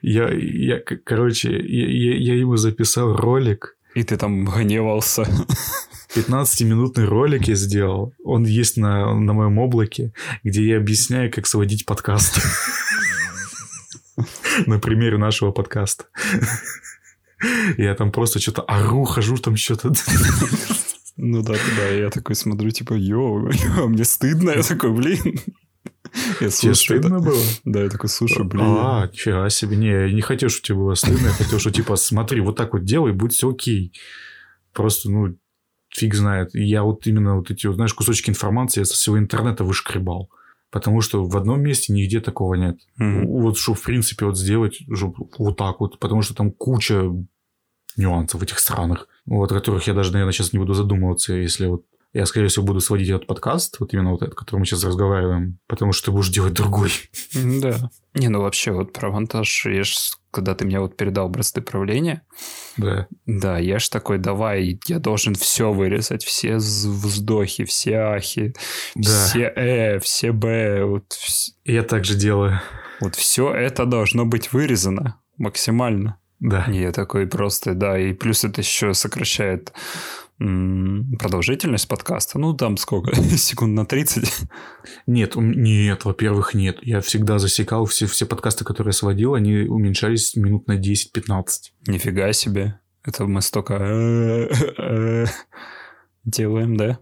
Я, 0.01 0.29
я, 0.29 0.79
короче, 0.79 1.49
я, 1.51 2.17
я 2.17 2.35
ему 2.35 2.57
записал 2.57 3.15
ролик. 3.15 3.76
И 3.97 4.03
ты 4.03 4.15
там 4.15 4.45
гневался. 4.45 5.27
15-минутный 6.15 7.05
ролик 7.05 7.47
я 7.47 7.55
сделал. 7.55 8.13
Он 8.23 8.43
есть 8.43 8.77
на, 8.77 9.15
на 9.15 9.33
моем 9.33 9.57
облаке, 9.57 10.13
где 10.43 10.63
я 10.67 10.77
объясняю, 10.77 11.31
как 11.31 11.47
сводить 11.47 11.87
подкаст. 11.87 12.39
на 14.67 14.77
примере 14.77 15.17
нашего 15.17 15.49
подкаста. 15.51 16.05
Я 17.79 17.95
там 17.95 18.11
просто 18.11 18.39
что-то 18.39 18.61
ору, 18.61 19.03
хожу 19.03 19.37
там 19.37 19.55
что-то. 19.55 19.91
Ну 21.15 21.41
да, 21.41 21.55
да, 21.75 21.87
я 21.87 22.11
такой 22.11 22.35
смотрю, 22.35 22.69
типа, 22.69 22.93
йоу, 22.93 23.49
мне 23.87 24.05
стыдно. 24.05 24.51
Я 24.51 24.61
такой, 24.61 24.91
блин. 24.91 25.39
Я 26.39 26.49
стыдно 26.73 27.19
было? 27.19 27.41
Да, 27.65 27.83
я 27.83 27.89
такой, 27.89 28.09
слушай, 28.09 28.43
блин. 28.45 28.63
А, 28.65 29.09
нифига 29.11 29.49
себе. 29.49 29.77
Не, 29.77 29.87
я 29.87 30.11
не 30.11 30.21
хотел, 30.21 30.49
чтобы 30.49 30.65
тебе 30.65 30.77
было 30.77 30.93
стыдно. 30.95 31.27
Я 31.27 31.33
хотел, 31.33 31.59
что, 31.59 31.71
типа, 31.71 31.95
смотри, 31.95 32.41
вот 32.41 32.55
так 32.55 32.73
вот 32.73 32.83
делай, 32.83 33.11
будет 33.11 33.33
все 33.33 33.49
окей. 33.49 33.93
Просто, 34.73 35.09
ну, 35.09 35.37
фиг 35.89 36.13
знает. 36.13 36.49
Я 36.53 36.83
вот 36.83 37.07
именно 37.07 37.37
вот 37.37 37.51
эти, 37.51 37.71
знаешь, 37.71 37.93
кусочки 37.93 38.29
информации 38.29 38.81
я 38.81 38.85
со 38.85 38.93
всего 38.93 39.17
интернета 39.17 39.63
вышкребал. 39.63 40.29
Потому 40.69 41.01
что 41.01 41.25
в 41.25 41.37
одном 41.37 41.61
месте 41.61 41.93
нигде 41.93 42.19
такого 42.19 42.55
нет. 42.55 42.79
Mm-hmm. 42.99 43.25
Вот 43.25 43.57
что, 43.57 43.73
в 43.73 43.81
принципе, 43.81 44.25
вот 44.25 44.37
сделать 44.37 44.79
вот 45.37 45.57
так 45.57 45.79
вот. 45.79 45.97
Потому 45.99 46.21
что 46.21 46.33
там 46.33 46.51
куча 46.51 47.09
нюансов 47.97 48.43
этих 48.43 48.59
странах, 48.59 49.07
вот, 49.25 49.51
о 49.51 49.55
которых 49.55 49.87
я 49.87 49.93
даже, 49.93 50.11
наверное, 50.11 50.31
сейчас 50.31 50.53
не 50.53 50.59
буду 50.59 50.73
задумываться, 50.73 51.33
если 51.33 51.65
вот 51.65 51.83
я, 52.17 52.25
скорее 52.25 52.47
всего, 52.47 52.65
буду 52.65 52.81
сводить 52.81 53.09
этот 53.09 53.27
подкаст, 53.27 53.79
вот 53.79 53.93
именно 53.93 54.11
вот 54.11 54.23
этот, 54.23 54.33
который 54.33 54.59
мы 54.59 54.65
сейчас 54.65 54.83
разговариваем, 54.83 55.59
потому 55.67 55.91
что 55.91 56.05
ты 56.05 56.11
будешь 56.11 56.29
делать 56.29 56.53
другой. 56.53 56.91
Да. 57.33 57.91
Не, 58.15 58.29
ну 58.29 58.41
вообще 58.41 58.71
вот 58.71 58.93
про 58.93 59.11
монтаж, 59.11 59.67
я 59.67 59.83
ж, 59.83 59.95
когда 60.31 60.55
ты 60.55 60.65
мне 60.65 60.79
вот 60.79 60.97
передал 60.97 61.27
образцы 61.27 61.61
правления, 61.61 62.23
да. 62.75 63.07
Да, 63.27 63.59
я 63.59 63.77
ж 63.77 63.89
такой, 63.89 64.17
давай, 64.17 64.79
я 64.87 64.97
должен 64.97 65.35
все 65.35 65.71
вырезать, 65.71 66.23
все 66.23 66.55
вздохи, 66.55 67.65
все 67.65 67.97
ахи, 67.97 68.53
да. 68.95 69.01
все 69.03 69.53
э, 69.55 69.99
все 69.99 70.31
б. 70.31 70.85
Вот, 70.85 71.15
я 71.65 71.83
так 71.83 72.05
же 72.05 72.15
делаю. 72.15 72.59
Вот 72.99 73.15
все 73.15 73.53
это 73.53 73.85
должно 73.85 74.25
быть 74.25 74.51
вырезано 74.51 75.19
максимально. 75.37 76.17
Да. 76.39 76.65
И 76.65 76.79
я 76.79 76.91
такой 76.91 77.27
просто, 77.27 77.73
да, 77.73 77.99
и 77.99 78.13
плюс 78.13 78.43
это 78.43 78.61
еще 78.61 78.93
сокращает 78.93 79.73
продолжительность 80.37 81.87
подкаста. 81.87 82.37
Ну, 82.37 82.53
там 82.53 82.77
сколько? 82.77 83.15
Секунд 83.37 83.73
на 83.73 83.85
30? 83.85 84.47
Нет, 85.07 85.33
нет, 85.35 86.05
во-первых, 86.05 86.53
нет. 86.53 86.77
Я 86.81 87.01
всегда 87.01 87.39
засекал 87.39 87.85
все, 87.85 88.05
все 88.05 88.25
подкасты, 88.25 88.63
которые 88.63 88.89
я 88.89 88.93
сводил, 88.93 89.33
они 89.33 89.61
уменьшались 89.61 90.35
минут 90.35 90.67
на 90.67 90.77
10-15. 90.77 91.45
Нифига 91.87 92.31
себе. 92.33 92.79
Это 93.03 93.25
мы 93.25 93.41
столько 93.41 93.73
э, 93.75 94.49
э, 94.77 95.25
делаем, 96.25 96.77
да? 96.77 96.99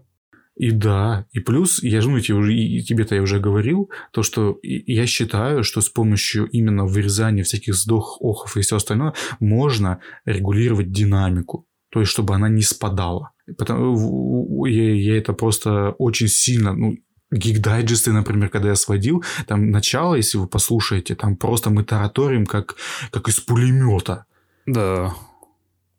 И 0.56 0.70
да, 0.70 1.26
и 1.32 1.40
плюс, 1.40 1.82
я 1.82 2.00
же, 2.00 2.08
ну, 2.08 2.18
тебе, 2.18 2.38
уже, 2.38 2.54
и 2.54 2.82
тебе-то 2.82 3.14
я 3.14 3.20
уже 3.20 3.40
говорил, 3.40 3.90
то, 4.10 4.22
что 4.22 4.58
я 4.62 5.06
считаю, 5.06 5.62
что 5.62 5.82
с 5.82 5.90
помощью 5.90 6.46
именно 6.46 6.86
вырезания 6.86 7.44
всяких 7.44 7.74
сдох, 7.74 8.16
охов 8.22 8.56
и 8.56 8.62
все 8.62 8.76
остальное 8.76 9.12
можно 9.38 10.00
регулировать 10.24 10.90
динамику. 10.90 11.65
То 11.96 12.00
есть, 12.00 12.12
чтобы 12.12 12.34
она 12.34 12.50
не 12.50 12.60
спадала. 12.60 13.30
Потому, 13.56 14.66
я, 14.66 14.94
я 14.94 15.16
это 15.16 15.32
просто 15.32 15.92
очень 15.96 16.28
сильно, 16.28 16.74
ну, 16.74 16.98
гиг-дайджесты, 17.30 18.12
например, 18.12 18.50
когда 18.50 18.68
я 18.68 18.74
сводил, 18.74 19.24
там 19.46 19.70
начало, 19.70 20.14
если 20.14 20.36
вы 20.36 20.46
послушаете, 20.46 21.14
там 21.14 21.36
просто 21.36 21.70
мы 21.70 21.84
тараторим 21.84 22.44
как, 22.44 22.76
как 23.10 23.30
из 23.30 23.40
пулемета. 23.40 24.26
Да. 24.66 25.14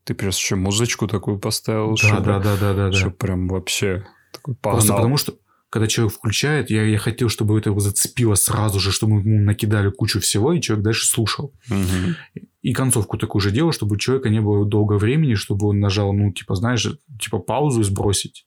Ты 0.04 0.14
просто 0.14 0.39
еще 0.39 0.56
музычку 0.56 1.08
такую 1.08 1.39
поставил. 1.39 1.95
Да, 1.95 1.95
чтобы, 1.95 2.26
да, 2.26 2.39
да, 2.41 2.58
да, 2.58 2.74
да, 2.76 2.89
да. 2.89 2.91
Чтобы 2.91 3.16
прям 3.16 3.48
вообще 3.48 4.06
такой 4.32 4.54
погнал. 4.54 4.80
Просто 4.80 4.93
потому 4.93 5.18
что, 5.18 5.34
когда 5.70 5.88
человек 5.88 6.13
включает, 6.13 6.70
я, 6.70 6.84
я 6.84 6.97
хотел, 6.97 7.30
чтобы 7.30 7.57
это 7.57 7.70
его 7.70 7.80
зацепило 7.80 8.36
сразу 8.36 8.80
же, 8.80 8.91
чтобы 8.91 9.15
мы 9.15 9.22
ему 9.22 9.43
накидали 9.43 9.89
кучу 9.89 10.20
всего, 10.20 10.53
и 10.53 10.61
человек 10.61 10.84
дальше 10.84 11.07
слушал. 11.07 11.53
Угу. 11.70 12.43
И 12.61 12.74
концовку 12.74 13.18
такую 13.18 13.41
же 13.41 13.51
делал, 13.51 13.72
чтобы 13.72 13.95
у 13.95 13.97
человека 13.97 14.30
не 14.30 14.41
было 14.41 14.65
долго 14.65 14.93
времени, 14.93 15.36
чтобы 15.36 15.68
он 15.68 15.80
нажал, 15.80 16.13
ну, 16.13 16.32
типа, 16.32 16.55
знаешь, 16.55 16.88
типа 17.20 17.39
паузу 17.39 17.82
и 17.82 17.84
сбросить 17.84 18.45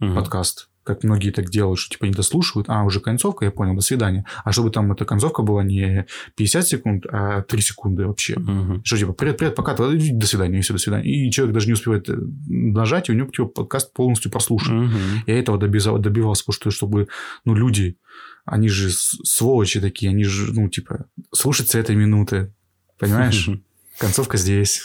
угу. 0.00 0.14
подкаст 0.14 0.69
как 0.82 1.04
многие 1.04 1.30
так 1.30 1.50
делают, 1.50 1.78
что 1.78 1.94
типа 1.94 2.06
не 2.06 2.12
дослушивают, 2.12 2.68
а 2.68 2.84
уже 2.84 3.00
концовка, 3.00 3.44
я 3.44 3.50
понял, 3.50 3.74
до 3.74 3.82
свидания. 3.82 4.24
А 4.44 4.52
чтобы 4.52 4.70
там 4.70 4.90
эта 4.92 5.04
концовка 5.04 5.42
была 5.42 5.62
не 5.62 6.06
50 6.36 6.66
секунд, 6.66 7.06
а 7.10 7.42
3 7.42 7.60
секунды 7.60 8.06
вообще. 8.06 8.34
Угу. 8.34 8.80
Что 8.84 8.96
типа, 8.96 9.12
привет, 9.12 9.36
привет, 9.36 9.54
пока, 9.54 9.74
до 9.74 10.26
свидания, 10.26 10.58
и 10.58 10.62
все, 10.62 10.72
до 10.72 10.78
свидания. 10.78 11.04
И 11.04 11.30
человек 11.30 11.54
даже 11.54 11.66
не 11.66 11.74
успевает 11.74 12.08
э, 12.08 12.16
нажать, 12.46 13.08
и 13.08 13.12
у 13.12 13.14
него 13.14 13.30
типа, 13.30 13.46
подкаст 13.46 13.92
полностью 13.92 14.30
прослушан. 14.30 14.86
Угу. 14.86 14.96
Я 15.26 15.38
этого 15.38 15.58
добивал, 15.58 15.98
добивался, 15.98 16.44
потому 16.44 16.54
что 16.54 16.70
чтобы, 16.70 17.08
ну, 17.44 17.54
люди, 17.54 17.98
они 18.46 18.68
же 18.68 18.90
сволочи 18.90 19.80
такие, 19.80 20.10
они 20.10 20.24
же, 20.24 20.52
ну, 20.52 20.68
типа, 20.68 21.06
слушаться 21.32 21.78
этой 21.78 21.94
минуты, 21.94 22.54
понимаешь? 22.98 23.50
Концовка 23.98 24.38
здесь. 24.38 24.82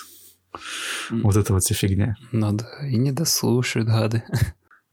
Вот 1.10 1.38
это 1.38 1.54
вот 1.54 1.64
вся 1.64 1.76
фигня. 1.76 2.16
Ну 2.32 2.52
да, 2.52 2.88
и 2.88 2.98
не 2.98 3.12
дослушают, 3.12 3.88
гады. 3.88 4.24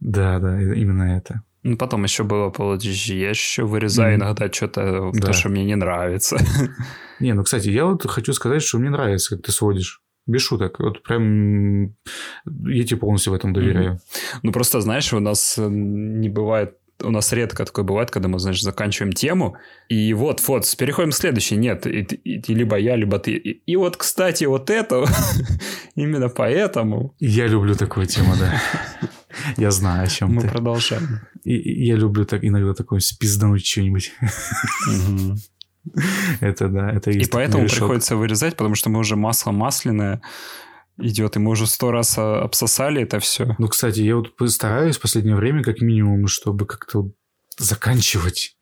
Да, 0.02 0.40
да, 0.40 0.60
именно 0.60 1.16
это. 1.16 1.42
Ну, 1.62 1.76
потом 1.76 2.02
еще 2.02 2.24
было, 2.24 2.50
получается, 2.50 3.14
я 3.14 3.30
еще 3.30 3.64
вырезаю 3.64 4.14
mm. 4.14 4.16
иногда 4.16 4.52
что-то, 4.52 5.12
да. 5.14 5.26
то, 5.28 5.32
что 5.32 5.48
мне 5.48 5.64
не 5.64 5.76
нравится. 5.76 6.36
Не, 7.20 7.34
ну, 7.34 7.44
кстати, 7.44 7.68
я 7.68 7.86
вот 7.86 8.04
хочу 8.10 8.32
сказать, 8.32 8.62
что 8.62 8.78
мне 8.78 8.90
нравится, 8.90 9.36
как 9.36 9.46
ты 9.46 9.52
сводишь. 9.52 10.00
Без 10.26 10.42
шуток. 10.42 10.78
Вот 10.78 11.02
прям 11.02 11.96
я 12.46 12.84
тебе 12.84 12.96
полностью 12.96 13.32
в 13.32 13.36
этом 13.36 13.52
доверяю. 13.52 13.94
Mm-hmm. 13.94 14.38
Ну, 14.42 14.52
просто, 14.52 14.80
знаешь, 14.80 15.12
у 15.12 15.20
нас 15.20 15.56
э, 15.58 15.66
не 15.68 16.28
бывает 16.28 16.76
у 17.00 17.10
нас 17.10 17.32
редко 17.32 17.64
такое 17.64 17.84
бывает, 17.84 18.10
когда 18.10 18.28
мы, 18.28 18.38
значит, 18.38 18.62
заканчиваем 18.62 19.12
тему, 19.12 19.56
и 19.88 20.14
вот, 20.14 20.40
вот, 20.46 20.72
переходим 20.76 21.10
к 21.10 21.14
следующей. 21.14 21.56
Нет, 21.56 21.86
и, 21.86 22.00
и, 22.00 22.40
и 22.40 22.54
либо 22.54 22.76
я, 22.76 22.96
либо 22.96 23.18
ты. 23.18 23.32
И, 23.32 23.50
и 23.50 23.76
вот, 23.76 23.96
кстати, 23.96 24.44
вот 24.44 24.70
это, 24.70 25.04
именно 25.94 26.28
поэтому... 26.28 27.14
Я 27.18 27.46
люблю 27.46 27.74
такую 27.74 28.06
тему, 28.06 28.34
да. 28.38 28.60
Я 29.56 29.70
знаю, 29.70 30.04
о 30.04 30.06
чем 30.06 30.34
Мы 30.34 30.42
ты. 30.42 30.48
продолжаем. 30.48 31.20
И, 31.44 31.84
я 31.84 31.96
люблю 31.96 32.24
так 32.24 32.44
иногда 32.44 32.74
такое 32.74 33.00
спиздануть 33.00 33.66
что-нибудь. 33.66 34.12
Это 36.40 36.68
да, 36.68 36.90
это 36.90 37.10
И 37.10 37.26
поэтому 37.26 37.66
приходится 37.66 38.16
вырезать, 38.16 38.56
потому 38.56 38.76
что 38.76 38.88
мы 38.88 39.00
уже 39.00 39.16
масло 39.16 39.50
масляное 39.50 40.22
идет, 40.98 41.36
и 41.36 41.40
мы 41.40 41.50
уже 41.50 41.66
сто 41.66 41.90
раз 41.90 42.16
а, 42.18 42.42
обсосали 42.42 43.02
это 43.02 43.18
все. 43.18 43.56
Ну, 43.58 43.66
кстати, 43.68 44.00
я 44.00 44.16
вот 44.16 44.32
стараюсь 44.48 44.96
в 44.96 45.00
последнее 45.00 45.34
время, 45.34 45.62
как 45.62 45.80
минимум, 45.80 46.28
чтобы 46.28 46.66
как-то 46.66 47.10
заканчивать 47.58 48.56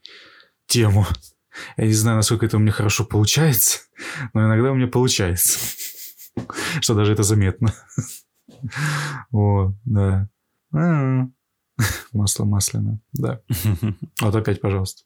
тему. 0.67 1.07
Я 1.77 1.87
не 1.87 1.93
знаю, 1.93 2.17
насколько 2.17 2.47
это 2.47 2.57
у 2.57 2.61
меня 2.61 2.73
хорошо 2.73 3.05
получается, 3.05 3.81
но 4.33 4.47
иногда 4.47 4.71
у 4.71 4.75
меня 4.75 4.87
получается. 4.87 5.59
Что 6.81 6.95
даже 6.95 7.13
это 7.13 7.23
заметно. 7.23 7.75
О, 9.33 9.73
да. 9.85 10.29
Масло 12.13 12.45
масляное, 12.45 13.01
да. 13.13 13.41
Вот 14.21 14.35
опять, 14.35 14.61
пожалуйста. 14.61 15.03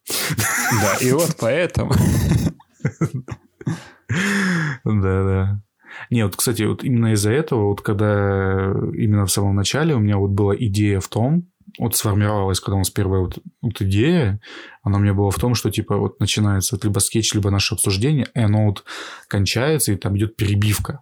Да, 0.80 0.96
и 1.00 1.12
вот 1.12 1.36
поэтому. 1.38 1.92
Да, 4.84 5.24
да. 5.24 5.62
Не, 6.10 6.24
вот, 6.24 6.36
кстати, 6.36 6.62
вот 6.62 6.84
именно 6.84 7.12
из-за 7.14 7.30
этого, 7.32 7.68
вот 7.68 7.80
когда 7.80 8.70
именно 8.94 9.24
в 9.24 9.32
самом 9.32 9.56
начале 9.56 9.94
у 9.94 9.98
меня 9.98 10.18
вот 10.18 10.30
была 10.30 10.54
идея 10.54 11.00
в 11.00 11.08
том, 11.08 11.48
вот 11.78 11.96
сформировалась, 11.96 12.60
когда 12.60 12.76
у 12.76 12.78
нас 12.78 12.90
первая 12.90 13.22
вот, 13.22 13.38
вот 13.62 13.80
идея, 13.80 14.40
она 14.82 14.98
у 14.98 15.00
меня 15.00 15.14
была 15.14 15.30
в 15.30 15.38
том, 15.38 15.54
что 15.54 15.70
типа 15.70 15.96
вот 15.96 16.20
начинается 16.20 16.76
вот 16.76 16.84
либо 16.84 16.98
скетч, 16.98 17.32
либо 17.34 17.50
наше 17.50 17.74
обсуждение, 17.74 18.26
и 18.34 18.40
оно 18.40 18.66
вот 18.66 18.84
кончается, 19.28 19.92
и 19.92 19.96
там 19.96 20.16
идет 20.16 20.36
перебивка. 20.36 21.00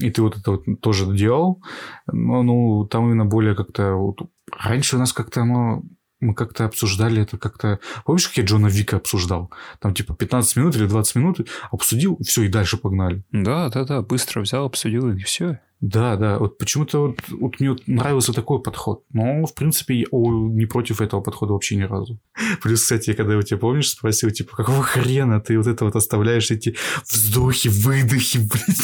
И 0.00 0.10
ты 0.10 0.22
вот 0.22 0.36
это 0.36 0.52
вот 0.52 0.64
тоже 0.80 1.06
делал, 1.14 1.62
ну, 2.06 2.86
там 2.86 3.06
именно 3.06 3.24
более 3.24 3.54
как-то... 3.54 3.94
Вот, 3.94 4.18
раньше 4.50 4.96
у 4.96 4.98
нас 4.98 5.12
как-то 5.12 5.42
оно 5.42 5.82
мы 6.24 6.34
как-то 6.34 6.64
обсуждали 6.64 7.22
это 7.22 7.38
как-то... 7.38 7.78
Помнишь, 8.04 8.28
как 8.28 8.36
я 8.38 8.44
Джона 8.44 8.66
Вика 8.66 8.96
обсуждал? 8.96 9.50
Там 9.80 9.94
типа 9.94 10.14
15 10.14 10.56
минут 10.56 10.76
или 10.76 10.86
20 10.86 11.14
минут 11.16 11.48
обсудил, 11.70 12.18
все, 12.22 12.42
и 12.42 12.48
дальше 12.48 12.76
погнали. 12.76 13.22
Да, 13.30 13.68
да, 13.68 13.84
да, 13.84 14.02
быстро 14.02 14.40
взял, 14.40 14.64
обсудил, 14.64 15.10
и 15.10 15.18
все. 15.18 15.60
Да, 15.80 16.16
да, 16.16 16.38
вот 16.38 16.56
почему-то 16.56 17.08
вот, 17.08 17.18
вот 17.28 17.60
мне 17.60 17.70
вот 17.70 17.86
нравился 17.86 18.32
такой 18.32 18.62
подход. 18.62 19.04
Но, 19.12 19.44
в 19.44 19.54
принципе, 19.54 19.96
я 19.96 20.06
о, 20.10 20.48
не 20.48 20.64
против 20.64 21.02
этого 21.02 21.20
подхода 21.20 21.52
вообще 21.52 21.76
ни 21.76 21.82
разу. 21.82 22.18
Плюс, 22.62 22.80
кстати, 22.80 23.12
когда 23.12 23.34
я 23.34 23.42
тебя, 23.42 23.58
помнишь, 23.58 23.90
спросил, 23.90 24.30
типа, 24.30 24.56
какого 24.56 24.82
хрена 24.82 25.40
ты 25.40 25.58
вот 25.58 25.66
это 25.66 25.84
вот 25.84 25.94
оставляешь 25.94 26.50
эти 26.50 26.74
вздохи, 27.06 27.68
выдохи, 27.68 28.38
блин. 28.38 28.76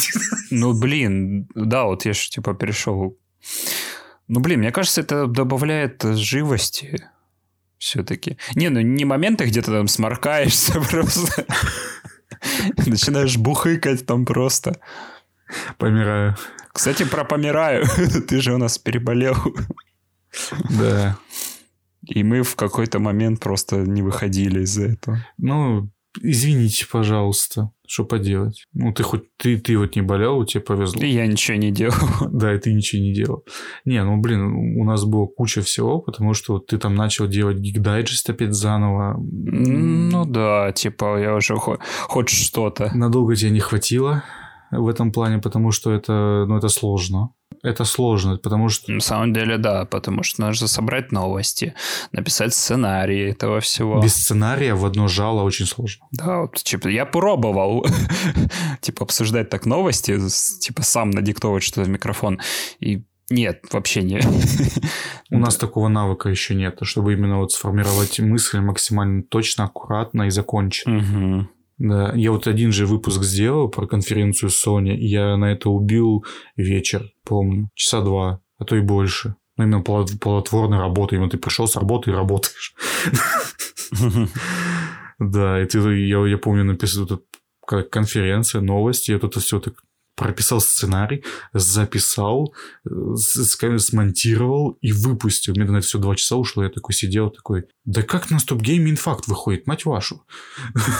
Ну, 0.51 0.79
блин, 0.79 1.47
да, 1.55 1.85
вот 1.85 2.05
я 2.05 2.13
же, 2.13 2.29
типа, 2.29 2.53
перешел 2.53 3.17
ну, 4.27 4.39
блин, 4.39 4.59
мне 4.59 4.71
кажется, 4.71 5.01
это 5.01 5.27
добавляет 5.27 6.03
живости 6.03 7.09
все-таки. 7.81 8.37
Не, 8.55 8.69
ну 8.69 8.79
не 8.79 9.05
моменты, 9.05 9.45
где 9.45 9.61
ты 9.61 9.71
там 9.71 9.87
сморкаешься 9.87 10.79
просто. 10.91 11.45
Начинаешь 12.85 13.37
бухыкать 13.37 14.05
там 14.05 14.23
просто. 14.23 14.79
Помираю. 15.77 16.35
Кстати, 16.71 17.03
про 17.03 17.25
помираю. 17.25 17.85
Ты 18.27 18.39
же 18.39 18.53
у 18.53 18.57
нас 18.57 18.77
переболел. 18.77 19.35
Да. 20.69 21.17
И 22.03 22.23
мы 22.23 22.43
в 22.43 22.55
какой-то 22.55 22.99
момент 22.99 23.39
просто 23.39 23.77
не 23.77 24.03
выходили 24.03 24.61
из-за 24.61 24.85
этого. 24.85 25.25
Ну, 25.37 25.89
извините, 26.19 26.85
пожалуйста, 26.91 27.71
что 27.87 28.05
поделать. 28.05 28.65
Ну, 28.73 28.93
ты 28.93 29.03
хоть, 29.03 29.35
ты, 29.37 29.57
ты 29.57 29.77
вот 29.77 29.95
не 29.95 30.01
болел, 30.01 30.43
тебе 30.45 30.61
повезло. 30.61 31.01
И 31.01 31.09
я 31.09 31.27
ничего 31.27 31.57
не 31.57 31.71
делал. 31.71 31.95
Да, 32.31 32.53
и 32.53 32.59
ты 32.59 32.73
ничего 32.73 33.01
не 33.01 33.13
делал. 33.13 33.43
Не, 33.85 34.03
ну, 34.03 34.17
блин, 34.17 34.79
у 34.79 34.83
нас 34.83 35.03
было 35.05 35.25
куча 35.25 35.61
всего, 35.61 35.99
потому 35.99 36.33
что 36.33 36.59
ты 36.59 36.77
там 36.77 36.95
начал 36.95 37.27
делать 37.27 37.57
Digest 37.57 38.29
опять 38.29 38.53
заново. 38.53 39.17
Ну 39.19 40.25
да, 40.25 40.71
типа 40.71 41.19
я 41.19 41.35
уже 41.35 41.55
хоть, 41.55 41.79
хоть 42.03 42.29
что-то. 42.29 42.95
Надолго 42.95 43.35
тебе 43.35 43.51
не 43.51 43.59
хватило 43.59 44.23
в 44.71 44.87
этом 44.87 45.11
плане, 45.11 45.39
потому 45.39 45.71
что 45.71 45.91
это, 45.91 46.45
ну, 46.47 46.57
это 46.57 46.69
сложно 46.69 47.31
это 47.63 47.85
сложно, 47.85 48.37
потому 48.37 48.69
что... 48.69 48.91
На 48.91 49.01
самом 49.01 49.33
деле, 49.33 49.57
да, 49.57 49.85
потому 49.85 50.23
что 50.23 50.41
нужно 50.41 50.67
собрать 50.67 51.11
новости, 51.11 51.73
написать 52.11 52.53
сценарий 52.53 53.29
этого 53.29 53.59
всего. 53.59 54.01
Без 54.01 54.15
сценария 54.15 54.73
в 54.73 54.85
одно 54.85 55.07
жало 55.07 55.43
очень 55.43 55.65
сложно. 55.65 56.05
Да, 56.11 56.41
вот, 56.41 56.55
типа, 56.55 56.87
я 56.87 57.05
пробовал, 57.05 57.85
типа, 58.81 59.03
обсуждать 59.03 59.49
так 59.49 59.65
новости, 59.65 60.17
типа, 60.59 60.81
сам 60.81 61.11
надиктовать 61.11 61.63
что-то 61.63 61.83
в 61.83 61.89
микрофон, 61.89 62.39
и 62.79 63.03
нет, 63.29 63.63
вообще 63.71 64.01
не. 64.01 64.21
У 65.29 65.39
нас 65.39 65.55
такого 65.55 65.87
навыка 65.87 66.29
еще 66.29 66.53
нет, 66.53 66.79
чтобы 66.81 67.13
именно 67.13 67.37
вот 67.37 67.53
сформировать 67.53 68.19
мысль 68.19 68.59
максимально 68.59 69.23
точно, 69.23 69.65
аккуратно 69.65 70.23
и 70.23 70.29
закончить. 70.29 70.85
Да, 71.83 72.13
я 72.13 72.31
вот 72.31 72.45
один 72.45 72.71
же 72.71 72.85
выпуск 72.85 73.23
сделал 73.23 73.67
про 73.67 73.87
конференцию 73.87 74.49
Sony, 74.49 74.95
и 74.95 75.07
я 75.07 75.35
на 75.35 75.51
это 75.51 75.71
убил 75.71 76.23
вечер, 76.55 77.09
помню, 77.25 77.71
часа 77.73 78.01
два, 78.01 78.39
а 78.59 78.65
то 78.65 78.75
и 78.75 78.81
больше. 78.81 79.35
Ну, 79.57 79.63
именно 79.63 79.81
плодотворной 79.81 80.77
работы. 80.77 81.15
Именно 81.15 81.31
ты 81.31 81.37
пришел 81.39 81.65
с 81.65 81.75
работы 81.75 82.11
и 82.11 82.13
работаешь. 82.13 82.75
Да, 85.23 85.61
и 85.61 85.65
ты, 85.67 85.77
я, 85.77 86.25
я 86.25 86.37
помню, 86.39 86.63
написал 86.63 87.05
тут 87.05 87.25
конференция, 87.91 88.59
новости, 88.61 89.11
я 89.11 89.19
тут 89.19 89.35
все 89.35 89.59
так 89.59 89.75
прописал 90.21 90.61
сценарий, 90.61 91.23
записал, 91.51 92.53
смонтировал 93.15 94.77
и 94.81 94.91
выпустил. 94.91 95.53
Мне 95.55 95.65
на 95.65 95.77
это 95.77 95.87
все 95.87 95.97
два 95.97 96.15
часа 96.15 96.35
ушло, 96.35 96.63
я 96.63 96.69
такой 96.69 96.93
сидел, 96.93 97.31
такой, 97.31 97.63
да 97.85 98.03
как 98.03 98.29
на 98.29 98.37
стоп-гейме 98.37 98.91
инфакт 98.91 99.27
выходит, 99.27 99.65
мать 99.67 99.85
вашу. 99.85 100.23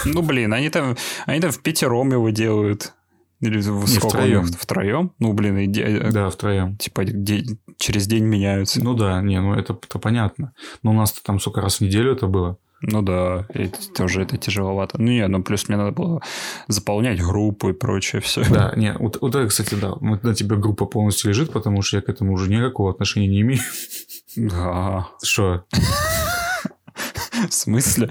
Ну, 0.05 0.23
блин, 0.23 0.53
они 0.53 0.69
там, 0.69 0.97
они 1.27 1.39
там 1.39 1.51
в 1.51 1.61
пятером 1.61 2.11
его 2.11 2.29
делают. 2.31 2.93
Или 3.41 3.61
в 3.61 3.89
Не, 3.89 3.99
втроем. 3.99 4.45
Втроем? 4.45 5.13
Ну, 5.19 5.33
блин, 5.33 5.57
и 5.57 5.67
де... 5.67 6.09
Да, 6.11 6.29
втроем. 6.29 6.77
Типа 6.77 7.03
де... 7.03 7.43
через 7.77 8.07
день 8.07 8.25
меняются. 8.25 8.83
Ну 8.83 8.93
да, 8.93 9.21
не, 9.21 9.39
ну 9.41 9.53
это, 9.53 9.73
это 9.73 9.99
понятно. 9.99 10.53
Но 10.83 10.91
у 10.91 10.93
нас 10.93 11.11
там 11.13 11.39
сколько 11.39 11.61
раз 11.61 11.77
в 11.77 11.81
неделю 11.81 12.11
это 12.11 12.27
было. 12.27 12.57
Ну 12.81 13.01
да, 13.01 13.45
и 13.53 13.67
тоже 13.95 14.23
это 14.23 14.37
тяжеловато. 14.37 14.99
Ну 14.99 15.11
не, 15.11 15.27
ну 15.27 15.43
плюс 15.43 15.67
мне 15.67 15.77
надо 15.77 15.91
было 15.91 16.21
заполнять 16.67 17.21
группу 17.21 17.69
и 17.69 17.73
прочее 17.73 18.21
все. 18.21 18.43
Да, 18.49 18.73
не, 18.75 18.93
вот, 18.93 19.19
вот 19.21 19.35
это, 19.35 19.47
кстати, 19.47 19.75
да, 19.75 19.93
вот 19.99 20.23
на 20.23 20.33
тебя 20.33 20.55
группа 20.55 20.85
полностью 20.85 21.29
лежит, 21.29 21.51
потому 21.51 21.81
что 21.83 21.97
я 21.97 22.01
к 22.01 22.09
этому 22.09 22.33
уже 22.33 22.49
никакого 22.49 22.91
отношения 22.91 23.27
не 23.27 23.41
имею. 23.41 23.61
Да. 24.35 25.07
Что? 25.21 25.65
В 27.49 27.53
смысле? 27.53 28.09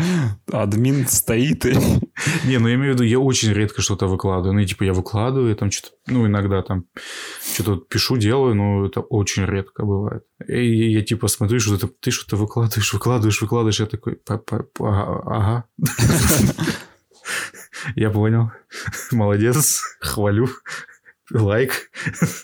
Админ 0.53 1.07
стоит 1.07 1.67
и... 1.67 1.73
Не, 2.45 2.59
ну 2.59 2.69
я 2.69 2.75
имею 2.75 2.93
в 2.93 2.95
виду, 2.95 3.05
я 3.05 3.19
очень 3.19 3.53
редко 3.53 3.83
что-то 3.83 4.07
выкладываю. 4.07 4.55
Ну, 4.55 4.61
и, 4.61 4.67
типа, 4.67 4.85
я 4.85 4.93
выкладываю, 4.93 5.55
там 5.57 5.71
что-то, 5.71 5.95
ну, 6.07 6.27
иногда 6.27 6.63
там 6.63 6.85
что-то 7.55 7.77
пишу, 7.77 8.17
делаю, 8.17 8.55
но 8.55 8.87
это 8.87 9.01
очень 9.01 9.45
редко 9.45 9.85
бывает. 9.85 10.25
И 10.47 10.93
я, 10.93 11.03
типа, 11.03 11.29
смотрю, 11.29 11.61
что 11.61 11.79
ты, 11.79 11.89
ты 11.89 12.11
что-то 12.11 12.37
выкладываешь, 12.37 12.93
выкладываешь, 12.93 13.41
выкладываешь, 13.41 13.81
я 13.81 13.87
такой, 13.87 14.21
ага. 14.27 15.65
Я 17.97 18.11
понял. 18.11 18.51
Молодец. 19.11 19.81
Хвалю. 20.01 20.49
Лайк. 21.33 21.91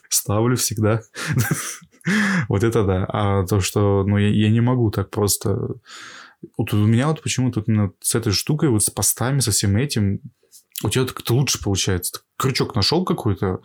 Ставлю 0.09 0.57
всегда. 0.57 1.03
Вот 2.49 2.63
это 2.63 2.85
да. 2.85 3.05
А 3.09 3.45
то, 3.45 3.61
что 3.61 4.05
ну, 4.07 4.17
я, 4.17 4.29
я 4.29 4.51
не 4.51 4.61
могу 4.61 4.91
так 4.91 5.11
просто 5.11 5.75
вот 6.57 6.73
у 6.73 6.87
меня 6.87 7.09
вот 7.09 7.23
почему-то 7.23 7.63
именно 7.67 7.93
с 8.01 8.15
этой 8.15 8.33
штукой, 8.33 8.69
вот 8.69 8.83
с 8.83 8.91
постами, 8.91 9.41
со 9.41 9.51
всем 9.51 9.77
этим, 9.77 10.21
у 10.85 10.91
тебя 10.91 11.07
как-то 11.07 11.35
лучше 11.35 11.63
получается. 11.63 12.13
Ты 12.13 12.19
крючок 12.37 12.75
нашел 12.75 13.05
какой-то, 13.05 13.61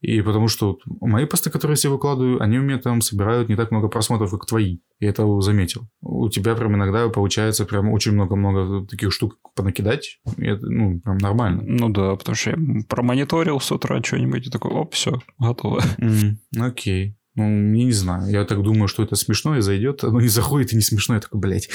и 0.00 0.22
потому 0.22 0.48
что 0.48 0.68
вот 0.68 0.80
мои 1.02 1.26
посты, 1.26 1.50
которые 1.50 1.74
я 1.74 1.76
себе 1.76 1.92
выкладываю, 1.92 2.42
они 2.42 2.58
у 2.58 2.62
меня 2.62 2.78
там 2.78 3.02
собирают 3.02 3.48
не 3.48 3.56
так 3.56 3.70
много 3.70 3.88
просмотров, 3.88 4.30
как 4.30 4.46
твои. 4.46 4.78
Я 4.98 5.10
это 5.10 5.40
заметил. 5.40 5.88
У 6.00 6.28
тебя 6.30 6.54
прям 6.54 6.74
иногда 6.74 7.08
получается 7.08 7.66
прям 7.66 7.90
очень 7.90 8.12
много-много 8.12 8.86
таких 8.86 9.12
штук 9.12 9.36
понакидать. 9.54 10.20
И 10.38 10.46
это, 10.46 10.66
ну, 10.66 11.00
прям 11.00 11.18
нормально. 11.18 11.62
Ну 11.66 11.90
да, 11.90 12.16
потому 12.16 12.34
что 12.34 12.50
я 12.50 12.56
промониторил 12.88 13.60
с 13.60 13.70
утра 13.70 14.02
что-нибудь 14.02 14.46
и 14.46 14.50
такой, 14.50 14.70
оп, 14.70 14.94
все, 14.94 15.20
готово. 15.38 15.82
Mm, 15.98 16.36
окей. 16.60 17.16
Ну, 17.34 17.44
я 17.44 17.84
не 17.84 17.92
знаю. 17.92 18.30
Я 18.30 18.44
так 18.44 18.62
думаю, 18.62 18.88
что 18.88 19.02
это 19.02 19.16
смешно 19.16 19.56
и 19.56 19.60
зайдет. 19.60 20.04
Оно 20.04 20.20
не 20.20 20.28
заходит 20.28 20.72
и 20.72 20.76
не 20.76 20.82
смешно. 20.82 21.16
Я 21.16 21.20
такой, 21.20 21.40
блядь. 21.40 21.68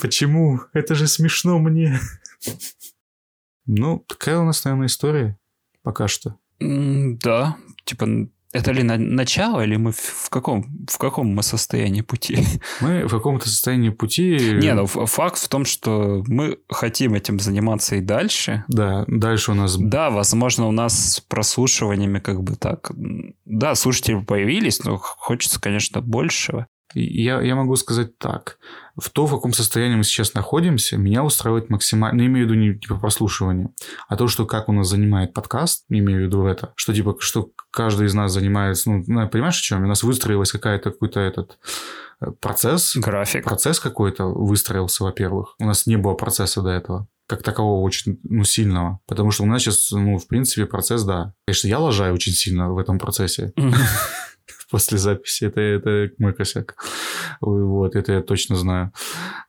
Почему? 0.00 0.60
Это 0.72 0.94
же 0.94 1.06
смешно 1.06 1.58
мне. 1.58 2.00
Ну, 3.66 4.04
такая 4.08 4.38
у 4.38 4.44
нас, 4.44 4.64
наверное, 4.64 4.86
история 4.86 5.38
пока 5.82 6.08
что. 6.08 6.36
Да, 6.58 7.56
типа 7.84 8.28
это 8.56 8.72
ли 8.72 8.82
на 8.82 8.96
начало, 8.96 9.60
или 9.60 9.76
мы 9.76 9.92
в 9.92 10.30
каком, 10.30 10.64
в 10.88 10.98
каком 10.98 11.28
мы 11.28 11.42
состоянии 11.42 12.00
пути? 12.00 12.38
Мы 12.80 13.06
в 13.06 13.10
каком-то 13.10 13.48
состоянии 13.48 13.90
пути... 13.90 14.38
Не, 14.60 14.74
ну 14.74 14.86
факт 14.86 15.38
в 15.38 15.48
том, 15.48 15.64
что 15.64 16.24
мы 16.26 16.58
хотим 16.68 17.14
этим 17.14 17.38
заниматься 17.38 17.96
и 17.96 18.00
дальше. 18.00 18.64
Да, 18.68 19.04
дальше 19.06 19.52
у 19.52 19.54
нас... 19.54 19.76
Да, 19.76 20.10
возможно, 20.10 20.66
у 20.66 20.72
нас 20.72 21.14
с 21.14 21.20
прослушиваниями 21.20 22.18
как 22.18 22.42
бы 22.42 22.56
так... 22.56 22.92
Да, 23.44 23.74
слушатели 23.74 24.20
появились, 24.20 24.84
но 24.84 24.98
хочется, 24.98 25.60
конечно, 25.60 26.00
большего. 26.00 26.66
Я, 26.94 27.40
я 27.40 27.54
могу 27.54 27.76
сказать 27.76 28.18
так. 28.18 28.58
В 28.96 29.10
то, 29.10 29.26
в 29.26 29.30
каком 29.30 29.52
состоянии 29.52 29.96
мы 29.96 30.04
сейчас 30.04 30.34
находимся, 30.34 30.96
меня 30.96 31.22
устраивает 31.22 31.68
максимально... 31.70 32.22
Ну, 32.22 32.26
имею 32.26 32.46
в 32.46 32.50
виду 32.50 32.58
не 32.58 32.78
типа 32.78 32.96
прослушивание, 32.96 33.70
а 34.08 34.16
то, 34.16 34.26
что 34.28 34.46
как 34.46 34.68
у 34.68 34.72
нас 34.72 34.88
занимает 34.88 35.34
подкаст, 35.34 35.84
имею 35.88 36.20
в 36.20 36.22
виду 36.24 36.46
это, 36.46 36.72
что 36.76 36.94
типа, 36.94 37.16
что 37.20 37.50
каждый 37.70 38.06
из 38.06 38.14
нас 38.14 38.32
занимается... 38.32 38.90
Ну, 38.90 39.04
ну 39.06 39.28
понимаешь, 39.28 39.58
о 39.58 39.62
чем? 39.62 39.84
У 39.84 39.86
нас 39.86 40.02
выстроилась 40.02 40.50
какая-то 40.50 40.90
какой-то 40.90 41.20
этот 41.20 41.58
э, 42.20 42.30
процесс. 42.40 42.96
График. 42.96 43.44
Процесс 43.44 43.80
какой-то 43.80 44.26
выстроился, 44.26 45.04
во-первых. 45.04 45.54
У 45.58 45.64
нас 45.64 45.86
не 45.86 45.96
было 45.96 46.14
процесса 46.14 46.62
до 46.62 46.70
этого 46.70 47.08
как 47.26 47.42
такового 47.42 47.82
очень 47.82 48.20
ну, 48.22 48.44
сильного. 48.44 49.00
Потому 49.06 49.30
что 49.30 49.42
у 49.42 49.46
нас 49.46 49.62
сейчас, 49.62 49.90
ну, 49.90 50.16
в 50.18 50.28
принципе, 50.28 50.64
процесс, 50.66 51.02
да. 51.02 51.34
Конечно, 51.46 51.68
я 51.68 51.78
лажаю 51.78 52.14
очень 52.14 52.32
сильно 52.32 52.72
в 52.72 52.78
этом 52.78 52.98
процессе 52.98 53.52
после 54.70 54.98
записи. 54.98 55.44
Это, 55.44 55.60
это 55.60 56.10
мой 56.18 56.32
косяк. 56.32 56.76
Вот, 57.40 57.94
это 57.96 58.12
я 58.12 58.22
точно 58.22 58.56
знаю. 58.56 58.92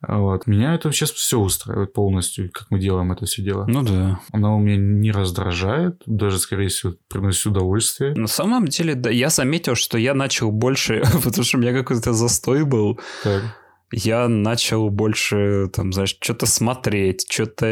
Вот. 0.08 0.48
Меня 0.48 0.76
это 0.76 0.92
сейчас 0.92 1.12
все 1.12 1.40
устраивает 1.40 1.94
полностью, 1.94 2.52
как 2.52 2.68
мы 2.70 2.80
делаем 2.80 3.12
это 3.12 3.26
все 3.26 3.42
дело. 3.42 3.66
Ну 3.68 3.84
да. 3.84 4.20
Оно 4.32 4.58
у 4.58 4.60
меня 4.60 4.78
не 4.78 5.12
раздражает, 5.12 6.02
даже, 6.06 6.40
скорее 6.40 6.68
всего, 6.68 6.94
приносит 7.08 7.48
удовольствие. 7.48 8.14
На 8.16 8.28
самом 8.28 8.68
деле, 8.68 8.96
да, 8.96 9.10
я 9.10 9.30
заметил, 9.30 9.76
что 9.76 9.98
я 9.98 10.14
начал 10.14 10.52
больше, 10.52 11.04
потому 11.24 11.44
что 11.44 11.58
у 11.58 11.62
меня 11.62 11.74
какой-то 11.74 12.14
застой 12.14 12.66
был. 12.66 13.00
Так 13.24 13.44
я 13.92 14.28
начал 14.28 14.90
больше, 14.90 15.70
там, 15.74 15.94
знаешь, 15.94 16.18
что-то 16.20 16.46
смотреть, 16.46 17.26
что-то... 17.30 17.66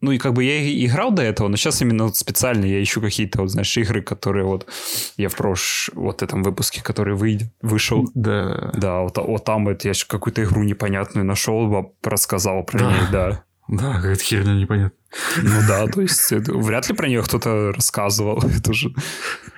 Ну, 0.00 0.12
и 0.12 0.18
как 0.18 0.32
бы 0.34 0.44
я 0.44 0.86
играл 0.86 1.10
до 1.10 1.22
этого, 1.22 1.48
но 1.48 1.56
сейчас 1.56 1.82
именно 1.82 2.04
вот 2.04 2.16
специально 2.16 2.64
я 2.64 2.82
ищу 2.82 3.00
какие-то, 3.00 3.42
вот, 3.42 3.50
знаешь, 3.50 3.76
игры, 3.76 4.02
которые 4.02 4.44
вот 4.44 4.68
я 5.16 5.28
в 5.28 5.36
прош... 5.36 5.90
вот 5.94 6.22
этом 6.22 6.42
выпуске, 6.42 6.82
который 6.82 7.14
выйдет, 7.14 7.52
вышел. 7.62 8.08
Да. 8.14 8.70
Да, 8.74 9.00
вот, 9.00 9.18
вот 9.18 9.44
там 9.44 9.64
вот 9.64 9.84
я 9.84 9.92
какую-то 10.06 10.44
игру 10.44 10.62
непонятную 10.62 11.24
нашел, 11.24 11.94
рассказал 12.02 12.62
про 12.64 12.78
да. 12.78 12.90
нее, 12.90 13.08
да. 13.10 13.44
Да, 13.68 13.94
какая-то 13.94 14.22
херня 14.22 14.54
непонятная. 14.54 14.98
Ну 15.42 15.60
да, 15.66 15.86
то 15.86 16.00
есть 16.00 16.32
это, 16.32 16.54
вряд 16.54 16.88
ли 16.88 16.94
про 16.94 17.08
нее 17.08 17.22
кто-то 17.22 17.72
рассказывал. 17.72 18.42
Это 18.56 18.72
же... 18.72 18.94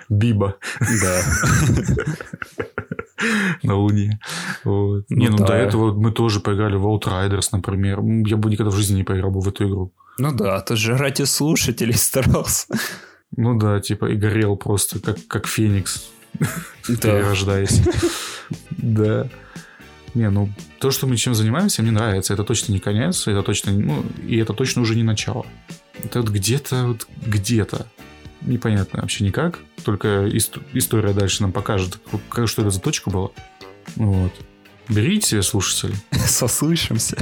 Биба. 0.08 0.56
Да. 0.80 1.22
на 3.62 3.76
Луне. 3.76 4.20
Вот. 4.64 5.04
Ну, 5.08 5.16
не, 5.16 5.28
ну 5.28 5.38
да. 5.38 5.46
до 5.46 5.54
этого 5.54 5.92
мы 5.92 6.12
тоже 6.12 6.40
поиграли 6.40 6.76
в 6.76 6.86
Outriders, 6.86 7.48
например. 7.52 8.00
Я 8.26 8.36
бы 8.36 8.50
никогда 8.50 8.70
в 8.70 8.76
жизни 8.76 8.96
не 8.96 9.04
поиграл 9.04 9.30
бы 9.30 9.40
в 9.40 9.48
эту 9.48 9.68
игру. 9.68 9.92
Ну 10.18 10.32
да, 10.32 10.60
ты 10.60 10.76
же 10.76 10.96
ради 10.96 11.22
слушателей 11.24 11.94
старался. 11.94 12.66
Ну 13.36 13.58
да, 13.58 13.80
типа 13.80 14.06
и 14.06 14.16
горел 14.16 14.56
просто, 14.56 15.00
как, 15.00 15.18
как 15.28 15.46
Феникс, 15.46 16.10
перерождаясь. 16.86 17.80
Да. 18.68 19.28
Не, 20.14 20.28
ну, 20.28 20.48
то, 20.80 20.90
что 20.90 21.06
мы 21.06 21.16
чем 21.16 21.34
занимаемся, 21.34 21.82
мне 21.82 21.92
нравится. 21.92 22.34
Это 22.34 22.42
точно 22.42 22.72
не 22.72 22.80
конец, 22.80 23.28
это 23.28 23.44
точно, 23.44 23.70
ну, 23.70 24.04
и 24.26 24.38
это 24.38 24.54
точно 24.54 24.82
уже 24.82 24.96
не 24.96 25.04
начало. 25.04 25.46
Это 26.02 26.20
вот 26.20 26.30
где-то, 26.30 26.88
вот 26.88 27.06
где-то 27.24 27.86
непонятно 28.42 29.00
вообще 29.02 29.24
никак. 29.24 29.58
Только 29.84 30.26
ист- 30.26 30.60
история 30.72 31.12
дальше 31.12 31.42
нам 31.42 31.52
покажет, 31.52 31.98
что 32.46 32.62
это 32.62 32.70
за 32.70 32.80
точка 32.80 33.10
была. 33.10 33.30
Вот. 33.96 34.32
Берите 34.88 35.26
себе 35.26 35.42
слушатели. 35.42 35.94
Сослышимся. 36.26 37.16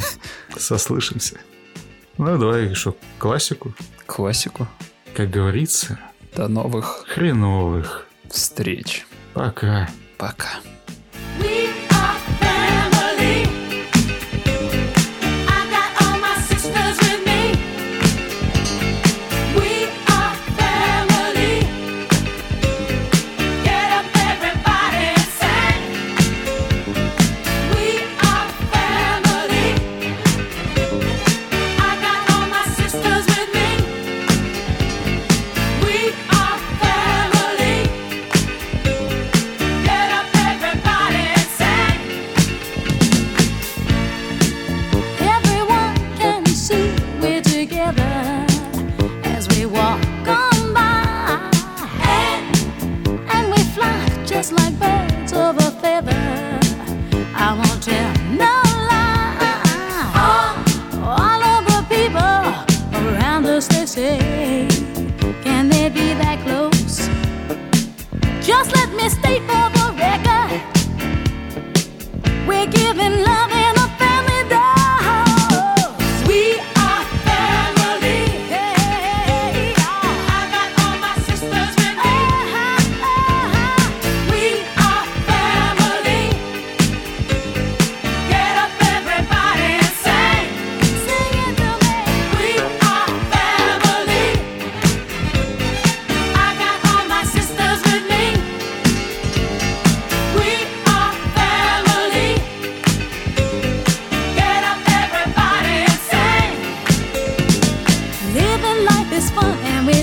Сослышимся. 0.57 1.39
Ну, 2.17 2.39
давай 2.39 2.75
что, 2.75 2.97
классику. 3.19 3.75
Классику. 4.07 4.67
Как 5.15 5.31
говорится, 5.31 5.99
До 6.35 6.49
новых 6.49 7.05
хреновых. 7.09 8.07
встреч. 8.31 9.07
Пока. 9.35 9.89
Пока. 10.17 10.49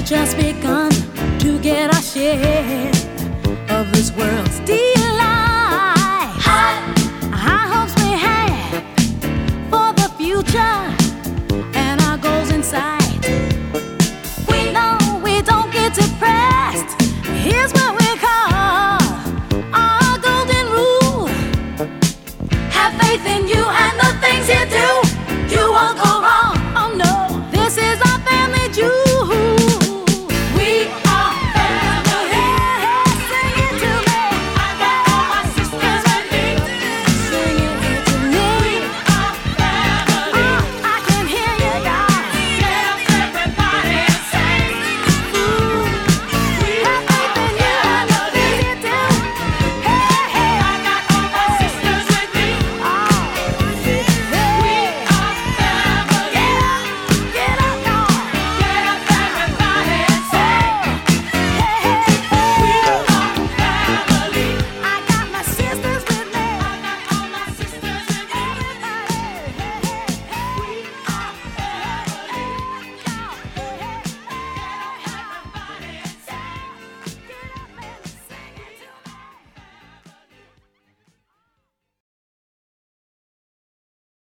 just 0.06 0.38
begun 0.38 0.91
to 1.39 1.60
get 1.60 1.91
our 1.91 2.01
share. 2.01 2.55